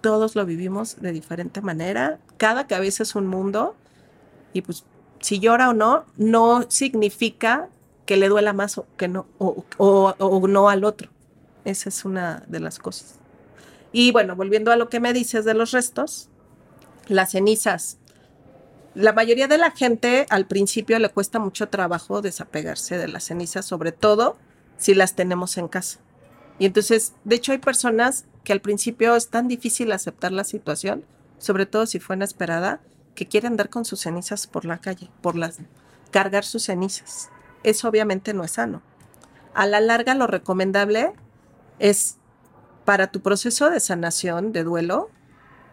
todos 0.00 0.34
lo 0.34 0.44
vivimos 0.46 0.96
de 1.00 1.12
diferente 1.12 1.60
manera, 1.60 2.18
cada 2.38 2.66
cabeza 2.66 3.02
es 3.02 3.14
un 3.14 3.26
mundo 3.26 3.76
y 4.52 4.62
pues 4.62 4.84
si 5.20 5.38
llora 5.38 5.68
o 5.70 5.74
no, 5.74 6.04
no 6.16 6.64
significa 6.68 7.68
que 8.06 8.16
le 8.16 8.28
duela 8.28 8.52
más 8.52 8.78
o 8.78 8.86
que 8.96 9.08
no, 9.08 9.26
o, 9.38 9.64
o- 9.78 10.48
no 10.48 10.68
al 10.68 10.84
otro. 10.84 11.10
Esa 11.64 11.88
es 11.88 12.04
una 12.04 12.44
de 12.46 12.60
las 12.60 12.78
cosas. 12.78 13.16
Y 13.92 14.12
bueno, 14.12 14.36
volviendo 14.36 14.70
a 14.70 14.76
lo 14.76 14.88
que 14.88 15.00
me 15.00 15.12
dices 15.12 15.44
de 15.44 15.54
los 15.54 15.72
restos, 15.72 16.28
las 17.08 17.32
cenizas. 17.32 17.98
La 18.94 19.12
mayoría 19.12 19.48
de 19.48 19.58
la 19.58 19.72
gente 19.72 20.26
al 20.30 20.46
principio 20.46 20.98
le 20.98 21.08
cuesta 21.08 21.38
mucho 21.38 21.68
trabajo 21.68 22.22
desapegarse 22.22 22.96
de 22.96 23.08
las 23.08 23.24
cenizas, 23.24 23.66
sobre 23.66 23.92
todo 23.92 24.36
si 24.78 24.94
las 24.94 25.14
tenemos 25.14 25.58
en 25.58 25.68
casa. 25.68 25.98
Y 26.58 26.66
entonces, 26.66 27.12
de 27.24 27.36
hecho, 27.36 27.52
hay 27.52 27.58
personas 27.58 28.24
que 28.44 28.52
al 28.52 28.60
principio 28.60 29.14
es 29.16 29.28
tan 29.28 29.48
difícil 29.48 29.92
aceptar 29.92 30.32
la 30.32 30.44
situación, 30.44 31.04
sobre 31.38 31.66
todo 31.66 31.86
si 31.86 32.00
fue 32.00 32.16
inesperada, 32.16 32.80
que 33.14 33.26
quieren 33.26 33.52
andar 33.52 33.70
con 33.70 33.84
sus 33.84 34.00
cenizas 34.00 34.46
por 34.46 34.64
la 34.64 34.78
calle, 34.78 35.10
por 35.20 35.36
las 35.36 35.58
cargar 36.10 36.44
sus 36.44 36.64
cenizas. 36.64 37.30
Eso 37.62 37.88
obviamente 37.88 38.32
no 38.32 38.44
es 38.44 38.52
sano. 38.52 38.82
A 39.54 39.66
la 39.66 39.80
larga, 39.80 40.14
lo 40.14 40.26
recomendable 40.26 41.12
es 41.78 42.16
para 42.84 43.08
tu 43.08 43.20
proceso 43.20 43.68
de 43.70 43.80
sanación, 43.80 44.52
de 44.52 44.64
duelo, 44.64 45.10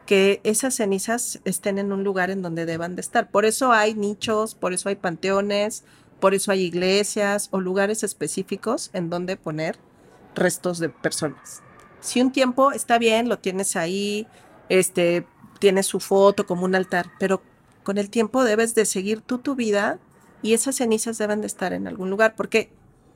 que 0.06 0.41
esas 0.43 0.76
cenizas 0.76 1.39
estén 1.46 1.78
en 1.78 1.91
un 1.91 2.04
lugar 2.04 2.30
en 2.30 2.41
donde 2.41 2.65
deban 2.65 2.96
de 2.96 3.02
estar. 3.02 3.30
Por 3.30 3.46
eso 3.46 3.72
hay 3.72 3.93
nichos, 3.93 4.56
por 4.56 4.74
eso 4.74 4.89
hay 4.89 4.96
panteones, 4.96 5.84
por 6.19 6.34
eso 6.34 6.52
hay 6.52 6.62
iglesias 6.62 7.50
o 7.52 7.62
lugares 7.62 8.04
específicos 8.04 8.89
en 8.93 9.10
donde 9.10 9.38
poner 9.38 9.78
restos 10.36 10.80
de 10.80 10.89
personas. 10.89 11.62
Si 12.00 12.22
un 12.22 12.32
tiempo 12.32 12.72
está 12.72 12.98
bien, 12.98 13.30
lo 13.30 13.39
tienes 13.39 13.76
ahí, 13.76 14.28
este, 14.69 15.26
tienes 15.60 15.86
su 15.86 16.00
foto 16.00 16.46
como 16.46 16.65
un 16.65 16.76
altar, 16.76 17.08
pero 17.19 17.41
con 17.84 17.98
el 17.98 18.10
tiempo 18.10 18.43
debes 18.43 18.76
de 18.76 18.86
seguir 18.86 19.22
tú 19.22 19.38
tu 19.38 19.56
vida 19.56 20.00
y 20.41 20.54
esas 20.54 20.76
cenizas 20.76 21.17
deben 21.17 21.41
de 21.41 21.48
estar 21.48 21.74
en 21.74 21.88
algún 21.88 22.10
lugar, 22.10 22.36
porque 22.36 22.72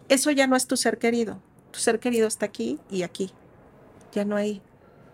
eso 0.09 0.31
ya 0.31 0.47
no 0.47 0.55
es 0.55 0.67
tu 0.67 0.77
ser 0.77 0.97
querido. 0.97 1.41
Tu 1.71 1.79
ser 1.79 1.99
querido 1.99 2.27
está 2.27 2.45
aquí 2.45 2.79
y 2.89 3.03
aquí, 3.03 3.31
ya 4.13 4.23
no 4.23 4.35
ahí. 4.37 4.61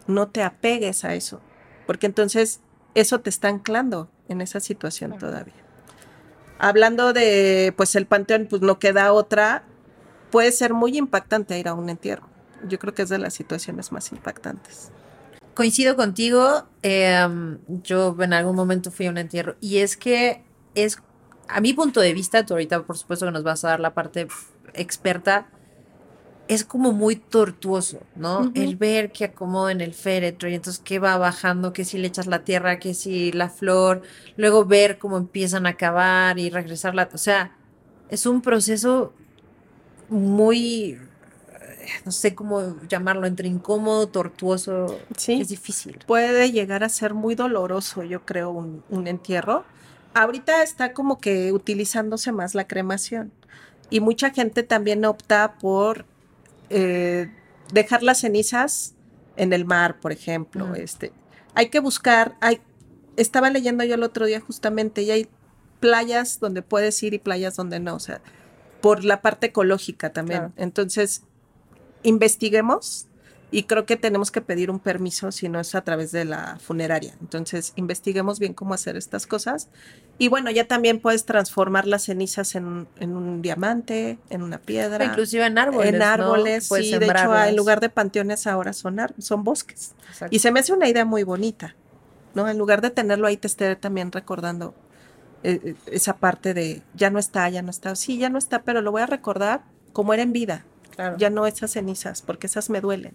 No 0.05 0.27
te 0.27 0.43
apegues 0.43 1.03
a 1.05 1.15
eso, 1.15 1.41
porque 1.87 2.05
entonces 2.05 2.61
eso 2.93 3.21
te 3.21 3.29
está 3.29 3.47
anclando 3.47 4.09
en 4.27 4.41
esa 4.41 4.59
situación 4.59 5.17
todavía. 5.17 5.55
Hablando 6.59 7.13
de, 7.13 7.73
pues 7.75 7.95
el 7.95 8.05
panteón, 8.05 8.47
pues 8.49 8.61
no 8.61 8.79
queda 8.79 9.11
otra, 9.11 9.63
puede 10.33 10.51
ser 10.51 10.73
muy 10.73 10.97
impactante 10.97 11.59
ir 11.59 11.67
a 11.67 11.75
un 11.75 11.89
entierro. 11.91 12.27
Yo 12.67 12.79
creo 12.79 12.95
que 12.95 13.03
es 13.03 13.09
de 13.09 13.19
las 13.19 13.35
situaciones 13.35 13.91
más 13.91 14.11
impactantes. 14.11 14.89
Coincido 15.53 15.95
contigo. 15.95 16.65
eh, 16.81 17.23
yo 17.67 18.17
en 18.19 18.33
algún 18.33 18.55
momento 18.55 18.89
fui 18.89 19.05
a 19.05 19.11
un 19.11 19.19
entierro 19.19 19.57
y 19.61 19.77
es 19.77 19.95
que 19.95 20.43
es, 20.73 20.97
a 21.47 21.61
mi 21.61 21.73
punto 21.73 22.01
de 22.01 22.15
vista, 22.15 22.47
tú 22.47 22.55
ahorita 22.55 22.81
por 22.81 22.97
supuesto 22.97 23.27
que 23.27 23.31
nos 23.31 23.43
vas 23.43 23.63
a 23.63 23.67
dar 23.69 23.79
la 23.79 23.93
parte 23.93 24.27
experta, 24.73 25.49
es 26.47 26.65
como 26.65 26.93
muy 26.93 27.15
tortuoso, 27.15 27.99
¿no? 28.15 28.51
El 28.55 28.75
ver 28.75 29.11
que 29.11 29.25
acomodan 29.25 29.81
el 29.81 29.93
féretro 29.93 30.49
y 30.49 30.55
entonces 30.55 30.81
que 30.83 30.97
va 30.97 31.15
bajando, 31.19 31.73
que 31.73 31.85
si 31.85 31.99
le 31.99 32.07
echas 32.07 32.25
la 32.25 32.43
tierra, 32.43 32.79
que 32.79 32.95
si 32.95 33.31
la 33.31 33.49
flor, 33.49 34.01
luego 34.35 34.65
ver 34.65 34.97
cómo 34.97 35.17
empiezan 35.17 35.67
a 35.67 35.75
cavar 35.75 36.39
y 36.39 36.49
regresar 36.49 36.95
la, 36.95 37.07
o 37.13 37.19
sea, 37.19 37.55
es 38.09 38.25
un 38.25 38.41
proceso 38.41 39.13
muy, 40.13 40.97
no 42.05 42.11
sé 42.11 42.33
cómo 42.35 42.75
llamarlo, 42.87 43.27
entre 43.27 43.47
incómodo, 43.47 44.07
tortuoso, 44.07 44.99
Sí. 45.17 45.41
es 45.41 45.49
difícil. 45.49 45.99
puede 46.07 46.51
llegar 46.51 46.83
a 46.83 46.89
ser 46.89 47.13
muy 47.13 47.35
doloroso, 47.35 48.03
yo 48.03 48.23
creo, 48.25 48.51
un, 48.51 48.83
un 48.89 49.07
entierro. 49.07 49.65
Ahorita 50.13 50.61
está 50.63 50.93
como 50.93 51.19
que 51.19 51.51
utilizándose 51.51 52.31
más 52.31 52.53
la 52.55 52.67
cremación 52.67 53.31
y 53.89 53.99
mucha 53.99 54.29
gente 54.29 54.63
también 54.63 55.03
opta 55.05 55.55
por 55.59 56.05
eh, 56.69 57.29
dejar 57.73 58.03
las 58.03 58.19
cenizas 58.19 58.93
en 59.35 59.53
el 59.53 59.65
mar, 59.65 59.99
por 59.99 60.11
ejemplo. 60.11 60.75
Este, 60.75 61.11
hay 61.55 61.69
que 61.69 61.79
buscar, 61.79 62.35
hay, 62.41 62.61
estaba 63.17 63.49
leyendo 63.49 63.83
yo 63.83 63.95
el 63.95 64.03
otro 64.03 64.25
día 64.27 64.39
justamente 64.39 65.01
y 65.01 65.11
hay 65.11 65.27
playas 65.79 66.39
donde 66.39 66.61
puedes 66.61 67.01
ir 67.03 67.13
y 67.15 67.19
playas 67.19 67.55
donde 67.55 67.79
no, 67.79 67.95
o 67.95 67.99
sea, 67.99 68.21
por 68.83 69.05
la 69.05 69.21
parte 69.21 69.47
ecológica 69.47 70.11
también. 70.11 70.39
Claro. 70.39 70.53
Entonces, 70.57 71.23
investiguemos 72.03 73.07
y 73.49 73.63
creo 73.63 73.85
que 73.85 73.95
tenemos 73.95 74.29
que 74.29 74.41
pedir 74.41 74.69
un 74.69 74.79
permiso 74.79 75.31
si 75.31 75.47
no 75.47 75.61
es 75.61 75.73
a 75.73 75.85
través 75.85 76.11
de 76.11 76.25
la 76.25 76.59
funeraria. 76.59 77.15
Entonces, 77.21 77.71
investiguemos 77.77 78.39
bien 78.39 78.53
cómo 78.53 78.73
hacer 78.73 78.97
estas 78.97 79.25
cosas. 79.25 79.69
Y 80.17 80.27
bueno, 80.27 80.51
ya 80.51 80.67
también 80.67 80.99
puedes 80.99 81.23
transformar 81.23 81.87
las 81.87 82.03
cenizas 82.03 82.55
en, 82.55 82.89
en 82.99 83.15
un 83.15 83.41
diamante, 83.41 84.19
en 84.29 84.43
una 84.43 84.57
piedra. 84.57 85.05
Inclusive 85.05 85.45
en 85.45 85.59
árboles. 85.59 85.93
En 85.93 86.01
árboles, 86.01 86.69
¿no? 86.69 86.75
sí. 86.75 86.97
De 86.97 87.05
hecho, 87.05 87.41
en 87.41 87.55
lugar 87.55 87.79
de 87.79 87.87
panteones 87.87 88.47
ahora 88.47 88.73
son, 88.73 88.99
son 89.17 89.45
bosques. 89.45 89.93
Exacto. 90.09 90.35
Y 90.35 90.39
se 90.39 90.51
me 90.51 90.59
hace 90.59 90.73
una 90.73 90.89
idea 90.89 91.05
muy 91.05 91.23
bonita, 91.23 91.73
¿no? 92.33 92.49
En 92.49 92.57
lugar 92.57 92.81
de 92.81 92.89
tenerlo 92.89 93.27
ahí, 93.27 93.37
te 93.37 93.47
esté 93.47 93.77
también 93.77 94.11
recordando 94.11 94.75
eh, 95.43 95.75
esa 95.87 96.15
parte 96.17 96.53
de 96.53 96.81
ya 96.93 97.09
no 97.09 97.19
está, 97.19 97.49
ya 97.49 97.61
no 97.61 97.69
está. 97.69 97.95
Sí, 97.95 98.17
ya 98.17 98.29
no 98.29 98.37
está, 98.37 98.63
pero 98.63 98.81
lo 98.81 98.91
voy 98.91 99.01
a 99.01 99.05
recordar 99.05 99.61
como 99.91 100.13
era 100.13 100.23
en 100.23 100.33
vida. 100.33 100.65
Claro. 100.95 101.17
Ya 101.17 101.29
no 101.29 101.47
esas 101.47 101.71
cenizas, 101.71 102.21
porque 102.21 102.47
esas 102.47 102.69
me 102.69 102.81
duelen. 102.81 103.13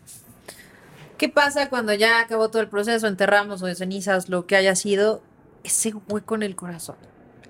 ¿Qué 1.16 1.28
pasa 1.28 1.68
cuando 1.68 1.92
ya 1.94 2.20
acabó 2.20 2.48
todo 2.48 2.62
el 2.62 2.68
proceso, 2.68 3.08
enterramos 3.08 3.60
o 3.62 3.66
de 3.66 3.74
cenizas, 3.74 4.28
lo 4.28 4.46
que 4.46 4.54
haya 4.54 4.76
sido, 4.76 5.20
ese 5.64 5.92
hueco 6.08 6.36
en 6.36 6.44
el 6.44 6.54
corazón? 6.54 6.96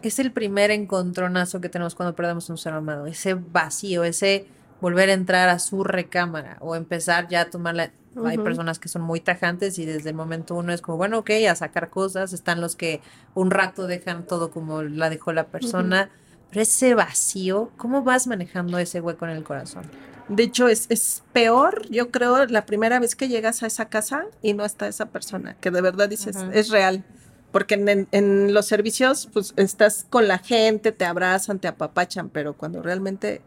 Es 0.02 0.18
el 0.18 0.32
primer 0.32 0.70
encontronazo 0.70 1.60
que 1.60 1.68
tenemos 1.68 1.94
cuando 1.94 2.14
perdemos 2.14 2.48
un 2.48 2.56
ser 2.56 2.72
amado, 2.72 3.06
ese 3.06 3.34
vacío, 3.34 4.04
ese 4.04 4.46
volver 4.80 5.10
a 5.10 5.12
entrar 5.12 5.48
a 5.48 5.58
su 5.58 5.84
recámara 5.84 6.56
o 6.60 6.76
empezar 6.76 7.28
ya 7.28 7.42
a 7.42 7.50
tomar 7.50 7.74
la... 7.74 7.90
Uh 8.14 8.20
-huh. 8.20 8.28
Hay 8.28 8.38
personas 8.38 8.78
que 8.78 8.88
son 8.88 9.02
muy 9.02 9.20
tajantes 9.20 9.78
y 9.78 9.84
desde 9.84 10.10
el 10.10 10.16
momento 10.16 10.54
uno 10.54 10.72
es 10.72 10.80
como, 10.80 10.96
bueno, 10.96 11.18
ok, 11.18 11.30
a 11.48 11.54
sacar 11.54 11.90
cosas, 11.90 12.32
están 12.32 12.60
los 12.60 12.76
que 12.76 13.00
un 13.34 13.50
rato 13.50 13.86
dejan 13.86 14.26
todo 14.26 14.50
como 14.50 14.82
la 14.82 15.10
dejó 15.10 15.32
la 15.32 15.46
persona, 15.46 16.10
uh 16.10 16.14
-huh. 16.14 16.48
pero 16.50 16.60
ese 16.62 16.94
vacío, 16.94 17.70
¿cómo 17.76 18.02
vas 18.02 18.26
manejando 18.26 18.78
ese 18.78 19.00
hueco 19.00 19.26
en 19.26 19.32
el 19.32 19.44
corazón? 19.44 19.84
De 20.28 20.42
hecho, 20.42 20.68
es, 20.68 20.86
es, 20.90 21.22
peor, 21.32 21.88
yo 21.88 22.10
creo, 22.10 22.44
la 22.46 22.66
primera 22.66 23.00
vez 23.00 23.16
que 23.16 23.28
llegas 23.28 23.62
a 23.62 23.66
esa 23.66 23.86
casa 23.86 24.26
y 24.42 24.52
no 24.52 24.64
está 24.64 24.86
esa 24.86 25.06
persona, 25.06 25.56
que 25.60 25.70
de 25.70 25.80
verdad 25.80 26.08
dices, 26.08 26.36
uh 26.36 26.40
-huh. 26.40 26.50
es 26.52 26.68
real. 26.68 27.04
Porque 27.50 27.76
en, 27.76 28.08
en, 28.10 28.52
los 28.52 28.66
servicios, 28.66 29.30
pues 29.32 29.54
estás 29.56 30.04
con 30.10 30.28
la 30.28 30.36
gente, 30.38 30.92
te 30.92 31.06
abrazan, 31.06 31.58
te 31.58 31.66
apapachan, 31.66 32.28
pero 32.28 32.52
cuando 32.52 32.82
realmente 32.82 33.40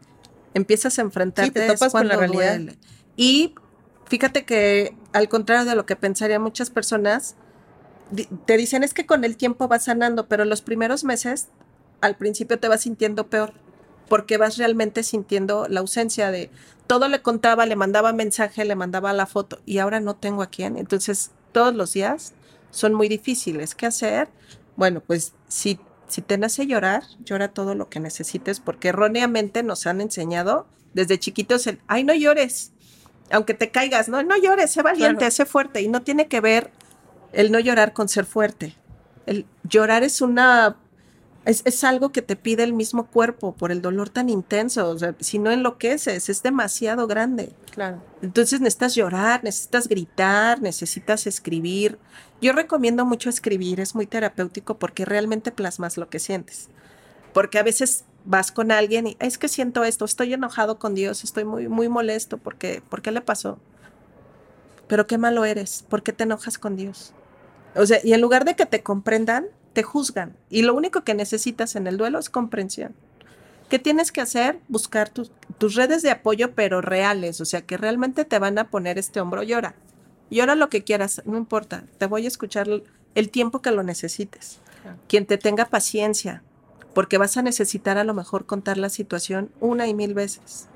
empiezas 0.55 0.97
a 0.97 1.03
enfrentarte 1.03 1.61
sí, 1.61 1.67
te 1.67 1.73
topas 1.73 1.91
con 1.91 2.07
la 2.07 2.15
realidad. 2.15 2.55
Duele. 2.55 2.77
Y 3.15 3.53
fíjate 4.11 4.43
que, 4.43 4.93
al 5.13 5.29
contrario 5.29 5.63
de 5.63 5.73
lo 5.73 5.85
que 5.85 5.95
pensarían 5.95 6.41
muchas 6.41 6.69
personas, 6.69 7.37
te 8.45 8.57
dicen 8.57 8.83
es 8.83 8.93
que 8.93 9.05
con 9.05 9.23
el 9.23 9.37
tiempo 9.37 9.69
vas 9.69 9.85
sanando, 9.85 10.27
pero 10.27 10.43
los 10.43 10.61
primeros 10.61 11.05
meses, 11.05 11.47
al 12.01 12.17
principio 12.17 12.59
te 12.59 12.67
vas 12.67 12.81
sintiendo 12.81 13.27
peor 13.27 13.53
porque 14.09 14.35
vas 14.35 14.57
realmente 14.57 15.03
sintiendo 15.03 15.65
la 15.69 15.79
ausencia 15.79 16.29
de 16.29 16.49
todo 16.87 17.07
le 17.07 17.21
contaba, 17.21 17.65
le 17.65 17.77
mandaba 17.77 18.11
mensaje, 18.11 18.65
le 18.65 18.75
mandaba 18.75 19.13
la 19.13 19.27
foto 19.27 19.61
y 19.65 19.77
ahora 19.77 20.01
no 20.01 20.17
tengo 20.17 20.41
a 20.41 20.47
quién. 20.47 20.75
Entonces, 20.75 21.31
todos 21.53 21.73
los 21.73 21.93
días 21.93 22.33
son 22.69 22.93
muy 22.93 23.07
difíciles. 23.07 23.75
¿Qué 23.75 23.85
hacer? 23.85 24.27
Bueno, 24.75 24.99
pues 24.99 25.31
si, 25.47 25.79
si 26.09 26.21
te 26.21 26.37
nace 26.37 26.67
llorar, 26.67 27.03
llora 27.23 27.53
todo 27.53 27.75
lo 27.75 27.87
que 27.87 28.01
necesites 28.01 28.59
porque 28.59 28.89
erróneamente 28.89 29.63
nos 29.63 29.87
han 29.87 30.01
enseñado 30.01 30.67
desde 30.93 31.17
chiquitos 31.17 31.65
el, 31.67 31.79
ay, 31.87 32.03
no 32.03 32.13
llores, 32.13 32.73
aunque 33.31 33.53
te 33.53 33.71
caigas, 33.71 34.09
no, 34.09 34.23
no 34.23 34.37
llores, 34.37 34.71
sé 34.71 34.81
valiente, 34.81 35.19
claro. 35.19 35.31
sé 35.31 35.45
fuerte 35.45 35.81
y 35.81 35.87
no 35.87 36.01
tiene 36.01 36.27
que 36.27 36.41
ver 36.41 36.71
el 37.33 37.51
no 37.51 37.59
llorar 37.59 37.93
con 37.93 38.09
ser 38.09 38.25
fuerte. 38.25 38.75
El 39.25 39.45
llorar 39.63 40.03
es 40.03 40.21
una 40.21 40.77
es, 41.45 41.63
es, 41.65 41.83
algo 41.83 42.11
que 42.11 42.21
te 42.21 42.35
pide 42.35 42.63
el 42.63 42.73
mismo 42.73 43.07
cuerpo 43.07 43.53
por 43.55 43.71
el 43.71 43.81
dolor 43.81 44.09
tan 44.09 44.29
intenso. 44.29 44.89
O 44.89 44.97
sea, 44.97 45.15
si 45.19 45.39
no 45.39 45.51
enloqueces, 45.51 46.29
es 46.29 46.43
demasiado 46.43 47.07
grande. 47.07 47.51
Claro. 47.71 48.01
Entonces 48.21 48.61
necesitas 48.61 48.93
llorar, 48.95 49.43
necesitas 49.43 49.87
gritar, 49.87 50.61
necesitas 50.61 51.25
escribir. 51.25 51.97
Yo 52.41 52.53
recomiendo 52.53 53.05
mucho 53.05 53.29
escribir, 53.29 53.79
es 53.79 53.95
muy 53.95 54.05
terapéutico 54.05 54.77
porque 54.77 55.05
realmente 55.05 55.51
plasmas 55.51 55.97
lo 55.97 56.09
que 56.09 56.19
sientes. 56.19 56.69
Porque 57.33 57.57
a 57.57 57.63
veces 57.63 58.05
vas 58.25 58.51
con 58.51 58.71
alguien 58.71 59.07
y 59.07 59.17
es 59.19 59.37
que 59.37 59.47
siento 59.47 59.83
esto, 59.83 60.05
estoy 60.05 60.33
enojado 60.33 60.77
con 60.79 60.93
Dios, 60.95 61.23
estoy 61.23 61.45
muy, 61.45 61.67
muy 61.67 61.89
molesto 61.89 62.37
porque, 62.37 62.81
¿por 62.89 63.01
qué 63.01 63.11
le 63.11 63.21
pasó? 63.21 63.59
Pero 64.87 65.07
qué 65.07 65.17
malo 65.17 65.45
eres, 65.45 65.85
¿por 65.89 66.03
qué 66.03 66.13
te 66.13 66.23
enojas 66.23 66.57
con 66.57 66.75
Dios? 66.75 67.13
O 67.75 67.85
sea, 67.85 67.99
y 68.03 68.13
en 68.13 68.21
lugar 68.21 68.45
de 68.45 68.55
que 68.55 68.65
te 68.65 68.83
comprendan, 68.83 69.45
te 69.73 69.83
juzgan. 69.83 70.35
Y 70.49 70.63
lo 70.63 70.73
único 70.73 71.03
que 71.03 71.13
necesitas 71.13 71.75
en 71.75 71.87
el 71.87 71.97
duelo 71.97 72.19
es 72.19 72.29
comprensión. 72.29 72.93
¿Qué 73.69 73.79
tienes 73.79 74.11
que 74.11 74.19
hacer? 74.19 74.59
Buscar 74.67 75.07
tus, 75.07 75.31
tus 75.57 75.75
redes 75.75 76.01
de 76.01 76.11
apoyo, 76.11 76.53
pero 76.53 76.81
reales, 76.81 77.39
o 77.39 77.45
sea, 77.45 77.61
que 77.61 77.77
realmente 77.77 78.25
te 78.25 78.37
van 78.37 78.57
a 78.57 78.69
poner 78.69 78.97
este 78.97 79.21
hombro, 79.21 79.43
llora. 79.43 79.75
Llora 80.29 80.55
lo 80.55 80.69
que 80.69 80.83
quieras, 80.83 81.21
no 81.25 81.37
importa, 81.37 81.85
te 81.97 82.05
voy 82.05 82.25
a 82.25 82.27
escuchar 82.27 82.67
el 83.15 83.29
tiempo 83.29 83.61
que 83.61 83.71
lo 83.71 83.83
necesites. 83.83 84.59
Quien 85.07 85.25
te 85.25 85.37
tenga 85.37 85.65
paciencia, 85.65 86.43
porque 86.93 87.17
vas 87.17 87.37
a 87.37 87.41
necesitar 87.41 87.97
a 87.97 88.03
lo 88.03 88.13
mejor 88.13 88.45
contar 88.45 88.77
la 88.77 88.89
situación 88.89 89.51
una 89.59 89.87
y 89.87 89.93
mil 89.93 90.13
veces. 90.13 90.67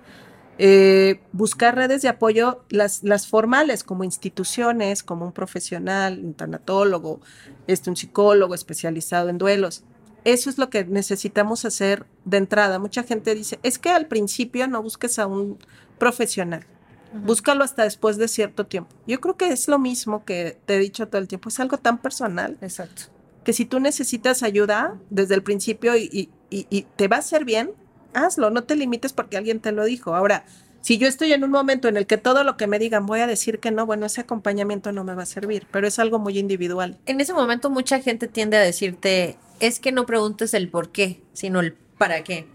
Eh, 0.57 1.19
buscar 1.33 1.75
redes 1.75 2.01
de 2.01 2.07
apoyo, 2.07 2.63
las, 2.69 3.03
las, 3.03 3.27
formales, 3.27 3.83
como 3.83 4.05
instituciones, 4.05 5.03
como 5.03 5.25
un 5.25 5.33
profesional, 5.33 6.21
un 6.23 6.33
tanatólogo, 6.33 7.19
este, 7.67 7.89
un 7.89 7.97
psicólogo 7.97 8.55
especializado 8.55 9.27
en 9.29 9.37
duelos. 9.37 9.83
Eso 10.23 10.49
es 10.49 10.57
lo 10.57 10.69
que 10.69 10.85
necesitamos 10.85 11.65
hacer 11.65 12.05
de 12.23 12.37
entrada. 12.37 12.79
Mucha 12.79 13.03
gente 13.03 13.35
dice, 13.35 13.59
es 13.63 13.77
que 13.77 13.89
al 13.89 14.07
principio 14.07 14.67
no 14.67 14.81
busques 14.81 15.19
a 15.19 15.27
un 15.27 15.59
profesional, 15.99 16.65
uh 17.13 17.17
-huh. 17.17 17.25
búscalo 17.25 17.63
hasta 17.63 17.83
después 17.83 18.15
de 18.17 18.29
cierto 18.29 18.65
tiempo. 18.65 18.95
Yo 19.05 19.19
creo 19.19 19.35
que 19.35 19.49
es 19.49 19.67
lo 19.67 19.77
mismo 19.77 20.23
que 20.23 20.57
te 20.65 20.75
he 20.75 20.79
dicho 20.79 21.07
todo 21.09 21.21
el 21.21 21.27
tiempo, 21.27 21.49
es 21.49 21.59
algo 21.59 21.77
tan 21.77 21.97
personal. 21.97 22.57
Exacto. 22.61 23.14
Que 23.45 23.53
si 23.53 23.63
tú 23.63 23.79
necesitas 23.79 24.43
ayuda 24.43 24.99
desde 25.09 25.35
el 25.35 25.43
principio 25.43 25.95
y, 25.95 26.09
y, 26.11 26.29
y, 26.49 26.67
y 26.69 26.81
te 26.97 27.07
va 27.07 27.15
a 27.15 27.19
hacer 27.19 27.45
bien, 27.45 27.71
hazlo, 28.13 28.49
no 28.49 28.63
te 28.63 28.75
limites 28.75 29.13
porque 29.13 29.37
alguien 29.37 29.61
te 29.61 29.71
lo 29.71 29.85
dijo. 29.85 30.15
Ahora, 30.15 30.45
si 30.85 30.99
yo 30.99 31.07
estoy 31.07 31.33
en 31.33 31.43
un 31.43 31.49
momento 31.49 31.87
en 31.87 31.97
el 31.97 32.05
que 32.05 32.17
todo 32.17 32.43
lo 32.43 32.57
que 32.57 32.67
me 32.67 32.77
digan 32.77 33.07
voy 33.07 33.19
a 33.19 33.25
decir 33.25 33.59
que 33.59 33.71
no, 33.71 33.87
bueno, 33.87 34.05
ese 34.05 34.21
acompañamiento 34.21 34.91
no 34.91 35.03
me 35.03 35.15
va 35.15 35.23
a 35.23 35.25
servir, 35.25 35.65
pero 35.71 35.87
es 35.87 35.97
algo 35.97 36.19
muy 36.19 36.37
individual. 36.37 36.99
En 37.07 37.19
ese 37.21 37.33
momento 37.33 37.71
mucha 37.71 38.01
gente 38.01 38.27
tiende 38.27 38.57
a 38.57 38.59
decirte, 38.59 39.37
es 39.59 39.79
que 39.79 39.91
no 39.91 40.05
preguntes 40.05 40.53
el 40.53 40.69
por 40.69 40.89
qué, 40.89 41.23
sino 41.33 41.59
el 41.59 41.73
para 41.73 42.23
qué. 42.23 42.47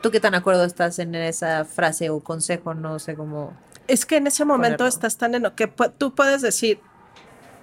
¿Tú 0.00 0.12
qué 0.12 0.20
tan 0.20 0.30
de 0.30 0.38
acuerdo 0.38 0.64
estás 0.64 1.00
en 1.00 1.16
esa 1.16 1.64
frase 1.64 2.08
o 2.10 2.20
consejo? 2.20 2.74
No 2.74 3.00
sé 3.00 3.16
cómo. 3.16 3.52
Es 3.88 4.06
que 4.06 4.18
en 4.18 4.28
ese 4.28 4.44
momento 4.44 4.78
ponerlo. 4.78 4.86
estás 4.86 5.16
tan 5.16 5.34
en 5.34 5.42
lo 5.42 5.56
que 5.56 5.66
tú 5.98 6.14
puedes 6.14 6.42
decir, 6.42 6.78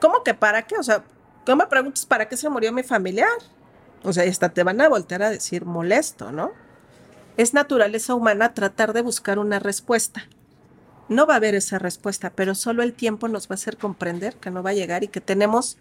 ¿cómo 0.01 0.23
que 0.23 0.33
para 0.33 0.63
qué? 0.63 0.75
O 0.77 0.83
sea, 0.83 1.05
¿cómo 1.45 1.57
me 1.57 1.67
preguntas 1.67 2.05
para 2.05 2.27
qué 2.27 2.37
se 2.37 2.49
murió 2.49 2.71
mi 2.71 2.83
familiar? 2.83 3.29
O 4.03 4.11
sea, 4.13 4.29
hasta 4.29 4.49
te 4.49 4.63
van 4.63 4.81
a 4.81 4.89
voltear 4.89 5.23
a 5.23 5.29
decir 5.29 5.65
molesto, 5.65 6.31
¿no? 6.31 6.51
es 7.37 7.53
naturaleza 7.53 8.15
humana 8.15 8.53
tratar 8.53 8.93
de 8.93 9.01
buscar 9.01 9.39
una 9.39 9.59
respuesta. 9.59 10.27
No 11.09 11.25
va 11.27 11.33
a 11.33 11.37
haber 11.37 11.55
esa 11.55 11.79
respuesta, 11.79 12.31
pero 12.31 12.55
solo 12.55 12.83
el 12.83 12.93
tiempo 12.93 13.27
nos 13.27 13.47
va 13.47 13.51
a 13.51 13.55
hacer 13.55 13.77
comprender 13.77 14.35
que 14.35 14.51
no 14.51 14.63
va 14.63 14.71
a 14.71 14.73
llegar 14.73 15.03
y 15.03 15.07
que 15.07 15.21
tenemos 15.21 15.77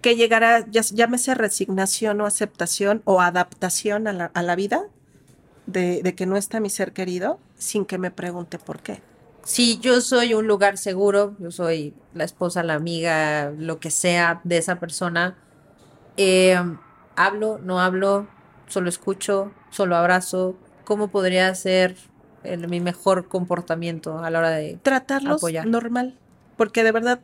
que 0.00 0.16
llegar 0.16 0.44
a, 0.44 0.66
llámese 0.68 1.34
resignación 1.34 2.20
o 2.20 2.26
aceptación 2.26 3.02
o 3.04 3.20
adaptación 3.20 4.06
a 4.06 4.12
la, 4.12 4.30
a 4.34 4.42
la 4.42 4.56
vida 4.56 4.84
de, 5.66 6.02
de, 6.02 6.14
que 6.14 6.26
no 6.26 6.36
está 6.36 6.60
mi 6.60 6.70
ser 6.70 6.92
querido 6.92 7.38
sin 7.56 7.84
que 7.84 7.98
me 7.98 8.10
pregunte 8.10 8.58
por 8.58 8.80
qué. 8.80 9.00
Si 9.44 9.78
yo 9.78 10.00
soy 10.00 10.34
un 10.34 10.46
lugar 10.46 10.78
seguro, 10.78 11.34
yo 11.38 11.50
soy 11.50 11.94
la 12.14 12.24
esposa, 12.24 12.62
la 12.62 12.74
amiga, 12.74 13.52
lo 13.56 13.80
que 13.80 13.90
sea 13.90 14.40
de 14.44 14.58
esa 14.58 14.78
persona, 14.78 15.36
eh, 16.16 16.56
hablo, 17.16 17.58
no 17.58 17.80
hablo, 17.80 18.28
solo 18.68 18.88
escucho, 18.88 19.50
solo 19.70 19.96
abrazo, 19.96 20.56
¿cómo 20.84 21.08
podría 21.08 21.52
ser 21.54 21.96
el, 22.44 22.68
mi 22.68 22.80
mejor 22.80 23.28
comportamiento 23.28 24.18
a 24.18 24.30
la 24.30 24.38
hora 24.38 24.50
de 24.50 24.78
tratarlos 24.82 25.36
apoyar? 25.36 25.66
normal? 25.66 26.16
Porque 26.56 26.84
de 26.84 26.92
verdad 26.92 27.20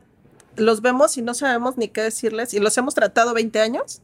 los 0.56 0.82
vemos 0.82 1.16
y 1.18 1.22
no 1.22 1.34
sabemos 1.34 1.76
ni 1.76 1.88
qué 1.88 2.02
decirles 2.02 2.52
y 2.52 2.58
los 2.58 2.76
hemos 2.78 2.94
tratado 2.94 3.32
20 3.34 3.60
años. 3.60 4.02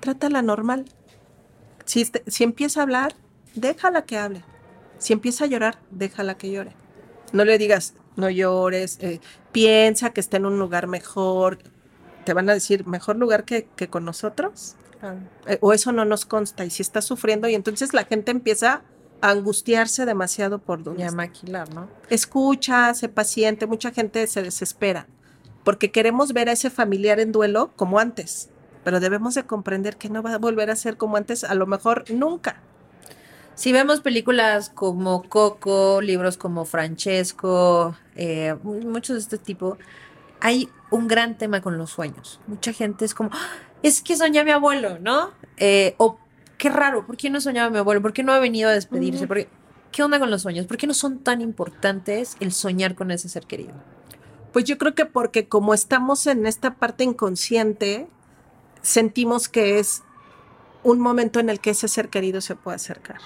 Trátala 0.00 0.42
normal. 0.42 0.84
Si, 1.86 2.02
este, 2.02 2.22
si 2.26 2.44
empieza 2.44 2.80
a 2.80 2.82
hablar, 2.82 3.14
déjala 3.54 4.02
que 4.02 4.18
hable. 4.18 4.44
Si 4.98 5.12
empieza 5.12 5.44
a 5.44 5.46
llorar, 5.46 5.78
déjala 5.90 6.36
que 6.36 6.50
llore. 6.50 6.83
No 7.34 7.44
le 7.44 7.58
digas, 7.58 7.94
no 8.16 8.30
llores, 8.30 8.98
eh, 9.00 9.20
piensa 9.52 10.10
que 10.10 10.20
está 10.20 10.38
en 10.38 10.46
un 10.46 10.58
lugar 10.58 10.86
mejor. 10.86 11.58
Te 12.24 12.32
van 12.32 12.48
a 12.48 12.54
decir, 12.54 12.86
mejor 12.86 13.16
lugar 13.16 13.44
que, 13.44 13.68
que 13.76 13.88
con 13.88 14.04
nosotros. 14.04 14.76
Eh, 15.46 15.58
o 15.60 15.74
eso 15.74 15.92
no 15.92 16.06
nos 16.06 16.24
consta 16.24 16.64
y 16.64 16.70
si 16.70 16.80
está 16.80 17.02
sufriendo 17.02 17.46
y 17.46 17.54
entonces 17.54 17.92
la 17.92 18.04
gente 18.04 18.30
empieza 18.30 18.80
a 19.20 19.30
angustiarse 19.30 20.06
demasiado 20.06 20.60
por 20.60 20.82
donde 20.82 21.02
y 21.02 21.06
a 21.06 21.10
maquilar, 21.10 21.68
¿no? 21.74 21.90
Escucha, 22.08 22.94
sé 22.94 23.10
paciente, 23.10 23.66
mucha 23.66 23.90
gente 23.90 24.26
se 24.26 24.42
desespera 24.42 25.06
porque 25.64 25.90
queremos 25.90 26.32
ver 26.32 26.48
a 26.48 26.52
ese 26.52 26.70
familiar 26.70 27.18
en 27.18 27.32
duelo 27.32 27.72
como 27.74 27.98
antes, 27.98 28.50
pero 28.84 29.00
debemos 29.00 29.34
de 29.34 29.44
comprender 29.44 29.96
que 29.96 30.10
no 30.10 30.22
va 30.22 30.34
a 30.34 30.38
volver 30.38 30.70
a 30.70 30.76
ser 30.76 30.96
como 30.96 31.16
antes, 31.16 31.42
a 31.42 31.54
lo 31.54 31.66
mejor 31.66 32.04
nunca. 32.10 32.60
Si 33.54 33.72
vemos 33.72 34.00
películas 34.00 34.68
como 34.70 35.22
Coco, 35.28 36.00
libros 36.00 36.36
como 36.36 36.64
Francesco, 36.64 37.96
eh, 38.16 38.56
muchos 38.62 39.14
de 39.16 39.20
este 39.20 39.38
tipo, 39.38 39.78
hay 40.40 40.68
un 40.90 41.06
gran 41.06 41.38
tema 41.38 41.60
con 41.60 41.78
los 41.78 41.90
sueños. 41.90 42.40
Mucha 42.46 42.72
gente 42.72 43.04
es 43.04 43.14
como, 43.14 43.30
"Ah, 43.32 43.48
es 43.82 44.02
que 44.02 44.16
soñé 44.16 44.40
a 44.40 44.44
mi 44.44 44.50
abuelo, 44.50 44.98
¿no? 44.98 45.30
Eh, 45.56 45.94
o 45.98 46.18
qué 46.58 46.68
raro, 46.68 47.06
¿por 47.06 47.16
qué 47.16 47.30
no 47.30 47.40
soñaba 47.40 47.68
a 47.68 47.70
mi 47.70 47.78
abuelo? 47.78 48.02
¿Por 48.02 48.12
qué 48.12 48.22
no 48.24 48.32
ha 48.32 48.38
venido 48.40 48.68
a 48.68 48.72
despedirse? 48.72 49.20
Ujú. 49.24 49.28
¿Por 49.28 49.36
qué? 49.38 49.48
¿Qué 49.92 50.02
onda 50.02 50.18
con 50.18 50.30
los 50.30 50.42
sueños? 50.42 50.66
¿Por 50.66 50.76
qué 50.76 50.88
no 50.88 50.94
son 50.94 51.20
tan 51.20 51.40
importantes 51.40 52.36
el 52.40 52.50
soñar 52.52 52.96
con 52.96 53.12
ese 53.12 53.28
ser 53.28 53.46
querido? 53.46 53.74
Pues 54.52 54.64
yo 54.64 54.76
creo 54.78 54.94
que 54.96 55.06
porque 55.06 55.46
como 55.48 55.72
estamos 55.74 56.26
en 56.26 56.46
esta 56.46 56.74
parte 56.74 57.04
inconsciente, 57.04 58.08
sentimos 58.82 59.48
que 59.48 59.78
es 59.78 60.02
un 60.82 60.98
momento 61.00 61.38
en 61.38 61.48
el 61.48 61.60
que 61.60 61.70
ese 61.70 61.86
ser 61.86 62.08
querido 62.08 62.40
se 62.40 62.56
puede 62.56 62.74
acercar. 62.76 63.18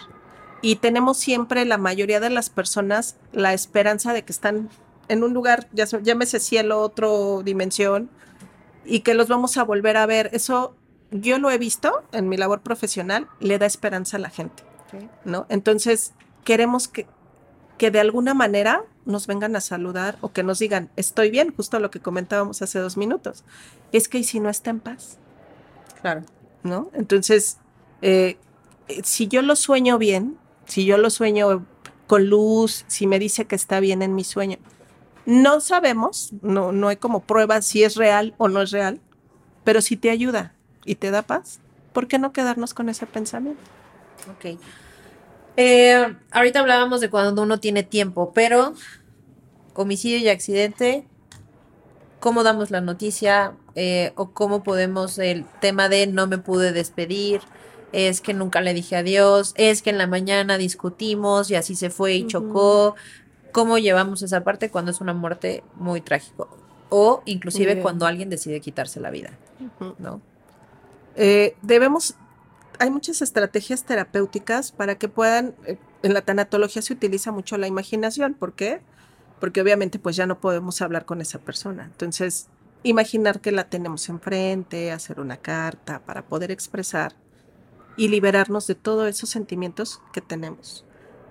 Y 0.60 0.76
tenemos 0.76 1.18
siempre, 1.18 1.64
la 1.64 1.78
mayoría 1.78 2.20
de 2.20 2.30
las 2.30 2.50
personas, 2.50 3.16
la 3.32 3.54
esperanza 3.54 4.12
de 4.12 4.24
que 4.24 4.32
están 4.32 4.68
en 5.08 5.22
un 5.22 5.32
lugar, 5.32 5.68
ya 5.72 5.86
llámese 6.02 6.40
cielo, 6.40 6.80
otro 6.80 7.42
dimensión, 7.44 8.10
y 8.84 9.00
que 9.00 9.14
los 9.14 9.28
vamos 9.28 9.56
a 9.56 9.64
volver 9.64 9.96
a 9.96 10.06
ver. 10.06 10.30
Eso 10.32 10.74
yo 11.10 11.38
lo 11.38 11.50
he 11.50 11.58
visto 11.58 12.02
en 12.12 12.28
mi 12.28 12.36
labor 12.36 12.60
profesional, 12.60 13.28
le 13.40 13.58
da 13.58 13.66
esperanza 13.66 14.16
a 14.16 14.20
la 14.20 14.30
gente, 14.30 14.64
¿no? 15.24 15.46
Entonces, 15.48 16.12
queremos 16.44 16.88
que, 16.88 17.06
que 17.78 17.90
de 17.90 18.00
alguna 18.00 18.34
manera 18.34 18.82
nos 19.04 19.26
vengan 19.26 19.56
a 19.56 19.60
saludar 19.60 20.18
o 20.20 20.32
que 20.32 20.42
nos 20.42 20.58
digan, 20.58 20.90
estoy 20.96 21.30
bien, 21.30 21.54
justo 21.56 21.78
lo 21.78 21.90
que 21.90 22.00
comentábamos 22.00 22.60
hace 22.60 22.78
dos 22.78 22.96
minutos. 22.96 23.44
Es 23.92 24.08
que, 24.08 24.18
¿y 24.18 24.24
si 24.24 24.40
no 24.40 24.50
está 24.50 24.70
en 24.70 24.80
paz? 24.80 25.18
Claro. 26.02 26.24
¿no? 26.62 26.90
Entonces, 26.94 27.58
eh, 28.02 28.36
si 29.02 29.28
yo 29.28 29.42
lo 29.42 29.56
sueño 29.56 29.98
bien, 29.98 30.38
si 30.68 30.84
yo 30.84 30.98
lo 30.98 31.10
sueño 31.10 31.66
con 32.06 32.28
luz, 32.28 32.84
si 32.86 33.06
me 33.06 33.18
dice 33.18 33.46
que 33.46 33.56
está 33.56 33.80
bien 33.80 34.02
en 34.02 34.14
mi 34.14 34.24
sueño, 34.24 34.58
no 35.26 35.60
sabemos, 35.60 36.32
no, 36.40 36.72
no 36.72 36.88
hay 36.88 36.96
como 36.96 37.20
pruebas 37.20 37.66
si 37.66 37.82
es 37.82 37.96
real 37.96 38.34
o 38.38 38.48
no 38.48 38.62
es 38.62 38.70
real, 38.70 39.00
pero 39.64 39.82
si 39.82 39.96
te 39.96 40.10
ayuda 40.10 40.54
y 40.84 40.94
te 40.94 41.10
da 41.10 41.22
paz, 41.22 41.60
¿por 41.92 42.08
qué 42.08 42.18
no 42.18 42.32
quedarnos 42.32 42.72
con 42.72 42.88
ese 42.88 43.06
pensamiento? 43.06 43.60
Ok. 44.30 44.58
Eh, 45.56 46.16
ahorita 46.30 46.60
hablábamos 46.60 47.00
de 47.00 47.10
cuando 47.10 47.42
uno 47.42 47.58
tiene 47.60 47.82
tiempo, 47.82 48.32
pero 48.32 48.74
homicidio 49.74 50.18
y 50.18 50.28
accidente, 50.28 51.06
¿cómo 52.20 52.42
damos 52.42 52.70
la 52.70 52.80
noticia? 52.80 53.52
Eh, 53.74 54.12
o 54.16 54.30
cómo 54.30 54.62
podemos 54.62 55.18
el 55.18 55.44
tema 55.60 55.88
de 55.88 56.06
no 56.06 56.26
me 56.26 56.38
pude 56.38 56.72
despedir, 56.72 57.40
es 57.92 58.20
que 58.20 58.34
nunca 58.34 58.60
le 58.60 58.74
dije 58.74 58.96
adiós, 58.96 59.54
es 59.56 59.82
que 59.82 59.90
en 59.90 59.98
la 59.98 60.06
mañana 60.06 60.58
discutimos 60.58 61.50
y 61.50 61.54
así 61.54 61.74
se 61.74 61.90
fue 61.90 62.14
y 62.14 62.26
chocó. 62.26 62.94
¿Cómo 63.52 63.78
llevamos 63.78 64.22
esa 64.22 64.44
parte 64.44 64.70
cuando 64.70 64.90
es 64.90 65.00
una 65.00 65.14
muerte 65.14 65.62
muy 65.76 66.00
trágica? 66.00 66.44
O 66.90 67.22
inclusive 67.24 67.80
cuando 67.80 68.06
alguien 68.06 68.30
decide 68.30 68.60
quitarse 68.60 69.00
la 69.00 69.10
vida, 69.10 69.30
¿no? 69.98 70.20
Eh, 71.16 71.56
debemos, 71.62 72.14
hay 72.78 72.90
muchas 72.90 73.22
estrategias 73.22 73.84
terapéuticas 73.84 74.72
para 74.72 74.96
que 74.96 75.08
puedan, 75.08 75.54
eh, 75.66 75.78
en 76.02 76.14
la 76.14 76.22
tanatología 76.22 76.80
se 76.82 76.92
utiliza 76.92 77.32
mucho 77.32 77.58
la 77.58 77.66
imaginación, 77.66 78.34
¿por 78.34 78.54
qué? 78.54 78.80
Porque 78.80 78.97
obviamente 79.40 79.98
pues 79.98 80.16
ya 80.16 80.26
no 80.26 80.40
podemos 80.40 80.80
hablar 80.82 81.04
con 81.04 81.20
esa 81.20 81.38
persona. 81.38 81.84
Entonces, 81.84 82.48
imaginar 82.82 83.40
que 83.40 83.52
la 83.52 83.68
tenemos 83.68 84.08
enfrente, 84.08 84.92
hacer 84.92 85.20
una 85.20 85.36
carta 85.36 86.00
para 86.00 86.26
poder 86.26 86.50
expresar 86.50 87.14
y 87.96 88.08
liberarnos 88.08 88.66
de 88.66 88.74
todos 88.74 89.08
esos 89.08 89.30
sentimientos 89.30 90.00
que 90.12 90.20
tenemos. 90.20 90.84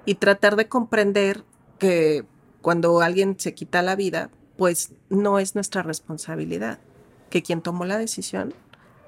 Y 0.05 0.15
tratar 0.15 0.55
de 0.55 0.67
comprender 0.67 1.43
que 1.79 2.25
cuando 2.61 3.01
alguien 3.01 3.39
se 3.39 3.53
quita 3.53 3.81
la 3.81 3.95
vida, 3.95 4.29
pues 4.57 4.93
no 5.09 5.39
es 5.39 5.55
nuestra 5.55 5.83
responsabilidad, 5.83 6.79
que 7.29 7.43
quien 7.43 7.61
tomó 7.61 7.85
la 7.85 7.97
decisión 7.97 8.53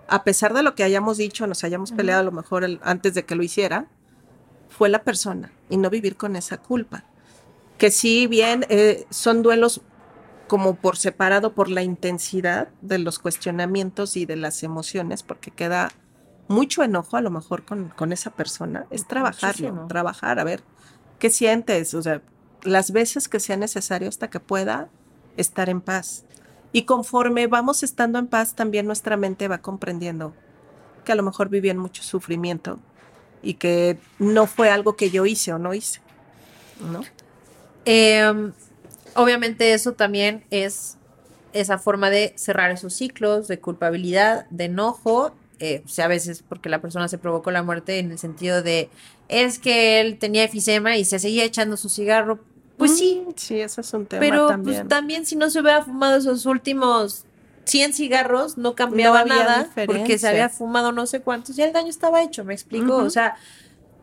a 0.10 0.24
pesar 0.24 0.54
de 0.54 0.64
lo 0.64 0.76
que 0.76 0.84
hayamos 0.84 1.18
dicho, 1.18 1.46
nos 1.46 1.64
hayamos 1.64 1.92
peleado 1.92 2.22
a 2.22 2.24
lo 2.24 2.32
mejor 2.32 2.64
el- 2.64 2.80
antes 2.84 3.14
de 3.14 3.26
que 3.26 3.36
lo 3.36 3.44
hiciera, 3.44 3.88
fue 4.70 4.90
la 4.90 5.04
persona 5.04 5.52
y 5.70 5.78
no 5.78 5.90
vivir 5.90 6.18
con 6.18 6.36
esa 6.36 6.58
culpa. 6.58 7.04
Que 7.80 7.90
si 7.90 8.28
bien 8.28 8.66
eh, 8.70 9.08
son 9.10 9.42
duelos 9.42 9.82
como 10.48 10.76
por 10.76 10.98
separado 10.98 11.54
por 11.54 11.70
la 11.70 11.82
intensidad 11.82 12.70
de 12.82 13.00
los 13.00 13.18
cuestionamientos 13.20 14.18
y 14.18 14.26
de 14.26 14.36
las 14.36 14.62
emociones, 14.64 15.24
porque 15.24 15.50
queda 15.50 15.92
mucho 16.48 16.84
enojo 16.84 17.18
a 17.18 17.22
lo 17.22 17.30
mejor 17.30 17.64
con, 17.64 17.90
con 17.90 18.12
esa 18.12 18.32
persona, 18.32 18.86
es 18.90 19.08
trabajarlo, 19.08 19.68
Muchísimo. 19.68 19.88
trabajar, 19.88 20.40
a 20.40 20.44
ver 20.44 20.62
qué 21.20 21.30
sientes, 21.30 21.94
o 21.94 22.02
sea, 22.02 22.22
las 22.64 22.92
veces 22.92 23.28
que 23.28 23.40
sea 23.40 23.58
necesario 23.58 24.10
hasta 24.10 24.30
que 24.30 24.40
pueda 24.40 24.90
estar 25.38 25.70
en 25.70 25.82
paz. 25.82 26.26
Y 26.72 26.84
conforme 26.84 27.48
vamos 27.48 27.84
estando 27.84 28.20
en 28.20 28.28
paz, 28.28 28.56
también 28.56 28.86
nuestra 28.86 29.18
mente 29.18 29.48
va 29.48 29.60
comprendiendo 29.60 30.34
que 31.06 31.12
a 31.12 31.16
lo 31.16 31.24
mejor 31.24 31.50
viví 31.50 31.70
en 31.70 31.78
mucho 31.78 32.04
sufrimiento 32.04 32.80
y 33.42 33.56
que 33.56 33.98
no 34.18 34.48
fue 34.48 34.70
algo 34.70 34.96
que 34.96 35.10
yo 35.10 35.26
hice 35.26 35.54
o 35.54 35.60
no 35.60 35.74
hice. 35.74 36.02
¿no? 36.92 37.02
Eh, 37.86 38.52
obviamente 39.16 39.74
eso 39.74 39.94
también 39.94 40.46
es 40.52 40.98
esa 41.54 41.78
forma 41.78 42.10
de 42.10 42.34
cerrar 42.38 42.72
esos 42.72 42.94
ciclos 42.94 43.48
de 43.48 43.60
culpabilidad, 43.60 44.46
de 44.50 44.66
enojo, 44.66 45.34
eh, 45.60 45.82
o 45.86 45.90
sea, 45.90 46.06
a 46.06 46.08
veces 46.08 46.44
porque 46.48 46.70
la 46.70 46.80
persona 46.82 47.08
se 47.08 47.18
provocó 47.18 47.52
la 47.52 47.64
muerte 47.64 48.00
en 48.00 48.12
el 48.12 48.20
sentido 48.20 48.62
de, 48.62 48.90
es 49.28 49.60
que 49.60 50.00
él 50.00 50.18
tenía 50.18 50.44
efisema 50.44 50.96
y 50.96 51.06
se 51.06 51.20
seguía 51.20 51.44
echando 51.44 51.76
su 51.76 51.90
cigarro. 51.90 52.40
Pues 52.78 52.98
sí, 52.98 53.24
Mm, 53.28 53.32
Sí, 53.36 53.60
ese 53.60 53.82
es 53.82 53.94
un 53.94 54.06
tema 54.06 54.22
pero 54.22 54.48
también. 54.48 54.78
pues 54.82 54.88
también 54.88 55.26
si 55.26 55.36
no 55.36 55.50
se 55.50 55.60
hubiera 55.60 55.84
fumado 55.84 56.18
esos 56.18 56.46
últimos 56.46 57.26
100 57.66 57.94
cigarros, 57.94 58.58
no 58.58 58.74
cambiaba 58.74 59.26
nada 59.26 59.70
porque 59.86 60.18
se 60.18 60.28
había 60.30 60.50
fumado 60.50 60.92
no 60.92 61.06
sé 61.06 61.20
cuántos 61.22 61.58
y 61.58 61.62
el 61.62 61.74
daño 61.74 61.90
estaba 61.90 62.24
hecho, 62.24 62.46
¿me 62.46 62.54
explico? 62.54 62.96
O 62.96 63.10
sea, 63.10 63.36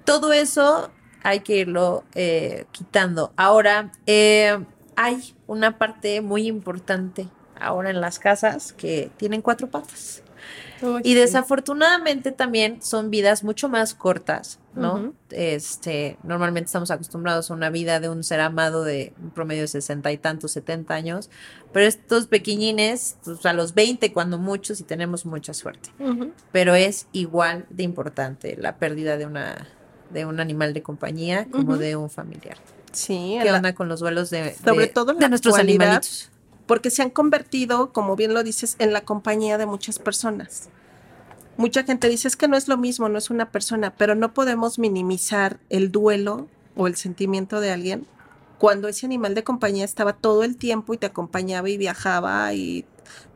todo 0.04 0.32
eso 0.32 0.90
hay 1.26 1.40
que 1.40 1.56
irlo 1.56 2.04
eh, 2.14 2.66
quitando. 2.70 3.32
Ahora, 3.36 3.90
eh, 4.06 4.64
hay 4.94 5.34
una 5.48 5.76
parte 5.76 6.20
muy 6.20 6.46
importante 6.46 7.26
ahora 7.58 7.90
en 7.90 8.00
las 8.00 8.20
casas 8.20 8.72
que 8.72 9.10
tienen 9.16 9.42
cuatro 9.42 9.68
patas. 9.68 10.22
Uy, 10.82 11.00
Y 11.02 11.14
desafortunadamente 11.14 12.30
también 12.30 12.80
son 12.80 13.10
vidas 13.10 13.42
mucho 13.42 13.68
más 13.68 13.94
cortas, 13.94 14.60
¿no? 14.74 14.94
Ujú. 14.94 15.14
Este, 15.30 16.16
normalmente 16.22 16.66
estamos 16.66 16.92
acostumbrados 16.92 17.50
a 17.50 17.54
una 17.54 17.70
vida 17.70 17.98
de 17.98 18.08
un 18.08 18.22
ser 18.22 18.40
amado 18.40 18.84
de 18.84 19.12
un 19.20 19.30
promedio 19.30 19.62
de 19.62 19.68
sesenta 19.68 20.12
y 20.12 20.18
tantos, 20.18 20.52
setenta 20.52 20.94
años, 20.94 21.28
pero 21.72 21.86
estos 21.86 22.28
pequeñines, 22.28 23.16
pues 23.24 23.44
a 23.46 23.52
los 23.52 23.74
20 23.74 24.12
cuando 24.12 24.38
muchos 24.38 24.78
y 24.78 24.84
tenemos 24.84 25.26
mucha 25.26 25.54
suerte. 25.54 25.88
Ujú. 25.98 26.30
Pero 26.52 26.76
es 26.76 27.08
igual 27.10 27.66
de 27.70 27.82
importante 27.82 28.56
la 28.56 28.76
pérdida 28.76 29.16
de 29.16 29.26
una 29.26 29.66
de 30.10 30.24
un 30.26 30.40
animal 30.40 30.74
de 30.74 30.82
compañía 30.82 31.46
como 31.50 31.76
de 31.78 31.96
un 31.96 32.10
familiar. 32.10 32.56
Sí, 32.92 33.36
¿Qué 33.42 33.50
la- 33.50 33.56
onda 33.58 33.74
con 33.74 33.88
los 33.88 34.00
duelos 34.00 34.30
de, 34.30 34.54
Sobre 34.54 34.86
de- 34.86 34.92
todo 34.92 35.14
de 35.14 35.28
nuestros 35.28 35.58
animalitos? 35.58 36.30
porque 36.66 36.90
se 36.90 37.02
han 37.02 37.10
convertido, 37.10 37.92
como 37.92 38.16
bien 38.16 38.34
lo 38.34 38.42
dices, 38.42 38.76
en 38.78 38.92
la 38.92 39.02
compañía 39.02 39.56
de 39.58 39.66
muchas 39.66 39.98
personas. 39.98 40.68
Mucha 41.56 41.84
gente 41.84 42.08
dice 42.08 42.28
es 42.28 42.36
que 42.36 42.48
no 42.48 42.56
es 42.56 42.68
lo 42.68 42.76
mismo, 42.76 43.08
no 43.08 43.18
es 43.18 43.30
una 43.30 43.50
persona, 43.50 43.94
pero 43.96 44.14
no 44.14 44.34
podemos 44.34 44.78
minimizar 44.78 45.58
el 45.70 45.90
duelo 45.92 46.48
o 46.76 46.86
el 46.86 46.96
sentimiento 46.96 47.60
de 47.60 47.70
alguien 47.70 48.06
cuando 48.58 48.88
ese 48.88 49.06
animal 49.06 49.34
de 49.34 49.44
compañía 49.44 49.84
estaba 49.84 50.14
todo 50.14 50.42
el 50.42 50.56
tiempo 50.56 50.92
y 50.94 50.98
te 50.98 51.06
acompañaba 51.06 51.68
y 51.68 51.76
viajaba 51.76 52.52
y 52.54 52.84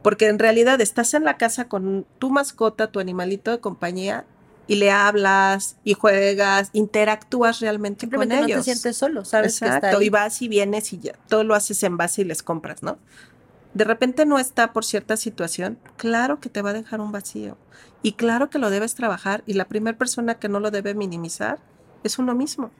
porque 0.03 0.29
en 0.29 0.39
realidad 0.39 0.81
estás 0.81 1.13
en 1.15 1.25
la 1.25 1.37
casa 1.37 1.69
con 1.69 2.07
tu 2.19 2.31
mascota, 2.31 2.91
tu 2.91 3.01
animalito 3.01 3.51
de 3.51 3.61
compañía 3.61 4.25
y 4.71 4.77
le 4.77 4.93
hablas 4.93 5.79
y 5.83 5.95
juegas, 5.95 6.71
interactúas 6.73 7.59
realmente 7.59 8.03
Simplemente 8.03 8.37
con 8.37 8.43
no 8.43 8.47
ellos. 8.47 8.59
te 8.59 8.63
sientes 8.63 8.97
solo, 8.97 9.25
sabes 9.25 9.59
que 9.59 9.67
Exacto, 9.67 9.89
está 9.89 9.99
ahí. 9.99 10.07
y 10.07 10.11
vas 10.11 10.43
y 10.43 10.47
vienes 10.49 10.93
y 10.93 11.01
ya, 11.01 11.15
todo 11.27 11.43
lo 11.43 11.57
haces 11.57 11.83
en 11.83 11.97
base 11.97 12.23
y 12.23 12.25
les 12.25 12.45
compras, 12.45 12.81
¿no? 12.81 12.97
De 13.75 13.83
repente 13.85 14.27
no 14.27 14.39
está 14.39 14.73
por 14.73 14.85
cierta 14.85 15.17
situación, 15.17 15.81
claro 15.97 16.39
que 16.39 16.49
te 16.51 16.63
va 16.63 16.71
a 16.71 16.73
dejar 16.73 17.01
un 17.01 17.11
vacío 17.11 17.59
y 18.01 18.13
claro 18.13 18.49
que 18.49 18.61
lo 18.61 18.71
debes 18.71 18.95
trabajar 18.95 19.43
y 19.45 19.55
la 19.55 19.65
primera 19.65 19.99
persona 19.99 20.37
que 20.37 20.49
no 20.49 20.61
lo 20.61 20.71
debe 20.71 20.95
minimizar 20.95 21.59
es 22.05 22.21
uno 22.21 22.37
mismo. 22.37 22.71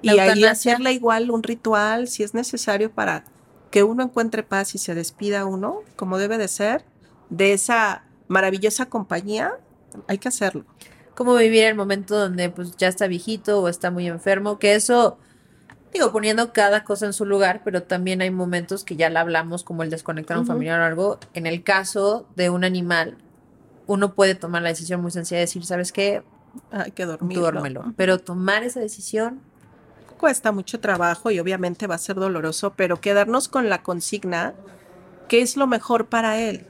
La 0.00 0.14
y 0.14 0.18
ahí 0.20 0.44
hacerle 0.44 0.92
igual 0.92 1.32
un 1.32 1.42
ritual 1.42 2.06
si 2.06 2.22
es 2.22 2.34
necesario 2.34 2.92
para 2.92 3.24
que 3.72 3.82
uno 3.82 4.04
encuentre 4.04 4.44
paz 4.44 4.76
y 4.76 4.78
se 4.78 4.94
despida 4.94 5.44
uno 5.44 5.80
como 5.96 6.18
debe 6.18 6.38
de 6.38 6.46
ser 6.46 6.84
de 7.30 7.52
esa 7.52 8.04
maravillosa 8.28 8.86
compañía, 8.86 9.54
hay 10.06 10.18
que 10.18 10.28
hacerlo. 10.28 10.64
cómo 11.14 11.34
vivir 11.36 11.64
el 11.64 11.74
momento 11.74 12.18
donde 12.18 12.50
pues 12.50 12.76
ya 12.76 12.88
está 12.88 13.06
viejito 13.06 13.60
o 13.60 13.68
está 13.68 13.90
muy 13.90 14.08
enfermo, 14.08 14.58
que 14.58 14.74
eso, 14.74 15.18
digo, 15.92 16.10
poniendo 16.10 16.52
cada 16.52 16.82
cosa 16.84 17.06
en 17.06 17.12
su 17.12 17.24
lugar, 17.24 17.62
pero 17.64 17.84
también 17.84 18.20
hay 18.20 18.30
momentos 18.30 18.82
que 18.84 18.96
ya 18.96 19.10
la 19.10 19.20
hablamos, 19.20 19.62
como 19.62 19.82
el 19.84 19.90
desconectar 19.90 20.36
a 20.36 20.40
un 20.40 20.44
Ujú. 20.44 20.52
familiar 20.54 20.80
o 20.80 20.84
algo. 20.84 21.18
En 21.34 21.46
el 21.46 21.62
caso 21.62 22.26
de 22.34 22.50
un 22.50 22.64
animal, 22.64 23.16
uno 23.86 24.14
puede 24.14 24.34
tomar 24.34 24.62
la 24.62 24.70
decisión 24.70 25.02
muy 25.02 25.10
sencilla 25.12 25.38
de 25.38 25.42
decir, 25.46 25.64
¿sabes 25.64 25.92
qué? 25.92 26.22
hay 26.70 26.92
que 26.92 27.04
dormirlo. 27.04 27.42
duérmelo. 27.42 27.94
Pero 27.96 28.18
tomar 28.18 28.62
esa 28.64 28.80
decisión, 28.80 29.40
Cuesta 30.18 30.52
mucho 30.52 30.80
trabajo 30.80 31.30
y 31.30 31.38
obviamente 31.40 31.86
va 31.86 31.96
a 31.96 31.98
ser 31.98 32.16
doloroso, 32.16 32.72
pero 32.76 33.00
quedarnos 33.00 33.48
con 33.48 33.68
la 33.68 33.82
consigna 33.82 34.54
que 35.28 35.42
es 35.42 35.56
lo 35.56 35.66
mejor 35.66 36.06
para 36.06 36.40
él. 36.40 36.66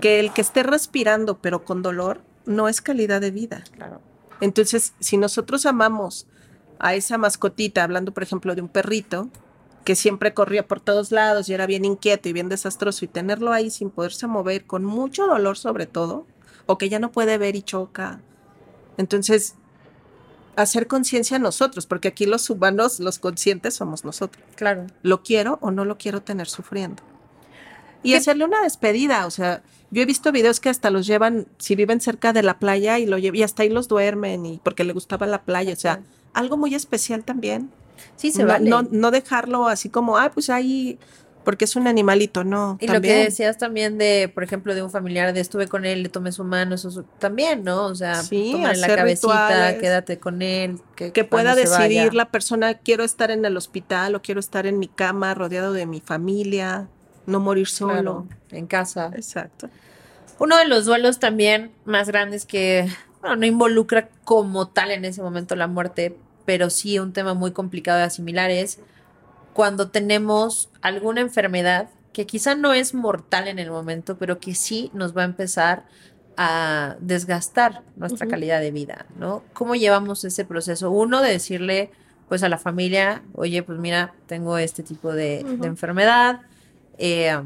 Que 0.00 0.20
el 0.20 0.32
que 0.32 0.42
esté 0.42 0.62
respirando 0.62 1.38
pero 1.38 1.64
con 1.64 1.82
dolor 1.82 2.20
no 2.46 2.68
es 2.68 2.80
calidad 2.80 3.20
de 3.20 3.30
vida. 3.30 3.64
claro. 3.72 4.00
Entonces, 4.40 4.92
si 5.00 5.16
nosotros 5.16 5.64
amamos 5.64 6.26
a 6.78 6.94
esa 6.94 7.16
mascotita, 7.16 7.82
hablando 7.82 8.12
por 8.12 8.22
ejemplo 8.22 8.54
de 8.54 8.60
un 8.60 8.68
perrito, 8.68 9.30
que 9.84 9.94
siempre 9.96 10.34
corría 10.34 10.66
por 10.68 10.78
todos 10.80 11.10
lados 11.10 11.48
y 11.48 11.54
era 11.54 11.64
bien 11.66 11.84
inquieto 11.86 12.28
y 12.28 12.32
bien 12.34 12.48
desastroso, 12.50 13.04
y 13.04 13.08
tenerlo 13.08 13.52
ahí 13.52 13.70
sin 13.70 13.88
poderse 13.88 14.26
mover, 14.26 14.66
con 14.66 14.84
mucho 14.84 15.26
dolor 15.26 15.56
sobre 15.56 15.86
todo, 15.86 16.26
o 16.66 16.76
que 16.76 16.88
ya 16.90 16.98
no 16.98 17.12
puede 17.12 17.38
ver 17.38 17.56
y 17.56 17.62
choca. 17.62 18.20
Entonces, 18.98 19.54
hacer 20.56 20.86
conciencia 20.86 21.38
nosotros, 21.38 21.86
porque 21.86 22.08
aquí 22.08 22.26
los 22.26 22.50
humanos, 22.50 23.00
los 23.00 23.18
conscientes 23.18 23.74
somos 23.74 24.04
nosotros. 24.04 24.44
Claro. 24.54 24.86
¿Lo 25.02 25.22
quiero 25.22 25.58
o 25.62 25.70
no 25.70 25.84
lo 25.84 25.96
quiero 25.98 26.22
tener 26.22 26.48
sufriendo? 26.48 27.02
Y 28.02 28.10
¿Qué- 28.10 28.16
hacerle 28.18 28.44
una 28.44 28.62
despedida, 28.62 29.26
o 29.26 29.30
sea, 29.30 29.62
yo 29.90 30.02
he 30.02 30.06
visto 30.06 30.32
videos 30.32 30.60
que 30.60 30.68
hasta 30.68 30.90
los 30.90 31.06
llevan, 31.06 31.46
si 31.58 31.76
viven 31.76 32.00
cerca 32.00 32.32
de 32.32 32.42
la 32.42 32.58
playa 32.58 32.98
y 32.98 33.06
lo 33.06 33.18
y 33.18 33.42
hasta 33.42 33.62
ahí 33.62 33.68
los 33.68 33.88
duermen 33.88 34.44
y 34.46 34.60
porque 34.62 34.84
le 34.84 34.92
gustaba 34.92 35.26
la 35.26 35.42
playa, 35.42 35.72
o 35.72 35.76
sea, 35.76 36.00
algo 36.34 36.56
muy 36.56 36.74
especial 36.74 37.24
también. 37.24 37.70
Sí, 38.16 38.30
se 38.30 38.42
no, 38.42 38.48
vale. 38.48 38.68
no, 38.68 38.82
no 38.82 39.10
dejarlo 39.10 39.68
así 39.68 39.88
como, 39.88 40.18
ah, 40.18 40.30
pues 40.34 40.50
ahí, 40.50 40.98
porque 41.44 41.64
es 41.64 41.76
un 41.76 41.86
animalito, 41.86 42.42
no. 42.44 42.76
y 42.80 42.88
lo 42.88 43.00
que 43.00 43.14
decías 43.14 43.56
también 43.56 43.96
de, 43.96 44.30
por 44.34 44.42
ejemplo, 44.42 44.74
de 44.74 44.82
un 44.82 44.90
familiar, 44.90 45.32
de 45.32 45.40
estuve 45.40 45.66
con 45.68 45.84
él, 45.86 46.02
le 46.02 46.08
tomé 46.08 46.32
su 46.32 46.42
mano, 46.44 46.74
eso 46.74 46.88
es- 46.88 47.00
también, 47.18 47.62
¿no? 47.64 47.86
O 47.86 47.94
sea, 47.94 48.16
Sí, 48.22 48.50
tómale 48.52 48.78
la 48.80 48.88
cabecita, 48.88 49.46
rituales. 49.48 49.80
quédate 49.80 50.18
con 50.18 50.42
él. 50.42 50.80
Que, 50.96 51.12
que 51.12 51.24
pueda 51.24 51.54
decidir 51.54 52.12
la 52.14 52.30
persona, 52.30 52.74
quiero 52.74 53.04
estar 53.04 53.30
en 53.30 53.44
el 53.44 53.56
hospital 53.56 54.14
o 54.16 54.20
quiero 54.22 54.40
estar 54.40 54.66
en 54.66 54.78
mi 54.78 54.88
cama 54.88 55.32
rodeado 55.34 55.72
de 55.72 55.86
mi 55.86 56.00
familia, 56.00 56.88
no 57.26 57.40
morir 57.40 57.68
solo. 57.68 57.92
Claro, 57.92 58.26
en 58.50 58.66
casa. 58.66 59.10
Exacto. 59.14 59.68
Uno 60.38 60.56
de 60.56 60.66
los 60.66 60.84
duelos 60.84 61.18
también 61.18 61.72
más 61.84 62.08
grandes 62.08 62.44
que, 62.44 62.88
bueno, 63.20 63.36
no 63.36 63.46
involucra 63.46 64.08
como 64.24 64.68
tal 64.68 64.90
en 64.90 65.04
ese 65.04 65.22
momento 65.22 65.56
la 65.56 65.66
muerte, 65.66 66.16
pero 66.44 66.70
sí 66.70 66.98
un 66.98 67.12
tema 67.12 67.34
muy 67.34 67.52
complicado 67.52 67.98
de 67.98 68.04
asimilar 68.04 68.50
es 68.50 68.78
cuando 69.52 69.88
tenemos 69.88 70.68
alguna 70.82 71.22
enfermedad 71.22 71.88
que 72.12 72.26
quizá 72.26 72.54
no 72.54 72.74
es 72.74 72.94
mortal 72.94 73.48
en 73.48 73.58
el 73.58 73.70
momento, 73.70 74.16
pero 74.18 74.38
que 74.38 74.54
sí 74.54 74.90
nos 74.94 75.16
va 75.16 75.22
a 75.22 75.26
empezar 75.26 75.84
a 76.36 76.96
desgastar 77.00 77.82
nuestra 77.96 78.26
calidad 78.26 78.60
de 78.60 78.70
vida, 78.70 79.06
¿no? 79.18 79.42
¿Cómo 79.52 79.74
llevamos 79.74 80.24
ese 80.24 80.44
proceso? 80.44 80.90
Uno, 80.90 81.22
de 81.22 81.30
decirle 81.30 81.90
pues 82.28 82.42
a 82.42 82.48
la 82.48 82.58
familia, 82.58 83.22
oye, 83.34 83.62
pues 83.62 83.78
mira, 83.78 84.14
tengo 84.26 84.58
este 84.58 84.82
tipo 84.82 85.12
de, 85.12 85.40
enfermedad, 85.62 86.40
eh, 86.98 87.40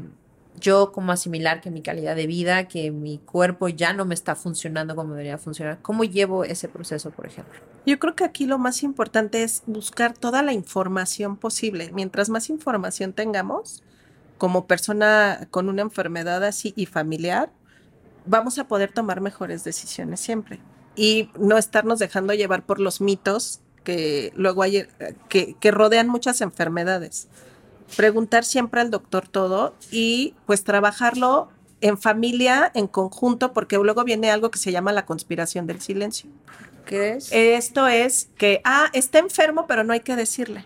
yo 0.59 0.91
cómo 0.91 1.11
asimilar 1.11 1.61
que 1.61 1.71
mi 1.71 1.81
calidad 1.81 2.15
de 2.15 2.27
vida, 2.27 2.67
que 2.67 2.91
mi 2.91 3.17
cuerpo 3.17 3.67
ya 3.69 3.93
no 3.93 4.05
me 4.05 4.13
está 4.13 4.35
funcionando 4.35 4.95
como 4.95 5.13
debería 5.13 5.37
funcionar. 5.37 5.79
¿Cómo 5.81 6.03
llevo 6.03 6.43
ese 6.43 6.67
proceso, 6.67 7.11
por 7.11 7.25
ejemplo? 7.25 7.59
Yo 7.85 7.99
creo 7.99 8.15
que 8.15 8.23
aquí 8.23 8.45
lo 8.45 8.57
más 8.57 8.83
importante 8.83 9.43
es 9.43 9.63
buscar 9.65 10.13
toda 10.13 10.43
la 10.43 10.53
información 10.53 11.37
posible. 11.37 11.91
Mientras 11.93 12.29
más 12.29 12.49
información 12.49 13.13
tengamos, 13.13 13.83
como 14.37 14.67
persona 14.67 15.47
con 15.51 15.69
una 15.69 15.81
enfermedad 15.81 16.43
así 16.43 16.73
y 16.75 16.85
familiar, 16.85 17.51
vamos 18.25 18.59
a 18.59 18.67
poder 18.67 18.91
tomar 18.91 19.21
mejores 19.21 19.63
decisiones 19.63 20.19
siempre. 20.19 20.59
Y 20.95 21.29
no 21.39 21.57
estarnos 21.57 21.99
dejando 21.99 22.33
llevar 22.33 22.65
por 22.65 22.79
los 22.79 23.01
mitos 23.01 23.61
que 23.83 24.31
luego 24.35 24.61
hay, 24.61 24.77
eh, 24.77 25.57
que 25.59 25.71
rodean 25.71 26.07
muchas 26.07 26.41
enfermedades. 26.41 27.29
Preguntar 27.95 28.43
siempre 28.45 28.81
al 28.81 28.89
doctor 28.91 29.27
todo 29.27 29.73
y 29.91 30.33
pues 30.45 30.63
trabajarlo 30.63 31.49
en 31.81 31.97
familia, 31.97 32.71
en 32.73 32.87
conjunto, 32.87 33.53
porque 33.53 33.77
luego 33.77 34.03
viene 34.03 34.29
algo 34.31 34.51
que 34.51 34.59
se 34.59 34.71
llama 34.71 34.91
la 34.91 35.05
conspiración 35.05 35.67
del 35.67 35.81
silencio. 35.81 36.29
¿Qué 36.85 37.13
es? 37.13 37.29
Esto 37.31 37.87
es 37.87 38.29
que, 38.37 38.61
ah, 38.63 38.89
está 38.93 39.19
enfermo, 39.19 39.65
pero 39.67 39.83
no 39.83 39.93
hay 39.93 40.01
que 40.01 40.15
decirle. 40.15 40.65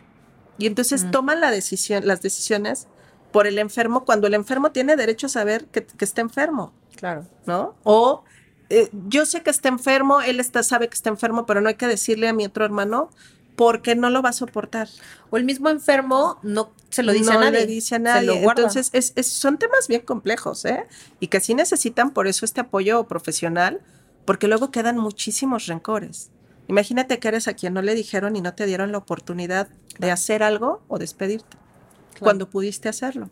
Y 0.57 0.67
entonces 0.67 1.03
Mm. 1.05 1.11
toman 1.11 1.41
la 1.41 1.51
decisión, 1.51 2.05
las 2.07 2.21
decisiones 2.21 2.87
por 3.31 3.47
el 3.47 3.59
enfermo 3.59 4.05
cuando 4.05 4.27
el 4.27 4.33
enfermo 4.33 4.71
tiene 4.71 4.95
derecho 4.95 5.27
a 5.27 5.29
saber 5.29 5.65
que, 5.65 5.85
que 5.85 6.05
está 6.05 6.21
enfermo, 6.21 6.73
claro. 6.95 7.25
¿no? 7.45 7.75
O 7.83 8.23
eh, 8.69 8.89
yo 9.07 9.25
sé 9.25 9.43
que 9.43 9.49
está 9.49 9.69
enfermo, 9.69 10.21
él 10.21 10.39
está, 10.39 10.63
sabe 10.63 10.87
que 10.87 10.95
está 10.95 11.09
enfermo, 11.09 11.45
pero 11.45 11.61
no 11.61 11.67
hay 11.69 11.75
que 11.75 11.87
decirle 11.87 12.27
a 12.27 12.33
mi 12.33 12.45
otro 12.45 12.65
hermano 12.65 13.09
porque 13.55 13.95
no 13.95 14.09
lo 14.09 14.21
va 14.21 14.29
a 14.29 14.33
soportar. 14.33 14.89
O 15.29 15.37
el 15.37 15.43
mismo 15.45 15.69
enfermo 15.69 16.39
no 16.43 16.71
se 16.89 17.03
lo 17.03 17.13
dice 17.13 17.31
no 17.31 17.39
a 17.39 17.41
nadie. 17.45 17.59
le 17.61 17.65
dice 17.67 17.95
a 17.95 17.97
se 17.97 18.03
nadie. 18.03 18.27
lo 18.27 18.35
guarda. 18.41 18.63
Entonces, 18.63 18.89
es- 18.93 19.13
es- 19.15 19.27
son 19.27 19.57
temas 19.57 19.87
bien 19.87 20.01
complejos, 20.01 20.65
¿eh? 20.65 20.85
Y 21.19 21.27
que 21.27 21.39
sí 21.39 21.53
necesitan 21.55 22.11
por 22.11 22.27
eso 22.27 22.45
este 22.45 22.61
apoyo 22.61 23.03
profesional, 23.05 23.81
porque 24.25 24.47
luego 24.47 24.71
quedan 24.71 24.97
muchísimos 24.97 25.67
rencores. 25.67 26.29
Imagínate 26.67 27.19
que 27.19 27.27
eres 27.27 27.47
a 27.47 27.53
quien 27.53 27.73
no 27.73 27.81
le 27.81 27.93
dijeron 27.95 28.35
y 28.35 28.41
no 28.41 28.53
te 28.55 28.65
dieron 28.65 28.91
la 28.91 28.97
oportunidad 28.97 29.67
de 29.99 30.11
hacer 30.11 30.41
algo 30.43 30.83
o 30.87 30.97
despedirte 30.97 31.57
Claro. 32.11 32.19
cuando 32.23 32.49
pudiste 32.49 32.89
hacerlo. 32.89 33.29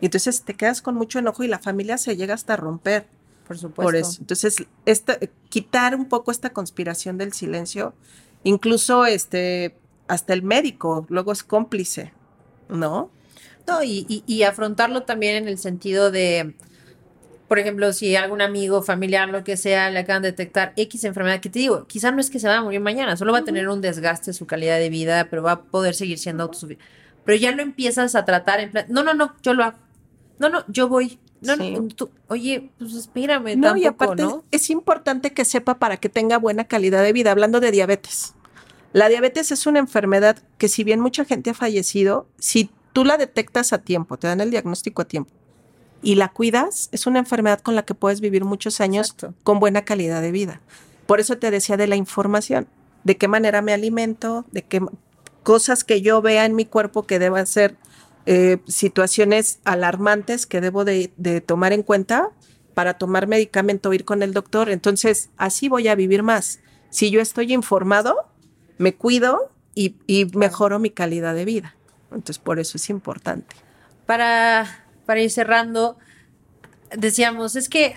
Y 0.00 0.04
entonces 0.06 0.42
te 0.42 0.54
quedas 0.54 0.80
con 0.80 0.94
mucho 0.94 1.18
enojo 1.18 1.42
y 1.42 1.48
la 1.48 1.58
familia 1.58 1.98
se 1.98 2.16
llega 2.16 2.34
hasta 2.34 2.54
a 2.54 2.56
romper 2.56 3.08
por 3.48 3.58
supuesto. 3.58 3.82
por 3.82 3.96
eso. 3.96 4.18
Entonces, 4.20 4.56
esta, 4.86 5.18
quitar 5.48 5.94
un 5.96 6.04
poco 6.04 6.30
esta 6.30 6.50
conspiración 6.50 7.18
del 7.18 7.32
silencio, 7.32 7.94
incluso 8.44 9.06
este, 9.06 9.76
hasta 10.08 10.32
el 10.34 10.42
médico 10.42 11.06
luego 11.08 11.32
es 11.32 11.42
cómplice, 11.42 12.12
¿no? 12.68 13.10
No, 13.66 13.82
y, 13.82 14.06
y- 14.08 14.24
y 14.26 14.42
afrontarlo 14.44 15.02
también 15.04 15.36
en 15.36 15.48
el 15.48 15.58
sentido 15.58 16.10
de, 16.10 16.54
por 17.48 17.58
ejemplo, 17.58 17.92
si 17.94 18.14
algún 18.16 18.42
amigo, 18.42 18.82
familiar, 18.82 19.28
lo 19.30 19.42
que 19.44 19.56
sea, 19.56 19.90
le 19.90 20.00
acaban 20.00 20.22
de 20.22 20.30
detectar 20.32 20.74
X 20.76 21.04
enfermedad, 21.04 21.40
que 21.40 21.48
te 21.50 21.58
digo, 21.60 21.86
quizá 21.86 22.10
no 22.10 22.20
es 22.20 22.30
que 22.30 22.38
se 22.40 22.48
va 22.48 22.56
a 22.58 22.62
morir 22.62 22.80
mañana, 22.80 23.16
solo 23.16 23.32
va 23.32 23.38
a 23.38 23.44
tener 23.44 23.68
un 23.68 23.80
desgaste 23.80 24.30
en 24.30 24.34
su 24.34 24.46
calidad 24.46 24.78
de 24.78 24.90
vida, 24.90 25.28
pero 25.30 25.42
va 25.42 25.52
a 25.52 25.62
poder 25.62 25.94
seguir 25.94 26.18
siendo 26.18 26.42
autosuficiente. 26.44 26.84
Pero 27.24 27.38
ya 27.38 27.52
lo 27.52 27.62
empiezas 27.62 28.14
a 28.14 28.24
tratar 28.24 28.60
en 28.60 28.70
plan, 28.70 28.86
no, 28.88 29.02
no, 29.02 29.14
no, 29.14 29.34
yo 29.42 29.54
lo 29.54 29.64
hago. 29.64 29.78
No, 30.38 30.48
no, 30.50 30.64
yo 30.68 30.88
voy. 30.88 31.18
No, 31.40 31.56
Sí. 31.56 31.72
no, 31.72 31.88
tú- 31.88 32.10
oye, 32.28 32.70
pues 32.78 32.94
espérame, 32.94 33.56
No, 33.56 33.68
tampoco, 33.68 33.76
y 33.76 33.86
aparte 33.86 34.22
¿no? 34.22 34.44
es 34.50 34.70
importante 34.70 35.32
que 35.32 35.44
sepa 35.44 35.78
para 35.78 35.96
que 35.96 36.08
tenga 36.08 36.36
buena 36.38 36.64
calidad 36.64 37.02
de 37.02 37.12
vida, 37.12 37.30
hablando 37.30 37.60
de 37.60 37.70
diabetes. 37.70 38.34
La 38.92 39.08
diabetes 39.08 39.52
es 39.52 39.66
una 39.66 39.78
enfermedad 39.78 40.42
que 40.56 40.68
si 40.68 40.82
bien 40.82 40.98
mucha 41.00 41.24
gente 41.24 41.50
ha 41.50 41.54
fallecido, 41.54 42.26
si 42.38 42.70
tú 42.92 43.04
la 43.04 43.16
detectas 43.18 43.72
a 43.72 43.78
tiempo, 43.78 44.16
te 44.16 44.26
dan 44.26 44.40
el 44.40 44.50
diagnóstico 44.50 45.02
a 45.02 45.04
tiempo 45.04 45.30
y 46.02 46.14
la 46.14 46.28
cuidas, 46.28 46.88
es 46.92 47.06
una 47.06 47.18
enfermedad 47.18 47.60
con 47.60 47.74
la 47.74 47.84
que 47.84 47.94
puedes 47.94 48.20
vivir 48.20 48.44
muchos 48.44 48.80
años 48.80 49.10
Exacto. 49.10 49.34
con 49.44 49.60
buena 49.60 49.84
calidad 49.84 50.22
de 50.22 50.32
vida. 50.32 50.60
Por 51.06 51.20
eso 51.20 51.38
te 51.38 51.50
decía 51.50 51.76
de 51.76 51.86
la 51.86 51.96
información, 51.96 52.66
de 53.04 53.16
qué 53.16 53.28
manera 53.28 53.62
me 53.62 53.72
alimento, 53.72 54.44
de 54.52 54.62
qué 54.62 54.80
cosas 55.42 55.84
que 55.84 56.00
yo 56.02 56.20
vea 56.22 56.44
en 56.46 56.54
mi 56.56 56.64
cuerpo 56.66 57.04
que 57.04 57.18
deban 57.18 57.46
ser 57.46 57.76
eh, 58.30 58.58
situaciones 58.66 59.58
alarmantes 59.64 60.44
que 60.44 60.60
debo 60.60 60.84
de, 60.84 61.10
tomar 61.46 61.72
en 61.72 61.82
cuenta 61.82 62.28
para 62.74 62.98
tomar 62.98 63.26
medicamento, 63.26 63.90
ir 63.94 64.04
con 64.04 64.22
el 64.22 64.34
doctor. 64.34 64.68
Entonces, 64.68 65.30
así 65.38 65.70
voy 65.70 65.88
a 65.88 65.94
vivir 65.94 66.22
más. 66.22 66.60
Si 66.90 67.10
yo 67.10 67.22
estoy 67.22 67.54
informado, 67.54 68.28
me 68.76 68.94
cuido 68.94 69.50
y, 69.74 69.96
y 70.06 70.26
mejoro 70.36 70.78
mi 70.78 70.90
calidad 70.90 71.34
de 71.34 71.46
vida. 71.46 71.74
Entonces, 72.10 72.38
por 72.38 72.58
eso 72.58 72.76
es 72.76 72.90
importante. 72.90 73.56
para, 74.04 74.84
para 75.06 75.22
ir 75.22 75.30
cerrando, 75.30 75.96
decíamos, 76.94 77.56
es 77.56 77.70
que 77.70 77.96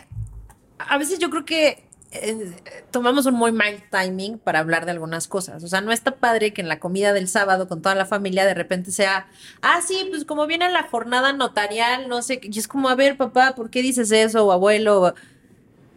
a 0.77 0.97
veces 0.97 1.19
yo 1.19 1.29
creo 1.29 1.43
que 1.43 1.89
eh, 2.11 2.51
tomamos 2.91 3.25
un 3.25 3.35
muy 3.35 3.53
mal 3.53 3.83
timing 3.89 4.37
para 4.37 4.59
hablar 4.59 4.85
de 4.85 4.91
algunas 4.91 5.27
cosas. 5.27 5.63
O 5.63 5.67
sea, 5.67 5.79
no 5.81 5.91
está 5.91 6.17
padre 6.17 6.53
que 6.53 6.61
en 6.61 6.67
la 6.67 6.79
comida 6.79 7.13
del 7.13 7.27
sábado 7.27 7.67
con 7.67 7.81
toda 7.81 7.95
la 7.95 8.05
familia 8.05 8.45
de 8.45 8.53
repente 8.53 8.91
sea, 8.91 9.27
ah, 9.61 9.79
sí, 9.85 10.07
pues 10.09 10.25
como 10.25 10.45
viene 10.45 10.69
la 10.69 10.83
jornada 10.83 11.31
notarial, 11.31 12.09
no 12.09 12.21
sé, 12.21 12.39
qué", 12.39 12.49
y 12.51 12.59
es 12.59 12.67
como, 12.67 12.89
a 12.89 12.95
ver, 12.95 13.15
papá, 13.15 13.53
¿por 13.55 13.69
qué 13.69 13.81
dices 13.81 14.11
eso? 14.11 14.45
O 14.45 14.51
abuelo, 14.51 15.13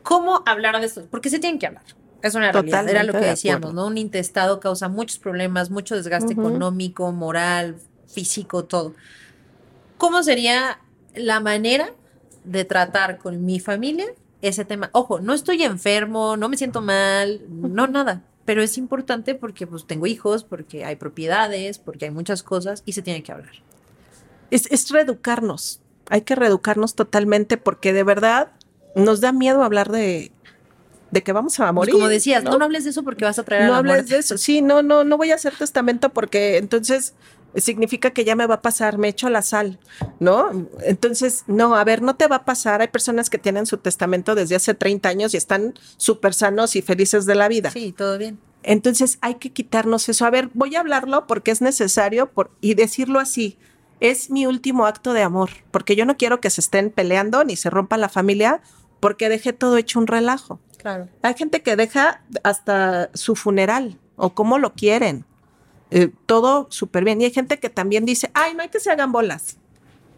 ¿cómo 0.03 0.43
hablar 0.47 0.79
de 0.79 0.87
esto? 0.87 1.07
Porque 1.11 1.31
se 1.31 1.41
tienen 1.41 1.59
que 1.59 1.67
hablar. 1.67 1.85
Es 2.23 2.35
una 2.35 2.53
realidad, 2.53 2.89
era 2.89 3.03
lo 3.03 3.13
que 3.13 3.19
de 3.19 3.27
decíamos. 3.27 3.75
¿no? 3.75 3.87
Un 3.87 3.99
intestado 3.99 4.61
causa 4.61 4.89
muchos 4.89 5.19
problemas, 5.19 5.71
mucho 5.71 5.97
desgaste 5.97 6.33
Ujú. 6.33 6.43
económico, 6.43 7.11
moral, 7.13 7.77
físico, 8.07 8.65
todo. 8.65 8.95
¿Cómo 9.99 10.23
sería 10.23 10.79
la 11.15 11.41
manera 11.41 11.91
de 12.45 12.65
tratar 12.65 13.19
con 13.19 13.45
mi 13.45 13.59
familia 13.59 14.07
ese 14.49 14.65
tema? 14.65 14.91
Ojo, 14.93 15.21
no 15.21 15.33
estoy 15.35 15.63
enfermo, 15.63 16.37
no 16.37 16.49
me 16.49 16.57
siento 16.57 16.81
mal, 16.81 17.41
no 17.49 17.87
nada, 17.87 18.23
pero 18.45 18.63
es 18.63 18.77
importante 18.79 19.35
porque 19.35 19.67
pues 19.67 19.87
tengo 19.87 20.07
hijos, 20.07 20.45
porque 20.45 20.85
hay 20.85 20.97
propiedades, 20.97 21.79
porque 21.79 22.07
hay 22.07 22.11
muchas 22.11 22.43
cosas 22.43 22.83
y 22.87 22.93
se 22.93 23.03
tiene 23.03 23.23
que 23.23 23.33
hablar. 23.33 23.53
Es, 24.51 24.71
es 24.71 24.91
reeducarnos. 24.91 25.81
Hay 26.11 26.23
que 26.23 26.35
reeducarnos 26.35 26.95
totalmente 26.95 27.57
porque 27.57 27.93
de 27.93 28.05
verdad 28.05 28.53
nos 28.95 29.21
da 29.21 29.33
miedo 29.33 29.63
hablar 29.65 29.91
de, 29.91 30.31
de 31.11 31.23
que 31.23 31.33
vamos 31.33 31.59
a 31.61 31.65
Pues 31.65 31.75
morir. 31.75 31.95
como 31.95 32.09
decías, 32.09 32.45
no, 32.45 32.59
no 32.59 32.65
hables 32.67 32.85
de 32.85 32.91
eso 32.91 33.03
porque 33.03 33.25
vas 33.25 33.39
a 33.39 33.43
traer 33.43 33.63
a 33.63 33.67
no 33.67 33.73
la 33.73 33.79
hables 33.79 33.95
muerte. 33.95 34.15
de 34.15 34.21
eso. 34.21 34.37
Sí, 34.39 34.61
no, 34.63 34.83
no, 34.83 35.03
no 35.05 35.17
voy 35.17 35.31
a 35.31 35.37
hacer 35.37 35.55
testamento 35.57 36.11
porque 36.11 36.59
entonces 36.59 37.15
significa 37.57 38.11
que 38.11 38.25
ya 38.25 38.37
me 38.37 38.47
va 38.47 38.57
a 38.57 38.63
pasar, 38.63 38.99
me 38.99 39.09
echo 39.09 39.29
la 39.29 39.43
sal, 39.43 39.79
¿no? 40.21 40.69
Entonces, 40.83 41.45
no, 41.47 41.77
a 41.77 41.85
ver, 41.85 42.03
no 42.03 42.17
te 42.17 42.27
va 42.27 42.37
a 42.37 42.45
pasar. 42.45 42.81
Hay 42.81 42.89
personas 42.89 43.31
que 43.31 43.39
tienen 43.39 43.67
su 43.67 43.79
testamento 43.79 44.35
desde 44.35 44.57
hace 44.57 44.75
30 44.75 45.09
años 45.09 45.35
y 45.35 45.37
están 45.37 45.75
súper 45.97 46.35
sanos 46.35 46.77
y 46.77 46.83
felices 46.83 47.27
de 47.27 47.35
la 47.35 47.49
vida. 47.49 47.71
Sí, 47.71 47.93
todo 47.93 48.19
bien. 48.19 48.39
Entonces 48.63 49.19
hay 49.21 49.35
que 49.37 49.53
quitarnos 49.53 50.09
eso. 50.09 50.25
A 50.25 50.31
ver, 50.31 50.51
voy 50.55 50.75
a 50.75 50.81
hablarlo 50.81 51.27
porque 51.27 51.51
es 51.51 51.61
necesario 51.61 52.31
por, 52.31 52.51
y 52.61 52.75
decirlo 52.75 53.21
así. 53.21 53.59
Es 54.01 54.31
mi 54.31 54.47
último 54.47 54.87
acto 54.87 55.13
de 55.13 55.23
amor, 55.23 55.51
porque 55.71 55.97
yo 55.97 56.05
no 56.05 56.17
quiero 56.17 56.41
que 56.41 56.51
se 56.51 56.61
estén 56.61 56.91
peleando 56.91 57.45
ni 57.45 57.57
se 57.57 57.71
rompa 57.71 57.97
la 57.97 58.09
familia 58.09 58.61
porque 59.01 59.29
dejé 59.29 59.53
todo 59.53 59.77
hecho 59.77 59.99
un 59.99 60.07
relajo. 60.07 60.61
Claro. 60.79 61.09
Hay 61.23 61.35
gente 61.35 61.63
que 61.63 61.77
deja 61.77 62.23
hasta 62.43 63.11
su 63.15 63.37
funeral 63.37 63.99
o 64.17 64.35
cómo 64.35 64.59
lo 64.59 64.75
quieren. 64.75 65.25
Eh, 65.97 66.11
todo 66.27 66.67
súper 66.71 67.05
bien. 67.05 67.21
Y 67.21 67.25
hay 67.27 67.31
gente 67.31 67.61
que 67.61 67.71
también 67.71 68.05
dice, 68.05 68.29
ay, 68.35 68.53
no 68.55 68.63
hay 68.63 68.69
que 68.69 68.81
se 68.81 68.91
hagan 68.91 69.13
bolas. 69.13 69.59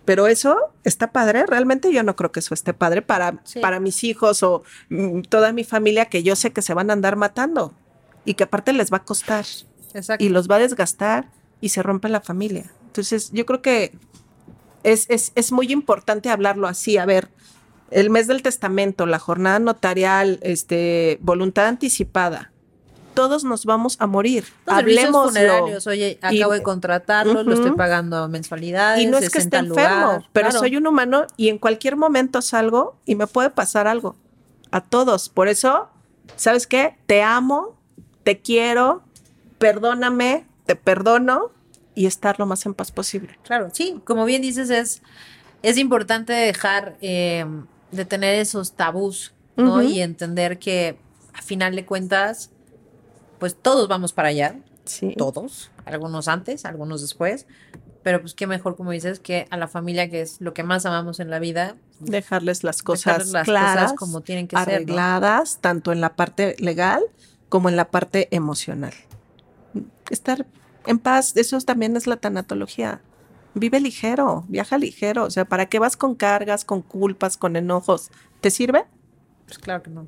Pero 0.06 0.26
eso 0.26 0.56
está 0.84 1.12
padre. 1.12 1.44
Realmente 1.44 1.92
yo 1.92 2.02
no 2.02 2.16
creo 2.16 2.32
que 2.32 2.40
eso 2.40 2.54
esté 2.54 2.72
padre 2.72 3.02
para, 3.02 3.40
Sí. 3.44 3.60
para 3.60 3.78
mis 3.78 4.02
hijos 4.02 4.42
o 4.42 4.62
mm, 4.88 5.22
toda 5.22 5.52
mi 5.52 5.64
familia 5.64 6.06
que 6.06 6.22
yo 6.22 6.34
sé 6.34 6.50
que 6.50 6.62
se 6.62 6.72
van 6.72 6.88
a 6.88 6.94
andar 6.94 7.16
matando 7.16 7.74
y 8.24 8.34
que 8.34 8.44
aparte 8.44 8.72
les 8.72 8.90
va 8.90 8.98
a 8.98 9.04
costar 9.04 9.44
Exacto. 9.92 10.24
y 10.24 10.30
los 10.30 10.48
va 10.48 10.56
a 10.56 10.60
desgastar 10.60 11.30
y 11.60 11.68
se 11.68 11.82
rompe 11.82 12.08
la 12.08 12.22
familia. 12.22 12.72
Entonces 12.86 13.30
yo 13.32 13.44
creo 13.44 13.60
que 13.60 13.92
es, 14.82 15.04
es, 15.10 15.32
es 15.34 15.52
muy 15.52 15.70
importante 15.72 16.30
hablarlo 16.30 16.68
así. 16.68 16.96
A 16.96 17.04
ver, 17.04 17.28
el 17.90 18.08
mes 18.08 18.28
del 18.28 18.40
testamento, 18.40 19.04
la 19.04 19.18
jornada 19.18 19.58
notarial, 19.58 20.38
este, 20.42 21.18
voluntad 21.20 21.66
anticipada. 21.66 22.50
Todos 23.16 23.42
nos 23.42 23.64
vamos 23.64 23.96
a 23.98 24.06
morir. 24.06 24.44
Los 24.66 24.76
Hablemoslo. 24.76 25.28
funerarios, 25.30 25.86
oye, 25.88 26.18
Y- 26.30 26.38
acabo 26.38 26.52
de 26.52 26.62
contratarlo, 26.62 27.42
lo 27.42 27.54
estoy 27.54 27.72
pagando 27.72 28.28
mensualidades. 28.28 29.02
Y 29.02 29.06
no 29.06 29.16
es 29.16 29.22
que 29.30 29.38
esté 29.38 29.56
60 29.56 29.58
enfermo, 29.58 30.00
lugar. 30.06 30.28
pero 30.32 30.48
Claro. 30.50 30.60
soy 30.60 30.76
un 30.76 30.86
humano 30.86 31.26
y 31.36 31.48
en 31.48 31.58
cualquier 31.58 31.96
momento 31.96 32.42
salgo 32.42 32.96
y 33.06 33.14
me 33.16 33.26
puede 33.26 33.50
pasar 33.50 33.88
algo. 33.88 34.14
A 34.70 34.80
todos. 34.82 35.28
Por 35.28 35.48
eso, 35.48 35.88
¿sabes 36.36 36.66
qué? 36.66 36.96
Te 37.06 37.22
amo, 37.22 37.76
te 38.22 38.40
quiero, 38.40 39.02
perdóname, 39.58 40.46
te 40.66 40.76
perdono 40.76 41.50
y 41.94 42.06
estar 42.06 42.38
lo 42.38 42.46
más 42.46 42.66
en 42.66 42.74
paz 42.74 42.92
posible. 42.92 43.38
Claro, 43.42 43.68
sí, 43.72 44.00
como 44.04 44.24
bien 44.26 44.42
dices, 44.42 44.68
es, 44.70 45.02
es 45.62 45.78
importante 45.78 46.32
dejar 46.32 46.96
eh, 47.00 47.46
de 47.92 48.04
tener 48.04 48.34
esos 48.34 48.72
tabús, 48.72 49.32
¿no? 49.56 49.80
Y 49.82 50.00
entender 50.02 50.58
que 50.58 50.98
a 51.32 51.40
final 51.40 51.74
de 51.76 51.86
cuentas, 51.86 52.50
pues 53.38 53.56
todos 53.60 53.88
vamos 53.88 54.12
para 54.12 54.28
allá, 54.28 54.56
Sí. 54.84 55.14
todos, 55.16 55.70
algunos 55.84 56.28
antes, 56.28 56.64
algunos 56.64 57.00
después, 57.00 57.46
pero 58.02 58.20
pues 58.20 58.34
qué 58.34 58.46
mejor, 58.46 58.76
como 58.76 58.92
dices, 58.92 59.18
que 59.18 59.48
a 59.50 59.56
la 59.56 59.66
familia, 59.66 60.08
que 60.08 60.20
es 60.20 60.40
lo 60.40 60.54
que 60.54 60.62
más 60.62 60.86
amamos 60.86 61.18
en 61.20 61.30
la 61.30 61.38
vida, 61.38 61.76
Dejarles 61.98 62.62
las 62.62 62.82
cosas 62.82 63.04
dejarles 63.04 63.32
las 63.32 63.44
claras, 63.46 63.82
cosas 63.84 63.98
como 63.98 64.20
tienen 64.20 64.46
que 64.48 64.56
ser. 64.56 64.66
¿no? 64.68 64.74
arregladas, 64.74 65.58
tanto 65.60 65.92
en 65.92 66.00
la 66.00 66.14
parte 66.14 66.54
legal 66.58 67.02
como 67.48 67.68
en 67.68 67.76
la 67.76 67.90
parte 67.90 68.28
emocional. 68.30 68.92
Estar 70.10 70.46
en 70.86 70.98
paz, 70.98 71.36
eso 71.36 71.58
también 71.62 71.96
es 71.96 72.06
la 72.06 72.16
tanatología. 72.16 73.00
Vive 73.54 73.80
ligero, 73.80 74.44
viaja 74.48 74.76
ligero. 74.78 75.24
O 75.24 75.30
sea, 75.30 75.46
¿para 75.46 75.66
qué 75.66 75.78
vas 75.78 75.96
con 75.96 76.14
cargas, 76.14 76.64
con 76.64 76.82
culpas, 76.82 77.36
con 77.36 77.56
enojos? 77.56 78.10
¿Te 78.40 78.50
sirve? 78.50 78.84
Pues 79.46 79.58
claro 79.58 79.82
que 79.82 79.90
no. 79.90 80.06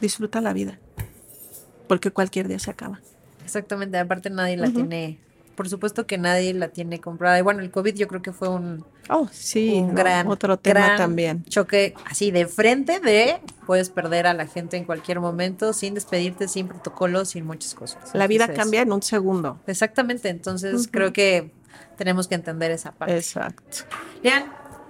Disfruta 0.00 0.40
la 0.40 0.52
vida. 0.52 0.78
Porque 1.88 2.10
cualquier 2.10 2.48
día 2.48 2.58
se 2.58 2.70
acaba. 2.70 3.00
Exactamente, 3.44 3.98
aparte 3.98 4.30
nadie 4.30 4.56
la 4.56 4.70
tiene, 4.70 5.18
por 5.54 5.68
supuesto 5.68 6.06
que 6.06 6.16
nadie 6.16 6.54
la 6.54 6.68
tiene 6.68 7.00
comprada. 7.00 7.38
Y 7.38 7.42
bueno, 7.42 7.60
el 7.60 7.70
COVID 7.70 7.94
yo 7.94 8.08
creo 8.08 8.22
que 8.22 8.32
fue 8.32 8.48
un, 8.48 8.84
Oh, 9.10 9.28
sí, 9.30 9.74
un 9.80 9.88
no, 9.88 9.94
gran, 9.94 10.28
otro 10.28 10.58
tema 10.58 10.80
gran 10.80 10.96
también. 10.96 11.44
choque 11.44 11.94
así 12.06 12.30
de 12.30 12.46
frente 12.46 13.00
de 13.00 13.38
puedes 13.66 13.90
perder 13.90 14.26
a 14.26 14.32
la 14.32 14.46
gente 14.46 14.78
en 14.78 14.84
cualquier 14.84 15.20
momento 15.20 15.74
sin 15.74 15.92
despedirte, 15.92 16.48
sin 16.48 16.68
protocolos, 16.68 17.28
sin 17.30 17.44
muchas 17.44 17.74
cosas. 17.74 18.14
La 18.14 18.26
vida 18.26 18.44
Entonces, 18.44 18.64
cambia 18.64 18.80
en 18.80 18.92
un 18.92 19.02
segundo. 19.02 19.58
Exactamente, 19.66 20.30
entonces 20.30 20.88
creo 20.90 21.12
que 21.12 21.50
tenemos 21.98 22.28
que 22.28 22.34
entender 22.34 22.70
esa 22.70 22.92
parte. 22.92 23.14
Exacto. 23.16 23.84
Lean, 24.22 24.44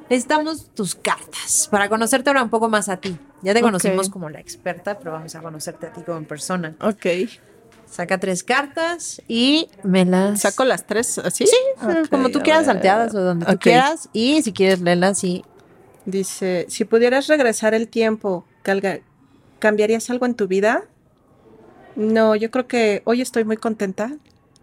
necesitamos 0.08 0.70
tus 0.74 0.94
cartas 0.94 1.68
para 1.70 1.88
conocerte 1.88 2.30
ahora 2.30 2.42
un 2.44 2.50
poco 2.50 2.68
más 2.68 2.88
a 2.88 2.98
ti. 2.98 3.18
Ya 3.44 3.52
te 3.52 3.60
conocimos 3.60 4.08
como 4.08 4.30
la 4.30 4.40
experta, 4.40 4.98
pero 4.98 5.12
vamos 5.12 5.34
a 5.34 5.42
conocerte 5.42 5.86
a 5.86 5.92
ti 5.92 6.00
como 6.00 6.22
persona. 6.24 6.74
Ok. 6.80 7.06
Saca 7.86 8.18
tres 8.18 8.42
cartas 8.42 9.22
y 9.28 9.68
me 9.82 10.06
las 10.06 10.40
¿Saco 10.40 10.64
las 10.64 10.86
tres 10.86 11.18
así? 11.18 11.46
Sí, 11.46 11.56
como 12.10 12.30
tú 12.30 12.40
quieras, 12.40 12.66
salteadas 12.66 13.14
o 13.14 13.20
donde 13.20 13.44
tú 13.44 13.58
quieras. 13.58 14.08
Y 14.14 14.42
si 14.42 14.52
quieres 14.52 14.80
leerlas, 14.80 15.18
sí. 15.18 15.44
Dice, 16.06 16.66
si 16.70 16.86
pudieras 16.86 17.26
regresar 17.26 17.74
el 17.74 17.88
tiempo, 17.88 18.46
¿cambiarías 19.58 20.08
algo 20.08 20.24
en 20.24 20.34
tu 20.34 20.48
vida? 20.48 20.84
No, 21.96 22.34
yo 22.34 22.50
creo 22.50 22.66
que 22.66 23.02
hoy 23.04 23.20
estoy 23.20 23.44
muy 23.44 23.58
contenta 23.58 24.16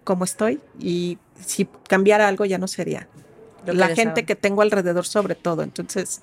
como 0.04 0.24
estoy 0.24 0.60
y 0.80 1.20
si 1.40 1.66
cambiara 1.88 2.28
algo 2.28 2.46
ya 2.46 2.58
no 2.58 2.68
sería. 2.68 3.08
Lo 3.66 3.74
La 3.74 3.90
gente 3.90 4.26
que 4.26 4.36
tengo 4.36 4.64
alrededor 4.64 5.06
sobre 5.06 5.36
todo. 5.36 5.62
Entonces, 5.62 6.22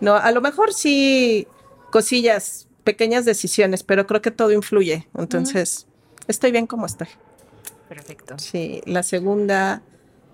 no, 0.00 0.14
a 0.14 0.30
lo 0.30 0.40
mejor 0.40 0.72
sí 0.72 1.46
cosillas, 1.90 2.68
pequeñas 2.84 3.24
decisiones, 3.24 3.82
pero 3.82 4.06
creo 4.06 4.22
que 4.22 4.30
todo 4.30 4.52
influye. 4.52 5.08
Entonces, 5.16 5.86
estoy 6.28 6.50
bien 6.52 6.66
como 6.66 6.86
estoy. 6.86 7.08
Perfecto. 7.88 8.38
Sí, 8.38 8.82
la 8.86 9.02
segunda, 9.02 9.82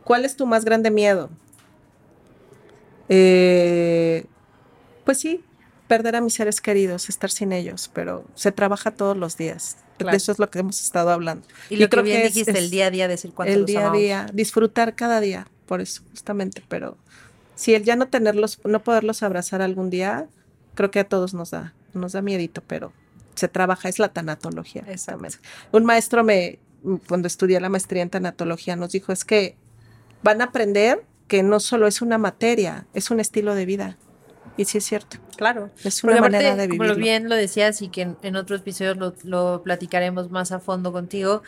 ¿cuál 0.04 0.24
es 0.24 0.36
tu 0.36 0.46
más 0.46 0.64
grande 0.64 0.90
miedo? 0.90 1.30
Eh, 3.09 4.24
pues 5.04 5.18
sí, 5.18 5.44
perder 5.88 6.16
a 6.16 6.20
mis 6.20 6.34
seres 6.34 6.61
queridos, 6.61 7.09
estar 7.09 7.30
sin 7.30 7.52
ellos, 7.52 7.90
pero 7.92 8.24
se 8.34 8.52
trabaja 8.52 8.90
todos 8.90 9.16
los 9.16 9.36
días. 9.36 9.78
Claro. 9.98 10.11
De 10.11 10.16
eso 10.18 10.32
es 10.32 10.38
lo 10.38 10.50
que 10.50 10.59
hemos 10.59 10.80
estado 10.82 11.11
hablando. 11.11 11.46
Y 11.70 11.76
lo 11.76 11.88
creo 11.88 12.02
que 12.04 12.11
bien 12.11 12.22
es- 12.22 12.34
dijiste, 12.34 12.50
es 12.52 12.59
el 12.59 12.70
día 12.70 12.86
a 12.86 12.90
día, 12.90 13.09
decir 13.09 13.32
cuánto 13.32 13.52
el 13.54 13.61
los 13.61 13.66
día 13.66 13.90
a 13.90 13.92
día, 13.96 14.26
disfrutar 14.32 14.94
cada 14.94 15.20
día, 15.20 15.46
por 15.66 15.80
eso, 15.80 16.02
justamente, 16.11 16.62
pero 16.68 16.98
si 17.54 17.74
el 17.74 17.84
ya 17.84 17.96
no 17.96 18.09
tenerlos, 18.09 18.59
no 18.64 18.82
poderlos 18.82 19.22
abrazar 19.22 19.62
algún 19.62 19.88
día, 19.88 20.28
creo 20.76 20.92
que 20.92 21.00
a 21.00 21.04
todos 21.08 21.34
nos 21.34 21.50
da, 21.50 21.74
nos 21.94 22.12
da 22.12 22.22
miedito, 22.22 22.62
pero 22.66 22.92
se 23.34 23.48
trabaja, 23.48 23.88
es 23.88 23.98
la 23.98 24.10
tanatología. 24.10 24.82
Exacto. 24.86 25.18
justamente. 25.24 25.38
Un 25.72 25.84
maestro 25.84 26.22
me, 26.22 26.60
cuando 27.08 27.26
estudié 27.26 27.58
la 27.60 27.68
maestría 27.68 28.02
en 28.02 28.10
tanatología, 28.10 28.76
nos 28.76 28.92
dijo, 28.92 29.12
es 29.12 29.24
que 29.24 29.56
van 30.22 30.40
a 30.40 30.44
aprender 30.44 31.02
que 31.26 31.42
no 31.42 31.58
solo 31.58 31.88
es 31.88 32.00
una 32.02 32.18
materia, 32.18 32.86
es 32.94 33.10
un 33.10 33.18
estilo 33.18 33.56
de 33.56 33.66
vida. 33.66 33.96
Y 34.56 34.64
sí 34.64 34.78
es 34.78 34.84
cierto, 34.84 35.18
Claro. 35.36 35.70
es 35.84 36.02
una 36.04 36.14
aparte, 36.14 36.36
manera 36.36 36.56
de 36.56 36.68
como 36.68 36.84
vivir. 36.84 36.96
lo 36.96 37.02
bien 37.02 37.28
lo 37.28 37.34
decías 37.34 37.82
y 37.82 37.88
que 37.88 38.02
en, 38.02 38.16
en 38.22 38.36
otros 38.36 38.60
episodios 38.60 38.96
lo, 38.96 39.14
lo 39.24 39.62
platicaremos 39.62 40.30
más 40.30 40.50
a 40.52 40.60
fondo 40.60 40.92
contigo, 40.92 41.42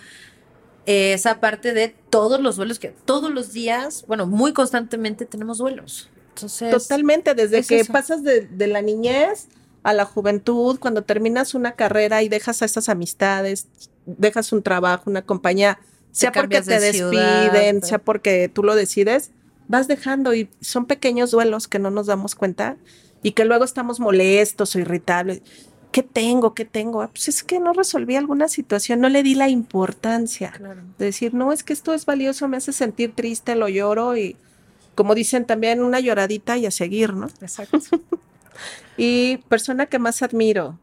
eh, 0.85 1.13
esa 1.15 1.41
parte 1.41 1.73
de 1.73 1.89
todos 2.11 2.41
los 2.41 2.57
duelos 2.57 2.79
que 2.79 2.89
todos 2.89 3.31
los 3.31 3.53
días, 3.53 4.05
bueno, 4.09 4.27
muy 4.27 4.53
constantemente 4.53 5.25
tenemos 5.25 5.59
duelos. 5.59 6.11
Entonces, 6.39 6.71
Totalmente, 6.71 7.35
desde 7.35 7.59
es 7.59 7.67
que 7.69 7.81
eso. 7.81 7.93
pasas 7.93 8.23
de, 8.23 8.43
de 8.43 8.67
la 8.67 8.83
niñez 8.83 9.49
a 9.83 9.93
la 9.93 10.05
juventud, 10.05 10.79
cuando 10.79 11.03
terminas 11.03 11.55
una 11.55 11.73
carrera 11.73 12.23
y 12.23 12.29
dejas 12.29 12.63
a 12.63 12.65
estas 12.65 12.89
amistades, 12.89 13.67
dejas 14.07 14.53
un 14.53 14.63
trabajo, 14.63 15.05
una 15.11 15.23
compañía, 15.23 15.79
sea 16.11 16.33
porque 16.33 16.61
te 16.61 16.73
de 16.75 16.81
despiden, 16.81 17.83
sea 17.83 17.99
porque 17.99 18.49
tú 18.49 18.63
lo 18.63 18.75
decides, 18.75 19.31
vas 19.69 19.87
dejando 19.89 20.35
y 20.35 20.49
son 20.61 20.87
pequeños 20.87 21.31
duelos 21.31 21.69
que 21.69 21.79
no 21.79 21.91
nos 21.91 22.07
damos 22.07 22.35
cuenta 22.35 22.77
y 23.23 23.33
que 23.33 23.45
luego 23.45 23.65
estamos 23.65 24.01
molestos 24.01 24.75
o 24.75 24.79
irritables. 24.79 25.43
¿Qué 25.93 26.03
tengo? 26.03 26.55
¿Qué 26.55 26.65
tengo? 26.67 27.01
Ah, 27.03 27.09
Pues 27.09 27.29
es 27.29 27.43
que 27.43 27.61
no 27.61 27.73
resolví 27.73 28.17
alguna 28.17 28.49
situación, 28.49 29.01
no 29.01 29.09
le 29.09 29.23
di 29.23 29.35
la 29.35 29.49
importancia 29.49 30.51
Claro. 30.53 30.83
de 30.99 31.05
decir, 31.07 31.33
no, 31.35 31.53
es 31.53 31.63
que 31.63 31.73
esto 31.73 31.95
es 31.95 32.05
valioso, 32.05 32.47
me 32.49 32.57
hace 32.59 32.73
sentir 32.73 33.15
triste, 33.15 33.55
lo 33.55 33.69
lloro 33.69 34.17
y 34.17 34.37
como 34.99 35.15
dicen 35.15 35.45
también, 35.47 35.81
una 35.81 36.01
lloradita 36.01 36.57
y 36.59 36.67
a 36.67 36.73
seguir, 36.73 37.15
¿no? 37.15 37.27
Exacto. 37.41 37.79
Y 38.97 39.37
persona 39.49 39.87
que 39.87 40.01
más 40.01 40.23
admiro. 40.23 40.77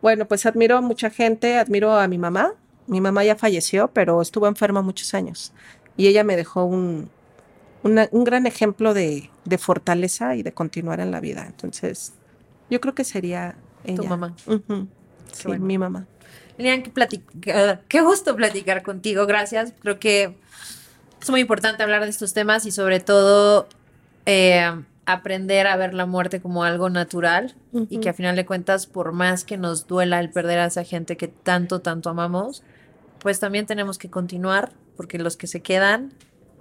Bueno, 0.00 0.24
pues 0.26 0.46
admiro 0.46 0.78
a 0.78 0.80
mucha 0.80 1.10
gente, 1.10 1.58
admiro 1.58 1.92
a 1.92 2.08
mi 2.08 2.16
mamá. 2.16 2.54
Mi 2.86 3.02
mamá 3.02 3.22
ya 3.22 3.36
falleció, 3.36 3.88
pero 3.88 4.22
estuvo 4.22 4.46
enferma 4.46 4.80
muchos 4.80 5.12
años. 5.12 5.52
Y 5.98 6.06
ella 6.06 6.24
me 6.24 6.36
dejó 6.36 6.64
un, 6.64 7.10
una- 7.82 8.08
un 8.12 8.24
gran 8.24 8.46
ejemplo 8.46 8.94
de, 8.94 9.28
de 9.44 9.58
fortaleza 9.58 10.36
y 10.36 10.42
de 10.42 10.52
continuar 10.52 11.00
en 11.00 11.10
la 11.10 11.20
vida. 11.20 11.44
Entonces, 11.46 12.14
yo 12.70 12.80
creo 12.80 12.94
que 12.94 13.04
sería 13.04 13.56
ella. 13.84 13.96
Tu 13.96 14.04
mamá. 14.04 14.34
Sí, 14.46 15.44
bueno. 15.44 15.64
mi 15.66 15.76
mamá. 15.76 16.06
Lilian, 16.56 16.82
qué- 16.82 17.20
qué 17.88 18.00
gusto 18.00 18.34
platicar 18.36 18.82
contigo, 18.82 19.26
gracias. 19.26 19.74
Creo 19.82 19.98
que 19.98 20.34
es 21.20 21.30
muy 21.30 21.40
importante 21.40 21.82
hablar 21.82 22.02
de 22.04 22.10
estos 22.10 22.32
temas 22.32 22.66
y 22.66 22.70
sobre 22.70 23.00
todo 23.00 23.68
eh, 24.26 24.70
aprender 25.06 25.66
a 25.66 25.76
ver 25.76 25.94
la 25.94 26.06
muerte 26.06 26.40
como 26.40 26.64
algo 26.64 26.88
natural 26.90 27.54
y 27.88 27.98
que 27.98 28.08
a 28.10 28.14
final 28.14 28.36
de 28.36 28.46
cuentas, 28.46 28.86
por 28.86 29.12
más 29.12 29.44
que 29.44 29.56
nos 29.56 29.86
duela 29.86 30.20
el 30.20 30.30
perder 30.30 30.58
a 30.60 30.66
esa 30.66 30.84
gente 30.84 31.16
que 31.16 31.28
tanto, 31.28 31.80
tanto 31.80 32.10
amamos, 32.10 32.62
pues 33.18 33.40
también 33.40 33.66
tenemos 33.66 33.98
que 33.98 34.08
continuar, 34.10 34.72
porque 34.96 35.18
los 35.18 35.36
que 35.36 35.46
se 35.46 35.60
quedan, 35.62 36.12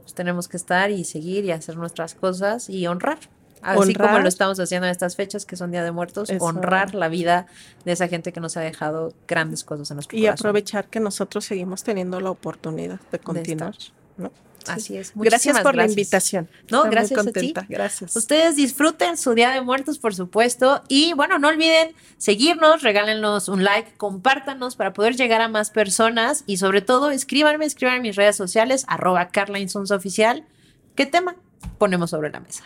pues 0.01 0.13
tenemos 0.13 0.47
que 0.47 0.57
estar 0.57 0.89
y 0.91 1.03
seguir 1.03 1.45
y 1.45 1.51
hacer 1.51 1.77
nuestras 1.77 2.15
cosas 2.15 2.69
y 2.69 2.87
honrar. 2.87 3.19
Así 3.61 3.93
como 3.93 4.07
Honrar. 4.07 4.21
lo 4.23 4.29
estamos 4.29 4.57
haciendo 4.61 4.87
en 4.87 4.91
estas 4.91 5.17
fechas 5.17 5.45
que 5.45 5.57
son 5.57 5.71
Día 5.71 5.83
de 5.83 5.91
Muertos, 5.91 6.29
Eso. 6.29 6.43
honrar 6.45 6.95
la 6.95 7.09
vida 7.09 7.45
de 7.83 7.91
esa 7.91 8.07
gente 8.07 8.31
que 8.31 8.39
nos 8.39 8.55
ha 8.55 8.61
dejado 8.61 9.13
grandes 9.27 9.65
cosas 9.65 9.91
en 9.91 9.95
nuestro 9.97 10.17
Y 10.17 10.21
corazón. 10.21 10.47
aprovechar 10.47 10.87
que 10.87 11.01
nosotros 11.01 11.43
seguimos 11.43 11.83
teniendo 11.83 12.21
la 12.21 12.31
oportunidad 12.31 13.01
de 13.11 13.19
continuar. 13.19 13.75
¿no? 14.15 14.31
Así 14.67 14.97
es. 14.97 15.11
Gracias 15.15 15.15
Muchísimas 15.15 15.61
por 15.63 15.75
la 15.75 15.83
gracias. 15.83 15.97
invitación. 15.97 16.49
No, 16.69 16.77
Estoy 16.77 16.79
muy 16.81 16.89
gracias 16.91 17.19
a 17.19 17.23
ti. 17.23 17.31
contenta. 17.31 17.65
Gracias. 17.69 18.15
Ustedes 18.15 18.55
disfruten 18.55 19.17
su 19.17 19.33
Día 19.33 19.51
de 19.51 19.61
Muertos, 19.61 19.99
por 19.99 20.13
supuesto. 20.15 20.83
Y 20.87 21.13
bueno, 21.13 21.39
no 21.39 21.47
olviden 21.47 21.93
seguirnos, 22.17 22.81
regálenos 22.81 23.47
un 23.49 23.63
like, 23.63 23.93
compártanos 23.97 24.75
para 24.75 24.93
poder 24.93 25.15
llegar 25.15 25.41
a 25.41 25.47
más 25.47 25.69
personas. 25.71 26.43
Y 26.45 26.57
sobre 26.57 26.81
todo, 26.81 27.11
escríbanme, 27.11 27.65
escriban 27.65 27.95
en 27.95 28.01
mis 28.01 28.15
redes 28.15 28.35
sociales, 28.35 28.85
arroba 28.87 29.29
Carla 29.29 29.59
Oficial. 29.91 30.45
¿Qué 30.95 31.05
tema 31.05 31.35
ponemos 31.77 32.09
sobre 32.09 32.29
la 32.29 32.39
mesa? 32.39 32.63